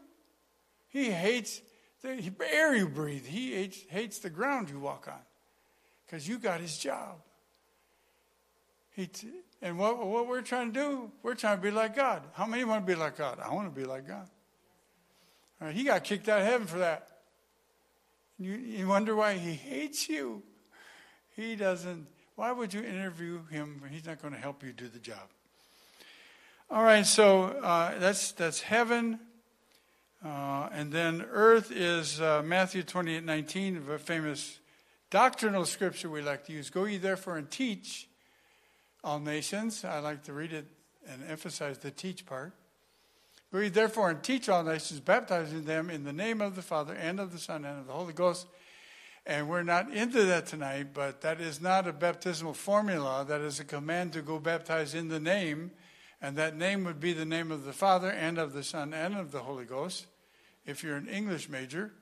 He 0.90 1.10
hates 1.10 1.62
the 2.04 2.32
air 2.54 2.76
you 2.76 2.88
breathe. 2.88 3.26
He 3.26 3.56
hates, 3.56 3.80
hates 3.90 4.20
the 4.20 4.30
ground 4.30 4.70
you 4.70 4.80
walk 4.80 5.08
on 5.08 5.22
because 6.06 6.28
you 6.28 6.38
got 6.38 6.62
his 6.62 6.78
job. 6.78 7.16
He 8.98 9.06
t- 9.06 9.28
and 9.62 9.78
what, 9.78 10.04
what 10.06 10.28
we're 10.28 10.42
trying 10.42 10.74
to 10.74 10.80
do, 10.80 11.12
we're 11.22 11.36
trying 11.36 11.58
to 11.58 11.62
be 11.62 11.70
like 11.70 11.96
God. 11.96 12.24
How 12.34 12.48
many 12.48 12.64
want 12.64 12.86
to 12.86 12.92
be 12.92 13.00
like 13.00 13.16
God? 13.16 13.40
I 13.40 13.54
want 13.54 13.74
to 13.74 13.80
be 13.80 13.86
like 13.86 14.08
God. 14.08 14.28
He 15.72 15.84
got 15.84 16.04
kicked 16.04 16.28
out 16.28 16.42
of 16.42 16.48
heaven 16.48 16.66
for 16.66 16.80
that. 16.80 17.08
You, 18.40 18.54
you 18.54 18.88
wonder 18.88 19.16
why 19.16 19.36
he 19.36 19.54
hates 19.54 20.10
you. 20.10 20.42
He 21.36 21.56
doesn't. 21.56 22.08
Why 22.36 22.52
would 22.52 22.74
you 22.74 22.82
interview 22.82 23.46
him? 23.48 23.84
He's 23.90 24.06
not 24.06 24.20
going 24.20 24.34
to 24.34 24.40
help 24.40 24.64
you 24.64 24.74
do 24.74 24.88
the 24.88 25.00
job. 25.00 25.30
All 26.70 26.84
right, 26.84 27.06
so 27.06 27.44
uh, 27.44 27.98
that's 28.00 28.32
that's 28.32 28.62
heaven. 28.62 29.20
Uh, 30.26 30.70
and 30.72 30.92
then 30.92 31.24
earth 31.32 31.72
is 31.72 32.20
uh, 32.20 32.42
Matthew 32.44 32.82
28 32.82 33.24
19, 33.24 33.86
a 33.92 34.00
famous 34.00 34.60
doctrinal 35.12 35.66
scripture 35.66 36.10
we 36.10 36.22
like 36.22 36.46
to 36.46 36.54
use. 36.54 36.72
Go 36.72 36.86
ye 36.86 36.98
therefore 36.98 37.38
and 37.38 37.50
teach 37.50 38.08
all 39.08 39.20
nations. 39.20 39.86
I 39.86 40.00
like 40.00 40.24
to 40.24 40.34
read 40.34 40.52
it 40.52 40.66
and 41.10 41.24
emphasize 41.30 41.78
the 41.78 41.92
teach 41.92 42.26
part. 42.26 42.52
Go 43.54 43.70
therefore 43.70 44.10
and 44.10 44.22
teach 44.22 44.50
all 44.50 44.64
nations, 44.64 45.00
baptizing 45.00 45.64
them 45.64 45.90
in 45.90 46.04
the 46.04 46.12
name 46.12 46.42
of 46.42 46.58
the 46.58 46.62
Father 46.62 46.94
and 46.94 47.18
of 47.18 47.32
the 47.32 47.40
Son 47.40 47.64
and 47.64 47.80
of 47.80 47.88
the 47.88 47.94
Holy 47.94 48.12
Ghost. 48.12 48.48
And 49.26 49.48
we're 49.48 49.64
not 49.64 49.94
into 49.94 50.24
that 50.26 50.48
tonight, 50.48 50.88
but 50.94 51.22
that 51.22 51.40
is 51.40 51.62
not 51.62 51.88
a 51.88 51.94
baptismal 51.94 52.54
formula. 52.54 53.24
That 53.26 53.40
is 53.40 53.62
a 53.62 53.64
command 53.64 54.12
to 54.12 54.22
go 54.22 54.40
baptize 54.40 54.94
in 54.94 55.08
the 55.08 55.22
name. 55.22 55.72
And 56.22 56.36
that 56.36 56.58
name 56.58 56.84
would 56.84 57.00
be 57.00 57.14
the 57.14 57.26
name 57.26 57.50
of 57.50 57.64
the 57.64 57.74
Father 57.74 58.10
and 58.10 58.38
of 58.38 58.52
the 58.52 58.64
Son 58.64 58.94
and 58.94 59.16
of 59.16 59.32
the 59.32 59.40
Holy 59.40 59.66
Ghost 59.66 60.06
if 60.66 60.84
you're 60.84 60.98
an 60.98 61.08
English 61.08 61.48
major. 61.48 61.94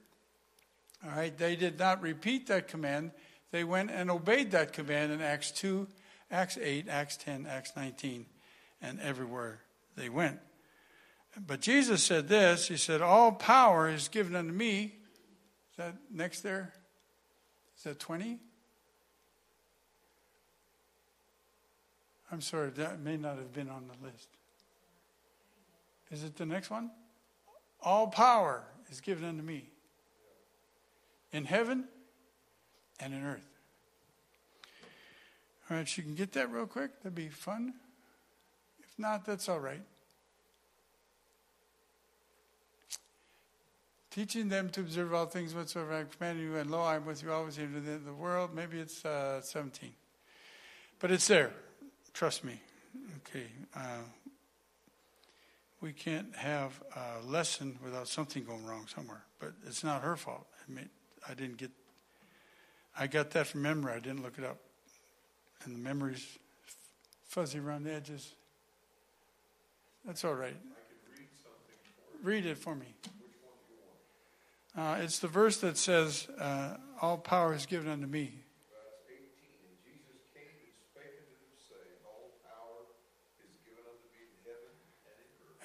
All 1.04 1.12
right, 1.12 1.38
they 1.38 1.56
did 1.56 1.78
not 1.78 2.02
repeat 2.02 2.48
that 2.48 2.68
command. 2.68 3.12
They 3.52 3.64
went 3.64 3.92
and 3.92 4.10
obeyed 4.10 4.50
that 4.52 4.74
command 4.74 5.12
in 5.12 5.22
Acts 5.22 5.52
2, 5.52 5.88
Acts 6.32 6.58
8, 6.62 6.88
Acts 6.90 7.18
10, 7.18 7.46
Acts 7.48 7.74
19, 7.76 8.26
and 8.82 9.00
everywhere 9.00 9.62
they 9.96 10.10
went. 10.10 10.40
But 11.46 11.62
Jesus 11.62 12.04
said 12.04 12.28
this 12.28 12.68
He 12.68 12.78
said, 12.78 13.02
All 13.02 13.32
power 13.32 13.90
is 13.90 14.08
given 14.08 14.36
unto 14.36 14.54
me. 14.54 14.96
Is 15.72 15.78
that 15.78 15.96
next 16.12 16.42
there? 16.42 16.74
Is 17.78 17.84
that 17.84 18.00
20? 18.00 18.40
I'm 22.32 22.42
sorry, 22.42 22.70
that 22.72 23.00
may 23.00 23.18
not 23.18 23.38
have 23.38 23.54
been 23.54 23.70
on 23.70 23.86
the 23.88 24.08
list. 24.08 24.30
Is 26.12 26.24
it 26.24 26.36
the 26.36 26.46
next 26.46 26.70
one? 26.70 26.92
All 27.82 28.08
power 28.08 28.64
is 28.90 29.00
given 29.00 29.26
unto 29.26 29.44
me 29.44 29.70
in 31.32 31.46
heaven 31.46 31.86
and 33.00 33.14
in 33.14 33.24
earth. 33.24 33.55
All 35.70 35.78
right, 35.78 35.98
you 35.98 36.04
can 36.04 36.16
get 36.16 36.34
that 36.34 36.52
real 36.52 36.68
quick. 36.68 36.92
That'd 37.02 37.16
be 37.16 37.30
fun. 37.30 37.74
If 38.80 39.00
not, 39.00 39.26
that's 39.26 39.50
all 39.50 39.60
right. 39.60 39.82
Teaching 44.12 44.48
them 44.48 44.70
to 44.70 44.80
observe 44.80 45.14
all 45.14 45.26
things 45.26 45.54
whatsoever 45.54 45.94
I 45.94 46.04
command 46.04 46.40
you, 46.40 46.56
and 46.56 46.72
lo, 46.72 46.82
I'm 46.82 47.06
with 47.06 47.22
you 47.22 47.32
always 47.32 47.58
into 47.58 47.82
the, 47.82 47.98
the 47.98 48.14
world. 48.14 48.52
Maybe 48.54 48.80
it's 48.80 49.04
uh, 49.04 49.42
17. 49.42 49.92
But 51.00 51.12
it's 51.12 51.28
there. 51.28 51.52
Trust 52.14 52.44
me. 52.44 52.62
Okay. 53.18 53.48
Uh, 53.76 54.04
we 55.82 55.92
can't 55.92 56.34
have 56.36 56.82
a 56.96 57.26
lesson 57.26 57.78
without 57.84 58.08
something 58.08 58.46
going 58.46 58.66
wrong 58.66 58.88
somewhere. 58.88 59.24
But 59.40 59.54
it's 59.68 59.84
not 59.84 60.02
her 60.02 60.16
fault. 60.16 60.48
I 60.68 60.72
mean, 60.72 60.90
I 61.28 61.34
didn't 61.34 61.58
get. 61.58 61.72
I 62.98 63.08
got 63.08 63.32
that 63.32 63.48
from 63.48 63.64
memory. 63.64 63.94
I 63.94 64.00
didn't 64.00 64.24
look 64.24 64.38
it 64.38 64.46
up, 64.46 64.58
and 65.66 65.76
the 65.76 65.80
memory's 65.80 66.26
fuzzy 67.28 67.60
around 67.60 67.84
the 67.84 67.94
edges. 67.94 68.34
That's 70.06 70.24
all 70.24 70.36
right. 70.36 70.56
Read, 72.24 72.44
read 72.44 72.46
it 72.46 72.58
for 72.58 72.76
me. 72.76 72.88
Uh, 74.78 74.98
it's 75.02 75.20
the 75.20 75.28
verse 75.28 75.58
that 75.58 75.78
says, 75.78 76.28
uh, 76.38 76.78
"All 77.02 77.18
power 77.18 77.54
is 77.54 77.66
given 77.66 77.90
unto 77.90 78.08
me." 78.08 78.46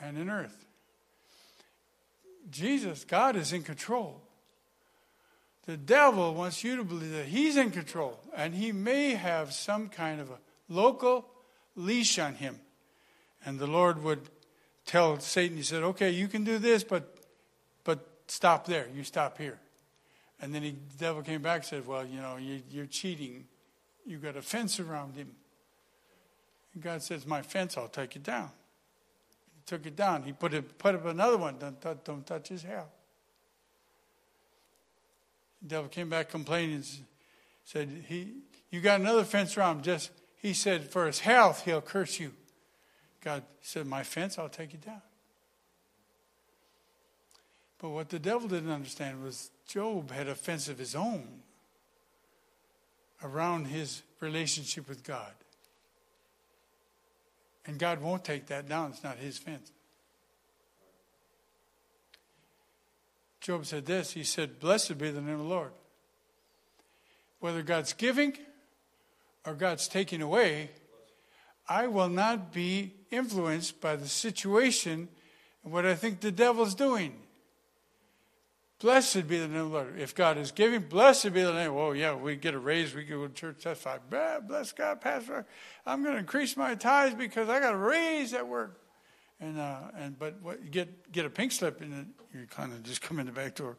and 0.01 0.19
in 0.19 0.31
earth. 0.31 0.67
Jesus, 2.51 3.05
God 3.05 3.37
is 3.37 3.53
in 3.53 3.63
control. 3.63 4.23
The 5.71 5.77
devil 5.77 6.35
wants 6.35 6.65
you 6.65 6.75
to 6.79 6.83
believe 6.83 7.13
that 7.13 7.27
he's 7.27 7.57
in 7.57 7.71
control, 7.71 8.19
and 8.35 8.53
he 8.53 8.73
may 8.73 9.11
have 9.11 9.53
some 9.53 9.89
kind 9.89 10.21
of 10.21 10.29
a 10.29 10.39
local 10.69 11.29
leash 11.77 12.19
on 12.19 12.35
him. 12.35 12.59
And 13.45 13.57
the 13.57 13.69
Lord 13.69 14.03
would 14.03 14.29
tell 14.85 15.21
Satan, 15.21 15.57
he 15.57 15.63
said, 15.63 15.85
okay, 15.85 16.11
you 16.11 16.27
can 16.27 16.43
do 16.43 16.59
this, 16.59 16.83
but, 16.83 17.19
but 17.85 18.05
stop 18.27 18.67
there. 18.67 18.89
You 18.93 19.05
stop 19.05 19.39
here. 19.39 19.61
And 20.41 20.53
then 20.53 20.65
he, 20.65 20.71
the 20.71 20.99
devil 20.99 21.23
came 21.23 21.41
back 21.41 21.59
and 21.59 21.65
said, 21.65 21.87
well, 21.87 22.05
you 22.05 22.21
know, 22.21 22.37
you, 22.37 22.63
you're 22.69 22.87
cheating. 22.87 23.45
You've 24.05 24.25
got 24.25 24.37
a 24.37 24.43
fence 24.43 24.81
around 24.81 25.15
him. 25.15 25.31
And 26.75 26.83
God 26.83 27.01
says, 27.01 27.29
my 27.29 27.43
fence, 27.43 27.77
I'll 27.79 27.87
take 27.87 28.17
it 28.17 28.25
down 28.25 28.51
He 29.55 29.63
took 29.67 29.87
it 29.87 29.95
down. 29.95 30.25
He 30.25 30.33
put, 30.33 30.53
it, 30.53 30.79
put 30.79 30.97
up 30.97 31.07
another 31.07 31.39
one. 31.39 31.59
Don't, 31.61 32.05
don't 32.05 32.27
touch 32.27 32.49
his 32.49 32.65
hair. 32.65 32.87
The 35.63 35.69
devil 35.69 35.89
came 35.89 36.09
back 36.09 36.31
complaining 36.31 36.77
and 36.77 36.87
said, 37.65 38.05
he, 38.09 38.35
You 38.71 38.81
got 38.81 39.01
another 39.01 39.25
fence 39.25 39.57
around 39.57 39.85
Just, 39.85 40.11
he 40.37 40.55
said, 40.55 40.91
For 40.91 41.07
his 41.07 41.21
health, 41.21 41.65
he'll 41.65 41.81
curse 41.81 42.19
you. 42.19 42.33
God 43.23 43.43
said, 43.61 43.87
My 43.87 44.03
fence, 44.03 44.39
I'll 44.39 44.49
take 44.49 44.73
you 44.73 44.79
down. 44.79 45.03
But 47.79 47.91
what 47.91 48.09
the 48.11 48.19
devil 48.19 48.49
didn't 48.49 48.71
understand 48.71 49.23
was 49.23 49.51
Job 49.67 50.11
had 50.11 50.29
a 50.29 50.35
fence 50.35 50.69
of 50.69 50.79
his 50.79 50.95
own 50.95 51.43
around 53.23 53.67
his 53.67 54.03
relationship 54.21 54.89
with 54.89 55.03
God. 55.03 55.33
And 57.67 57.79
God 57.79 58.01
won't 58.01 58.25
take 58.25 58.47
that 58.47 58.69
down. 58.69 58.91
It's 58.91 59.05
not 59.05 59.19
his 59.19 59.39
fence. 59.39 59.71
Job 63.41 63.67
said 63.67 63.87
this 63.87 64.13
He 64.13 64.25
said, 64.25 64.61
Blessed 64.61 64.99
be 64.99 65.11
the 65.11 65.21
name 65.21 65.35
of 65.35 65.41
the 65.41 65.45
Lord. 65.45 65.73
Whether 67.41 67.63
God's 67.63 67.93
giving 67.93 68.37
or 69.47 69.55
God's 69.55 69.89
taking 69.89 70.21
away, 70.21 70.71
I 71.69 71.87
will 71.87 72.09
not 72.09 72.53
be 72.53 72.95
influenced 73.11 73.81
by 73.81 73.97
the 73.97 74.09
situation 74.09 75.09
and 75.65 75.73
what 75.73 75.87
I 75.87 75.95
think 75.95 76.21
the 76.21 76.33
devil's 76.33 76.75
doing. 76.75 77.15
Blessed 78.81 79.29
be 79.29 79.39
the 79.39 79.49
name 79.49 79.67
of 79.67 79.71
the 79.71 79.77
Lord. 79.77 79.99
If 79.99 80.15
God 80.15 80.39
is 80.39 80.53
giving, 80.53 80.81
blessed 80.81 81.35
be 81.35 81.43
the 81.43 81.53
name. 81.53 81.73
Oh, 81.73 81.93
yeah, 81.93 82.15
we 82.15 82.37
get 82.37 82.55
a 82.55 82.59
raise, 82.59 82.95
we 82.95 83.05
go 83.05 83.27
to 83.27 83.33
church 83.33 83.63
testify. 83.63 83.99
Bless 84.41 84.73
God, 84.73 85.01
Pastor. 85.03 85.47
I'm 85.85 86.03
going 86.03 86.15
to 86.15 86.21
increase 86.21 86.57
my 86.57 86.75
tithes 86.75 87.15
because 87.15 87.49
I 87.51 87.61
got 87.61 87.75
a 87.75 87.79
raise 87.79 88.33
at 88.33 88.49
work. 88.49 88.81
And 89.41 89.59
uh, 89.59 89.79
and 89.97 90.19
but 90.19 90.41
what, 90.43 90.63
you 90.63 90.71
get 90.71 91.13
get 91.13 91.25
a 91.25 91.31
pink 91.31 91.53
slip 91.53 91.81
and 91.81 92.13
you 92.35 92.47
kind 92.51 92.73
of 92.73 92.83
just 92.83 93.01
come 93.01 93.19
in 93.19 93.27
the 93.27 93.33
back 93.33 93.55
door. 93.55 93.77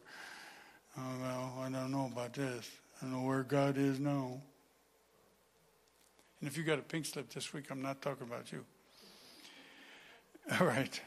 Oh 0.98 1.02
well, 1.20 1.54
I 1.62 1.70
don't 1.70 1.92
know 1.92 2.10
about 2.12 2.32
this. 2.32 2.70
I 3.00 3.04
don't 3.04 3.12
know 3.12 3.26
where 3.26 3.42
God 3.42 3.78
is 3.78 4.00
now. 4.00 4.40
And 6.40 6.50
if 6.50 6.56
you 6.56 6.64
got 6.64 6.80
a 6.80 6.82
pink 6.82 7.06
slip 7.06 7.30
this 7.30 7.52
week, 7.52 7.66
I'm 7.70 7.80
not 7.80 8.02
talking 8.02 8.26
about 8.26 8.50
you. 8.50 8.64
All 10.60 10.66
right. 10.66 11.00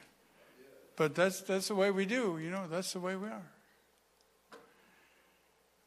But 0.96 1.14
that's 1.14 1.42
that's 1.42 1.68
the 1.68 1.76
way 1.76 1.92
we 1.92 2.06
do, 2.06 2.40
you 2.42 2.50
know, 2.50 2.68
that's 2.70 2.94
the 2.94 3.02
way 3.02 3.18
we 3.18 3.28
are. 3.28 3.52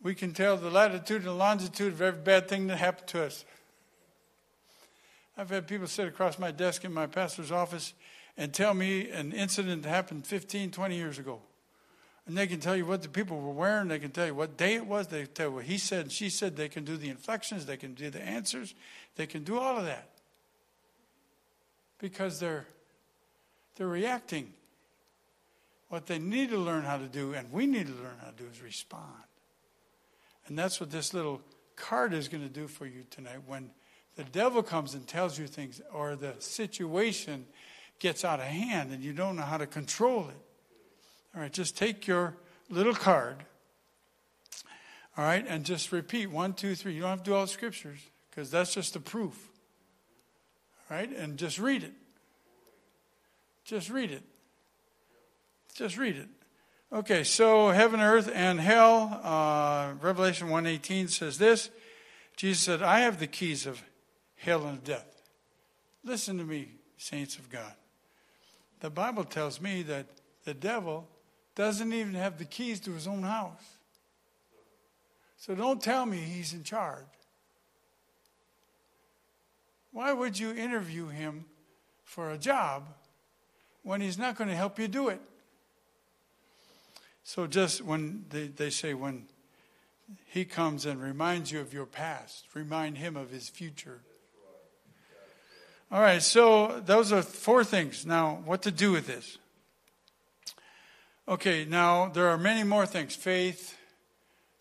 We 0.02 0.14
can 0.14 0.32
tell 0.32 0.56
the 0.56 0.70
latitude 0.70 1.24
and 1.24 1.38
longitude 1.38 1.94
of 1.94 2.02
every 2.02 2.20
bad 2.20 2.48
thing 2.48 2.66
that 2.68 2.76
happened 2.76 3.08
to 3.08 3.24
us. 3.24 3.44
I've 5.36 5.50
had 5.50 5.66
people 5.66 5.86
sit 5.86 6.06
across 6.06 6.38
my 6.38 6.50
desk 6.50 6.84
in 6.84 6.92
my 6.92 7.06
pastor's 7.06 7.50
office 7.50 7.94
and 8.38 8.54
tell 8.54 8.72
me 8.72 9.10
an 9.10 9.32
incident 9.32 9.82
that 9.82 9.88
happened 9.88 10.24
15, 10.24 10.70
20 10.70 10.96
years 10.96 11.18
ago. 11.18 11.40
And 12.26 12.38
they 12.38 12.46
can 12.46 12.60
tell 12.60 12.76
you 12.76 12.86
what 12.86 13.02
the 13.02 13.08
people 13.08 13.40
were 13.40 13.52
wearing. 13.52 13.88
They 13.88 13.98
can 13.98 14.12
tell 14.12 14.26
you 14.26 14.34
what 14.34 14.56
day 14.56 14.74
it 14.74 14.86
was. 14.86 15.08
They 15.08 15.24
can 15.24 15.34
tell 15.34 15.48
you 15.48 15.54
what 15.56 15.64
he 15.64 15.76
said 15.76 16.02
and 16.02 16.12
she 16.12 16.30
said. 16.30 16.56
They 16.56 16.68
can 16.68 16.84
do 16.84 16.96
the 16.96 17.08
inflections. 17.08 17.66
They 17.66 17.76
can 17.76 17.94
do 17.94 18.10
the 18.10 18.22
answers. 18.22 18.74
They 19.16 19.26
can 19.26 19.42
do 19.42 19.58
all 19.58 19.76
of 19.76 19.86
that. 19.86 20.10
Because 21.98 22.38
they're, 22.38 22.66
they're 23.74 23.88
reacting. 23.88 24.52
What 25.88 26.06
they 26.06 26.18
need 26.20 26.50
to 26.50 26.58
learn 26.58 26.84
how 26.84 26.98
to 26.98 27.06
do, 27.06 27.32
and 27.32 27.50
we 27.50 27.66
need 27.66 27.86
to 27.86 27.94
learn 27.94 28.18
how 28.20 28.30
to 28.30 28.36
do, 28.36 28.44
is 28.52 28.62
respond. 28.62 29.24
And 30.46 30.56
that's 30.56 30.78
what 30.78 30.90
this 30.90 31.12
little 31.12 31.40
card 31.74 32.12
is 32.12 32.28
going 32.28 32.44
to 32.44 32.52
do 32.52 32.68
for 32.68 32.86
you 32.86 33.04
tonight. 33.10 33.40
When 33.46 33.70
the 34.16 34.24
devil 34.24 34.62
comes 34.62 34.94
and 34.94 35.08
tells 35.08 35.38
you 35.38 35.46
things, 35.46 35.80
or 35.92 36.14
the 36.14 36.34
situation 36.38 37.46
gets 37.98 38.24
out 38.24 38.40
of 38.40 38.46
hand 38.46 38.92
and 38.92 39.02
you 39.02 39.12
don't 39.12 39.36
know 39.36 39.42
how 39.42 39.56
to 39.56 39.66
control 39.66 40.28
it. 40.28 40.36
All 41.34 41.42
right, 41.42 41.52
just 41.52 41.76
take 41.76 42.06
your 42.06 42.34
little 42.70 42.94
card, 42.94 43.36
all 45.16 45.24
right, 45.24 45.44
and 45.46 45.64
just 45.64 45.92
repeat 45.92 46.30
one, 46.30 46.52
two, 46.52 46.74
three. 46.74 46.94
You 46.94 47.02
don't 47.02 47.10
have 47.10 47.22
to 47.22 47.30
do 47.30 47.34
all 47.34 47.42
the 47.42 47.48
scriptures 47.48 47.98
because 48.30 48.50
that's 48.50 48.74
just 48.74 48.94
the 48.94 49.00
proof. 49.00 49.48
All 50.90 50.96
right, 50.96 51.10
and 51.14 51.36
just 51.36 51.58
read 51.58 51.82
it. 51.82 51.92
Just 53.64 53.90
read 53.90 54.10
it. 54.10 54.22
Just 55.74 55.98
read 55.98 56.16
it. 56.16 56.28
Okay, 56.90 57.22
so 57.22 57.68
heaven, 57.68 58.00
earth, 58.00 58.30
and 58.34 58.58
hell. 58.58 59.20
Uh, 59.22 59.92
Revelation 60.00 60.48
1.18 60.48 61.10
says 61.10 61.36
this. 61.36 61.68
Jesus 62.36 62.62
said, 62.62 62.82
I 62.82 63.00
have 63.00 63.20
the 63.20 63.26
keys 63.26 63.66
of 63.66 63.82
hell 64.36 64.64
and 64.66 64.82
death. 64.82 65.22
Listen 66.02 66.38
to 66.38 66.44
me, 66.44 66.70
saints 66.96 67.36
of 67.36 67.50
God. 67.50 67.74
The 68.80 68.90
Bible 68.90 69.24
tells 69.24 69.60
me 69.60 69.82
that 69.82 70.06
the 70.44 70.54
devil 70.54 71.08
doesn't 71.54 71.92
even 71.92 72.14
have 72.14 72.38
the 72.38 72.44
keys 72.44 72.80
to 72.80 72.92
his 72.92 73.06
own 73.06 73.22
house. 73.22 73.78
So 75.36 75.54
don't 75.54 75.82
tell 75.82 76.06
me 76.06 76.18
he's 76.18 76.52
in 76.52 76.62
charge. 76.62 77.04
Why 79.92 80.12
would 80.12 80.38
you 80.38 80.52
interview 80.52 81.08
him 81.08 81.46
for 82.04 82.30
a 82.30 82.38
job 82.38 82.86
when 83.82 84.00
he's 84.00 84.18
not 84.18 84.36
going 84.36 84.48
to 84.48 84.56
help 84.56 84.78
you 84.78 84.86
do 84.86 85.08
it? 85.08 85.20
So 87.24 87.46
just 87.46 87.82
when 87.82 88.24
they, 88.30 88.46
they 88.46 88.70
say 88.70 88.94
when 88.94 89.24
he 90.26 90.44
comes 90.44 90.86
and 90.86 91.00
reminds 91.02 91.52
you 91.52 91.60
of 91.60 91.72
your 91.72 91.86
past, 91.86 92.46
remind 92.54 92.98
him 92.98 93.16
of 93.16 93.30
his 93.30 93.48
future. 93.48 94.00
All 95.90 96.02
right, 96.02 96.22
so 96.22 96.82
those 96.84 97.12
are 97.12 97.22
four 97.22 97.64
things. 97.64 98.04
Now, 98.04 98.42
what 98.44 98.62
to 98.62 98.70
do 98.70 98.92
with 98.92 99.06
this? 99.06 99.38
Okay, 101.26 101.64
now 101.64 102.08
there 102.08 102.28
are 102.28 102.36
many 102.36 102.62
more 102.62 102.84
things 102.84 103.14
faith, 103.16 103.78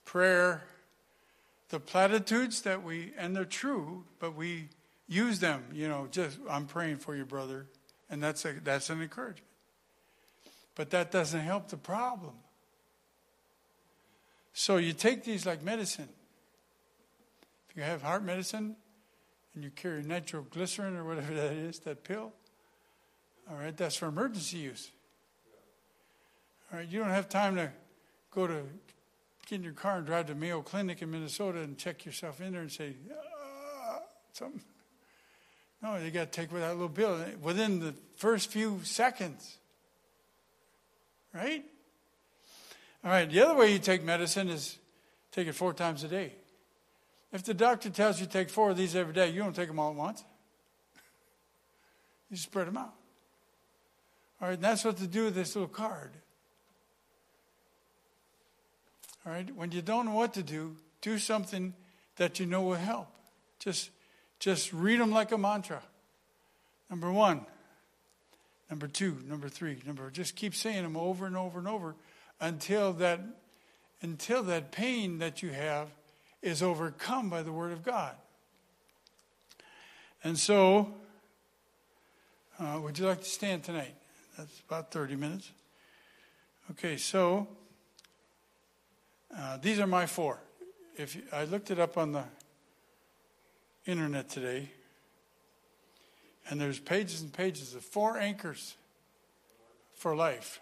prayer, 0.06 0.64
the 1.70 1.82
platitudes 1.82 2.62
that 2.62 2.82
we, 2.82 3.12
and 3.18 3.36
they're 3.36 3.44
true, 3.44 4.06
but 4.20 4.36
we 4.36 4.70
use 5.08 5.40
them, 5.40 5.66
you 5.74 5.90
know, 5.90 6.08
just, 6.12 6.38
I'm 6.50 6.66
praying 6.66 6.98
for 6.98 7.14
you, 7.14 7.26
brother. 7.26 7.66
And 8.10 8.24
that's, 8.24 8.46
a, 8.46 8.54
that's 8.64 8.90
an 8.90 9.02
encouragement. 9.02 9.44
But 10.76 10.92
that 10.92 11.12
doesn't 11.12 11.42
help 11.42 11.68
the 11.68 11.78
problem. 11.78 12.36
So 14.54 14.78
you 14.78 14.94
take 14.94 15.26
these 15.26 15.46
like 15.46 15.62
medicine. 15.62 16.08
If 17.70 17.76
you 17.76 17.84
have 17.84 18.02
heart 18.02 18.24
medicine, 18.24 18.78
and 19.58 19.64
you 19.64 19.72
carry 19.72 20.04
nitroglycerin 20.04 20.96
or 20.96 21.04
whatever 21.04 21.34
that 21.34 21.54
is, 21.54 21.80
that 21.80 22.04
pill, 22.04 22.32
all 23.50 23.58
right, 23.58 23.76
that's 23.76 23.96
for 23.96 24.06
emergency 24.06 24.58
use. 24.58 24.92
All 26.72 26.78
right, 26.78 26.88
you 26.88 27.00
don't 27.00 27.10
have 27.10 27.28
time 27.28 27.56
to 27.56 27.72
go 28.30 28.46
to 28.46 28.62
get 29.50 29.56
in 29.56 29.64
your 29.64 29.74
car 29.74 29.98
and 29.98 30.06
drive 30.06 30.28
to 30.28 30.36
Mayo 30.36 30.62
Clinic 30.62 31.02
in 31.02 31.10
Minnesota 31.10 31.62
and 31.62 31.76
check 31.76 32.06
yourself 32.06 32.40
in 32.40 32.52
there 32.52 32.62
and 32.62 32.72
say, 32.72 32.94
ah, 33.12 34.02
something. 34.32 34.62
No, 35.82 35.96
you 35.96 36.12
got 36.12 36.32
to 36.32 36.40
take 36.40 36.52
with 36.52 36.62
that 36.62 36.74
little 36.74 36.88
pill 36.88 37.18
within 37.42 37.80
the 37.80 37.96
first 38.16 38.52
few 38.52 38.82
seconds. 38.84 39.58
Right? 41.34 41.66
All 43.04 43.10
right, 43.10 43.28
the 43.28 43.44
other 43.44 43.56
way 43.56 43.74
you 43.74 43.80
take 43.80 44.04
medicine 44.04 44.50
is 44.50 44.78
take 45.32 45.48
it 45.48 45.54
four 45.54 45.74
times 45.74 46.04
a 46.04 46.08
day. 46.08 46.34
If 47.34 47.44
the 47.44 47.54
doctor 47.54 47.90
tells 47.90 48.20
you 48.20 48.26
to 48.26 48.32
take 48.32 48.50
four 48.50 48.70
of 48.70 48.78
these 48.78 48.96
every 48.96 49.14
day, 49.14 49.30
you 49.30 49.42
don't 49.42 49.56
take 49.56 49.68
them 49.68 49.80
all 49.80 49.92
at 49.92 49.98
once. 49.98 50.24
You 52.30 52.38
spread 52.38 52.68
them 52.68 52.78
out. 52.78 52.94
All 54.42 54.48
right, 54.48 54.54
and 54.56 54.64
that's 54.64 54.86
what 54.86 54.98
to 54.98 55.08
do 55.08 55.26
with 55.26 55.36
this 55.36 55.56
little 55.56 55.68
card. 55.68 56.12
All 59.26 59.32
right, 59.32 59.54
when 59.56 59.72
you 59.72 59.82
don't 59.82 60.06
know 60.06 60.14
what 60.14 60.34
to 60.36 60.44
do, 60.44 60.76
do 61.02 61.18
something 61.18 61.74
that 62.16 62.40
you 62.40 62.46
know 62.46 62.62
will 62.62 62.76
help. 62.76 63.08
Just, 63.60 63.90
just 64.40 64.72
read 64.72 65.00
them 65.00 65.12
like 65.12 65.32
a 65.32 65.38
mantra. 65.38 65.82
Number 66.90 67.12
one, 67.12 67.46
number 68.70 68.88
two, 68.88 69.18
number 69.28 69.50
three, 69.50 69.78
number. 69.86 70.10
Just 70.12 70.36
keep 70.36 70.56
saying 70.56 70.84
them 70.84 70.96
over 70.96 71.26
and 71.26 71.36
over 71.36 71.60
and 71.60 71.68
over 71.68 71.96
until 72.40 72.94
that, 72.94 73.20
until 74.02 74.44
that 74.44 74.72
pain 74.72 75.18
that 75.18 75.42
you 75.42 75.50
have 75.50 75.90
is 76.42 76.62
overcome 76.62 77.30
by 77.30 77.42
the 77.44 77.52
Word 77.52 77.72
of 77.72 77.84
God. 77.84 78.16
And 80.24 80.38
so, 80.38 80.94
uh, 82.60 82.80
would 82.82 82.98
you 82.98 83.06
like 83.06 83.22
to 83.22 83.30
stand 83.30 83.64
tonight? 83.64 83.96
That's 84.38 84.62
about 84.68 84.92
30 84.92 85.16
minutes. 85.16 85.52
Okay, 86.72 86.98
so 86.98 87.48
uh, 89.36 89.58
these 89.58 89.80
are 89.80 89.88
my 89.88 90.06
four. 90.06 90.40
If 90.96 91.16
you, 91.16 91.24
I 91.32 91.46
looked 91.46 91.72
it 91.72 91.80
up 91.80 91.98
on 91.98 92.12
the 92.12 92.24
internet 93.86 94.30
today, 94.30 94.70
and 96.50 96.60
there's 96.60 96.80
pages 96.80 97.22
and 97.22 97.32
pages 97.32 97.76
of 97.76 97.84
four 97.84 98.18
anchors 98.18 98.76
for 99.96 100.16
life. 100.16 100.60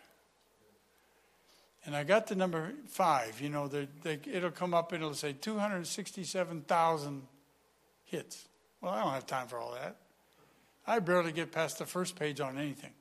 And 1.85 1.95
I 1.95 2.03
got 2.03 2.27
to 2.27 2.35
number 2.35 2.73
five. 2.87 3.39
You 3.41 3.49
know, 3.49 3.67
they, 3.67 3.87
they, 4.03 4.19
it'll 4.31 4.51
come 4.51 4.73
up 4.73 4.91
and 4.91 5.03
it'll 5.03 5.13
say 5.13 5.33
267,000 5.33 7.21
hits. 8.05 8.47
Well, 8.81 8.91
I 8.91 9.03
don't 9.03 9.13
have 9.13 9.27
time 9.27 9.47
for 9.47 9.59
all 9.59 9.73
that. 9.73 9.97
I 10.87 10.99
barely 10.99 11.31
get 11.31 11.51
past 11.51 11.79
the 11.79 11.85
first 11.85 12.15
page 12.15 12.39
on 12.39 12.57
anything. 12.57 12.93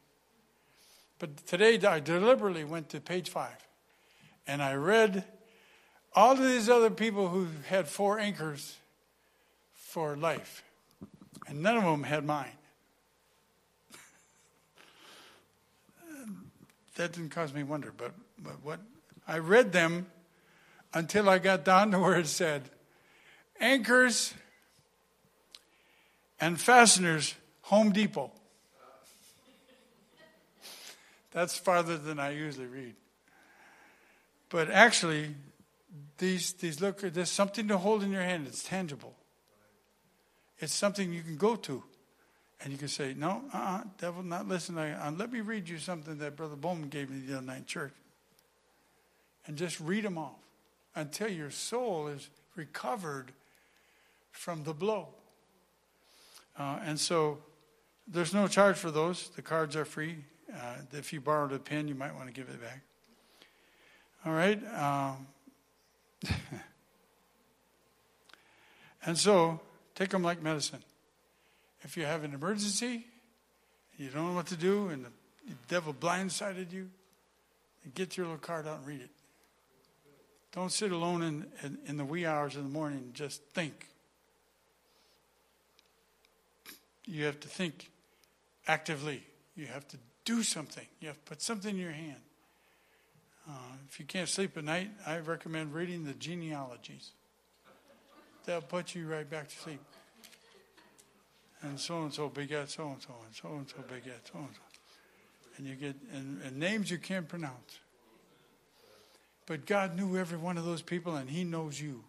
But 1.19 1.47
today 1.47 1.79
I 1.87 2.01
deliberately 2.01 2.65
went 2.65 2.91
to 2.91 3.01
page 3.01 3.31
five 3.31 3.57
and 4.47 4.63
I 4.63 4.75
read 4.75 5.25
all 6.15 6.33
of 6.33 6.43
these 6.43 6.69
other 6.69 6.91
people 6.91 7.29
who 7.29 7.49
had 7.69 7.89
four 7.89 8.19
anchors 8.19 8.77
for 9.73 10.17
life, 10.17 10.63
and 11.49 11.63
none 11.63 11.77
of 11.77 11.85
them 11.85 12.03
had 12.03 12.25
mine. 12.25 12.53
that 16.97 17.13
didn't 17.13 17.31
cause 17.31 17.53
me 17.53 17.63
wonder, 17.63 17.93
but 17.97 18.13
but 18.45 18.63
what 18.63 18.81
I 19.27 19.39
read 19.39 19.73
them 19.73 20.07
until 20.93 21.29
I 21.29 21.39
got 21.39 21.65
down 21.65 21.91
to 21.93 21.99
where 22.01 22.19
it 22.19 22.27
said 22.27 22.71
anchors 23.61 24.35
and 26.41 26.61
fasteners, 26.61 27.35
Home 27.63 27.93
Depot. 27.93 28.31
That's 31.31 31.57
farther 31.57 31.97
than 31.97 32.21
I 32.21 32.31
usually 32.31 32.67
read. 32.67 32.95
But 34.51 34.71
actually, 34.71 35.35
these, 36.19 36.53
these 36.53 36.81
look, 36.81 37.01
there's 37.01 37.31
something 37.31 37.67
to 37.69 37.79
hold 37.79 38.03
in 38.03 38.13
your 38.13 38.23
hand. 38.23 38.47
It's 38.47 38.63
tangible. 38.63 39.17
It's 40.59 40.75
something 40.75 41.13
you 41.13 41.23
can 41.23 41.37
go 41.37 41.57
to. 41.57 41.83
And 42.63 42.73
you 42.73 42.79
can 42.79 42.89
say, 42.89 43.15
no, 43.17 43.43
uh-uh, 43.53 43.83
devil, 43.99 44.23
not 44.23 44.47
listen. 44.47 44.79
Uh, 44.79 45.13
let 45.17 45.33
me 45.33 45.41
read 45.41 45.69
you 45.69 45.79
something 45.79 46.19
that 46.19 46.37
Brother 46.37 46.57
Bowman 46.57 46.89
gave 46.89 47.11
me 47.11 47.27
the 47.27 47.39
other 47.39 47.47
night 47.47 47.59
in 47.59 47.65
church. 47.65 47.93
And 49.47 49.57
just 49.57 49.79
read 49.81 50.05
them 50.05 50.17
off 50.17 50.39
until 50.95 51.29
your 51.29 51.51
soul 51.51 52.09
is 52.09 52.29
recovered 52.57 53.33
from 54.31 54.65
the 54.65 54.73
blow. 54.73 55.09
Uh, 56.59 56.79
and 56.85 56.99
so 56.99 57.39
there's 58.07 58.33
no 58.33 58.47
charge 58.49 58.77
for 58.77 58.91
those. 58.91 59.31
The 59.37 59.43
cards 59.43 59.77
are 59.77 59.85
free. 59.85 60.17
Uh, 60.53 60.77
if 60.93 61.13
you 61.13 61.21
borrowed 61.21 61.53
a 61.53 61.59
pen, 61.59 61.89
you 61.89 61.95
might 61.95 62.15
want 62.15 62.27
to 62.27 62.33
give 62.33 62.49
it 62.49 62.61
back. 62.61 62.81
All 64.25 64.33
right. 64.33 64.61
Um, 64.75 65.27
and 69.05 69.19
so 69.19 69.61
take 69.95 70.11
them 70.11 70.23
like 70.23 70.43
medicine. 70.43 70.83
If 71.83 71.97
you 71.97 72.05
have 72.05 72.25
an 72.25 72.33
emergency, 72.33 73.05
you 73.99 74.09
don't 74.09 74.29
know 74.29 74.35
what 74.35 74.47
to 74.47 74.57
do, 74.57 74.89
and 74.89 75.05
the, 75.05 75.11
the 75.47 75.55
devil 75.69 75.93
blindsided 75.93 76.73
you, 76.73 76.89
get 77.95 78.17
your 78.17 78.27
little 78.27 78.39
card 78.39 78.67
out 78.67 78.79
and 78.79 78.87
read 78.87 79.03
it. 79.03 79.11
Don't 80.55 80.71
sit 80.71 80.93
alone 80.93 81.23
in, 81.23 81.47
in, 81.65 81.79
in 81.87 81.97
the 81.97 82.05
wee 82.05 82.25
hours 82.25 82.55
of 82.55 82.63
the 82.63 82.69
morning 82.69 83.11
just 83.13 83.43
think. 83.55 83.89
You 87.07 87.25
have 87.25 87.41
to 87.41 87.49
think 87.49 87.91
actively. 88.69 89.25
You 89.57 89.67
have 89.67 89.87
to 89.89 89.97
do 90.25 90.45
something. 90.45 90.87
You 91.01 91.09
have 91.09 91.17
to 91.17 91.23
put 91.25 91.43
something 91.43 91.75
in 91.75 91.81
your 91.81 91.91
hand. 91.91 92.21
Uh, 93.49 93.53
if 93.89 93.99
you 93.99 94.07
can't 94.07 94.29
sleep 94.29 94.57
at 94.57 94.63
night, 94.63 94.91
I 95.05 95.19
recommend 95.19 95.75
reading 95.75 96.05
the 96.05 96.15
genealogies. 96.15 97.11
They'll 98.47 98.63
put 98.63 98.95
you 98.95 99.09
right 99.09 99.29
back 99.29 99.49
to 99.49 99.57
sleep. 99.57 99.81
And 101.63 101.81
so 101.81 102.03
and 102.03 102.15
so 102.15 102.29
begat 102.29 102.71
so 102.71 102.91
and 102.91 103.03
so, 103.03 103.15
and 103.27 103.35
so 103.35 103.49
and 103.57 103.69
so 103.69 103.77
begat 103.93 104.21
so 104.33 104.39
and 104.39 104.55
so. 104.55 104.61
And 105.57 105.67
you 105.67 105.75
get 105.75 105.97
and, 106.13 106.41
and 106.43 106.57
names 106.59 106.93
you 106.93 106.99
can't 106.99 107.27
pronounce. 107.27 107.81
But 109.47 109.67
God 109.67 109.97
knew 109.97 110.17
every 110.17 110.39
one 110.39 110.57
of 110.57 110.65
those 110.65 110.83
people, 110.83 111.17
and 111.17 111.29
He 111.29 111.45
knows 111.45 111.81
you. 111.81 112.05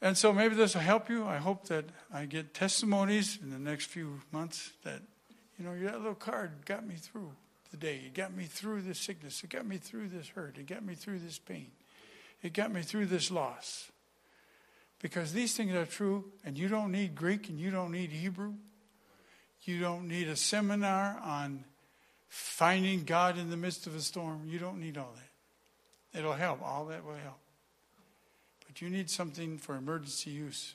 And 0.00 0.18
so 0.18 0.32
maybe 0.32 0.56
this 0.56 0.74
will 0.74 0.82
help 0.82 1.08
you. 1.08 1.24
I 1.26 1.36
hope 1.36 1.68
that 1.68 1.84
I 2.12 2.24
get 2.24 2.54
testimonies 2.54 3.38
in 3.40 3.50
the 3.50 3.58
next 3.58 3.86
few 3.86 4.20
months 4.32 4.72
that, 4.82 5.00
you 5.56 5.64
know, 5.64 5.78
that 5.78 5.98
little 5.98 6.16
card 6.16 6.50
got 6.64 6.84
me 6.84 6.96
through 6.96 7.30
the 7.70 7.76
day. 7.76 8.00
It 8.06 8.14
got 8.14 8.34
me 8.34 8.44
through 8.44 8.82
this 8.82 8.98
sickness. 8.98 9.44
It 9.44 9.50
got 9.50 9.64
me 9.64 9.76
through 9.76 10.08
this 10.08 10.28
hurt. 10.28 10.58
It 10.58 10.66
got 10.66 10.84
me 10.84 10.96
through 10.96 11.20
this 11.20 11.38
pain. 11.38 11.70
It 12.42 12.52
got 12.52 12.72
me 12.72 12.82
through 12.82 13.06
this 13.06 13.30
loss. 13.30 13.92
Because 15.00 15.32
these 15.32 15.56
things 15.56 15.72
are 15.72 15.86
true, 15.86 16.24
and 16.44 16.58
you 16.58 16.68
don't 16.68 16.90
need 16.90 17.14
Greek 17.14 17.48
and 17.48 17.60
you 17.60 17.70
don't 17.70 17.92
need 17.92 18.10
Hebrew. 18.10 18.54
You 19.62 19.80
don't 19.80 20.08
need 20.08 20.26
a 20.26 20.36
seminar 20.36 21.20
on 21.24 21.64
finding 22.32 23.04
God 23.04 23.36
in 23.36 23.50
the 23.50 23.58
midst 23.58 23.86
of 23.86 23.94
a 23.94 24.00
storm. 24.00 24.44
You 24.46 24.58
don't 24.58 24.80
need 24.80 24.96
all 24.96 25.14
that. 25.14 26.18
It'll 26.18 26.32
help. 26.32 26.62
All 26.62 26.86
that 26.86 27.04
will 27.04 27.12
help. 27.12 27.40
But 28.66 28.80
you 28.80 28.88
need 28.88 29.10
something 29.10 29.58
for 29.58 29.76
emergency 29.76 30.30
use 30.30 30.74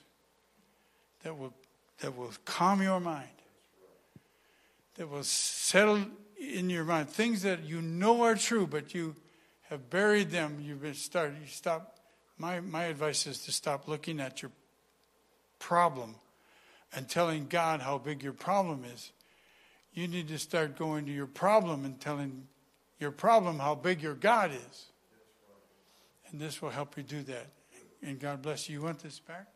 that 1.24 1.36
will, 1.36 1.52
that 1.98 2.16
will 2.16 2.30
calm 2.44 2.80
your 2.80 3.00
mind, 3.00 3.26
that 4.94 5.10
will 5.10 5.24
settle 5.24 6.04
in 6.38 6.70
your 6.70 6.84
mind 6.84 7.08
things 7.08 7.42
that 7.42 7.64
you 7.64 7.82
know 7.82 8.22
are 8.22 8.36
true, 8.36 8.64
but 8.64 8.94
you 8.94 9.16
have 9.68 9.90
buried 9.90 10.30
them. 10.30 10.58
You've 10.62 10.82
been 10.82 10.94
started. 10.94 11.38
You 11.40 11.48
stop. 11.48 11.98
My, 12.38 12.60
my 12.60 12.84
advice 12.84 13.26
is 13.26 13.42
to 13.46 13.52
stop 13.52 13.88
looking 13.88 14.20
at 14.20 14.42
your 14.42 14.52
problem 15.58 16.14
and 16.94 17.08
telling 17.08 17.48
God 17.48 17.80
how 17.80 17.98
big 17.98 18.22
your 18.22 18.32
problem 18.32 18.84
is. 18.94 19.10
You 19.92 20.08
need 20.08 20.28
to 20.28 20.38
start 20.38 20.76
going 20.76 21.06
to 21.06 21.12
your 21.12 21.26
problem 21.26 21.84
and 21.84 22.00
telling 22.00 22.46
your 23.00 23.10
problem 23.10 23.58
how 23.58 23.74
big 23.74 24.02
your 24.02 24.14
God 24.14 24.52
is. 24.52 24.86
And 26.30 26.40
this 26.40 26.60
will 26.60 26.70
help 26.70 26.96
you 26.96 27.02
do 27.02 27.22
that. 27.22 27.46
And 28.02 28.20
God 28.20 28.42
bless 28.42 28.68
you. 28.68 28.78
You 28.78 28.84
want 28.84 29.00
this 29.00 29.18
back? 29.18 29.46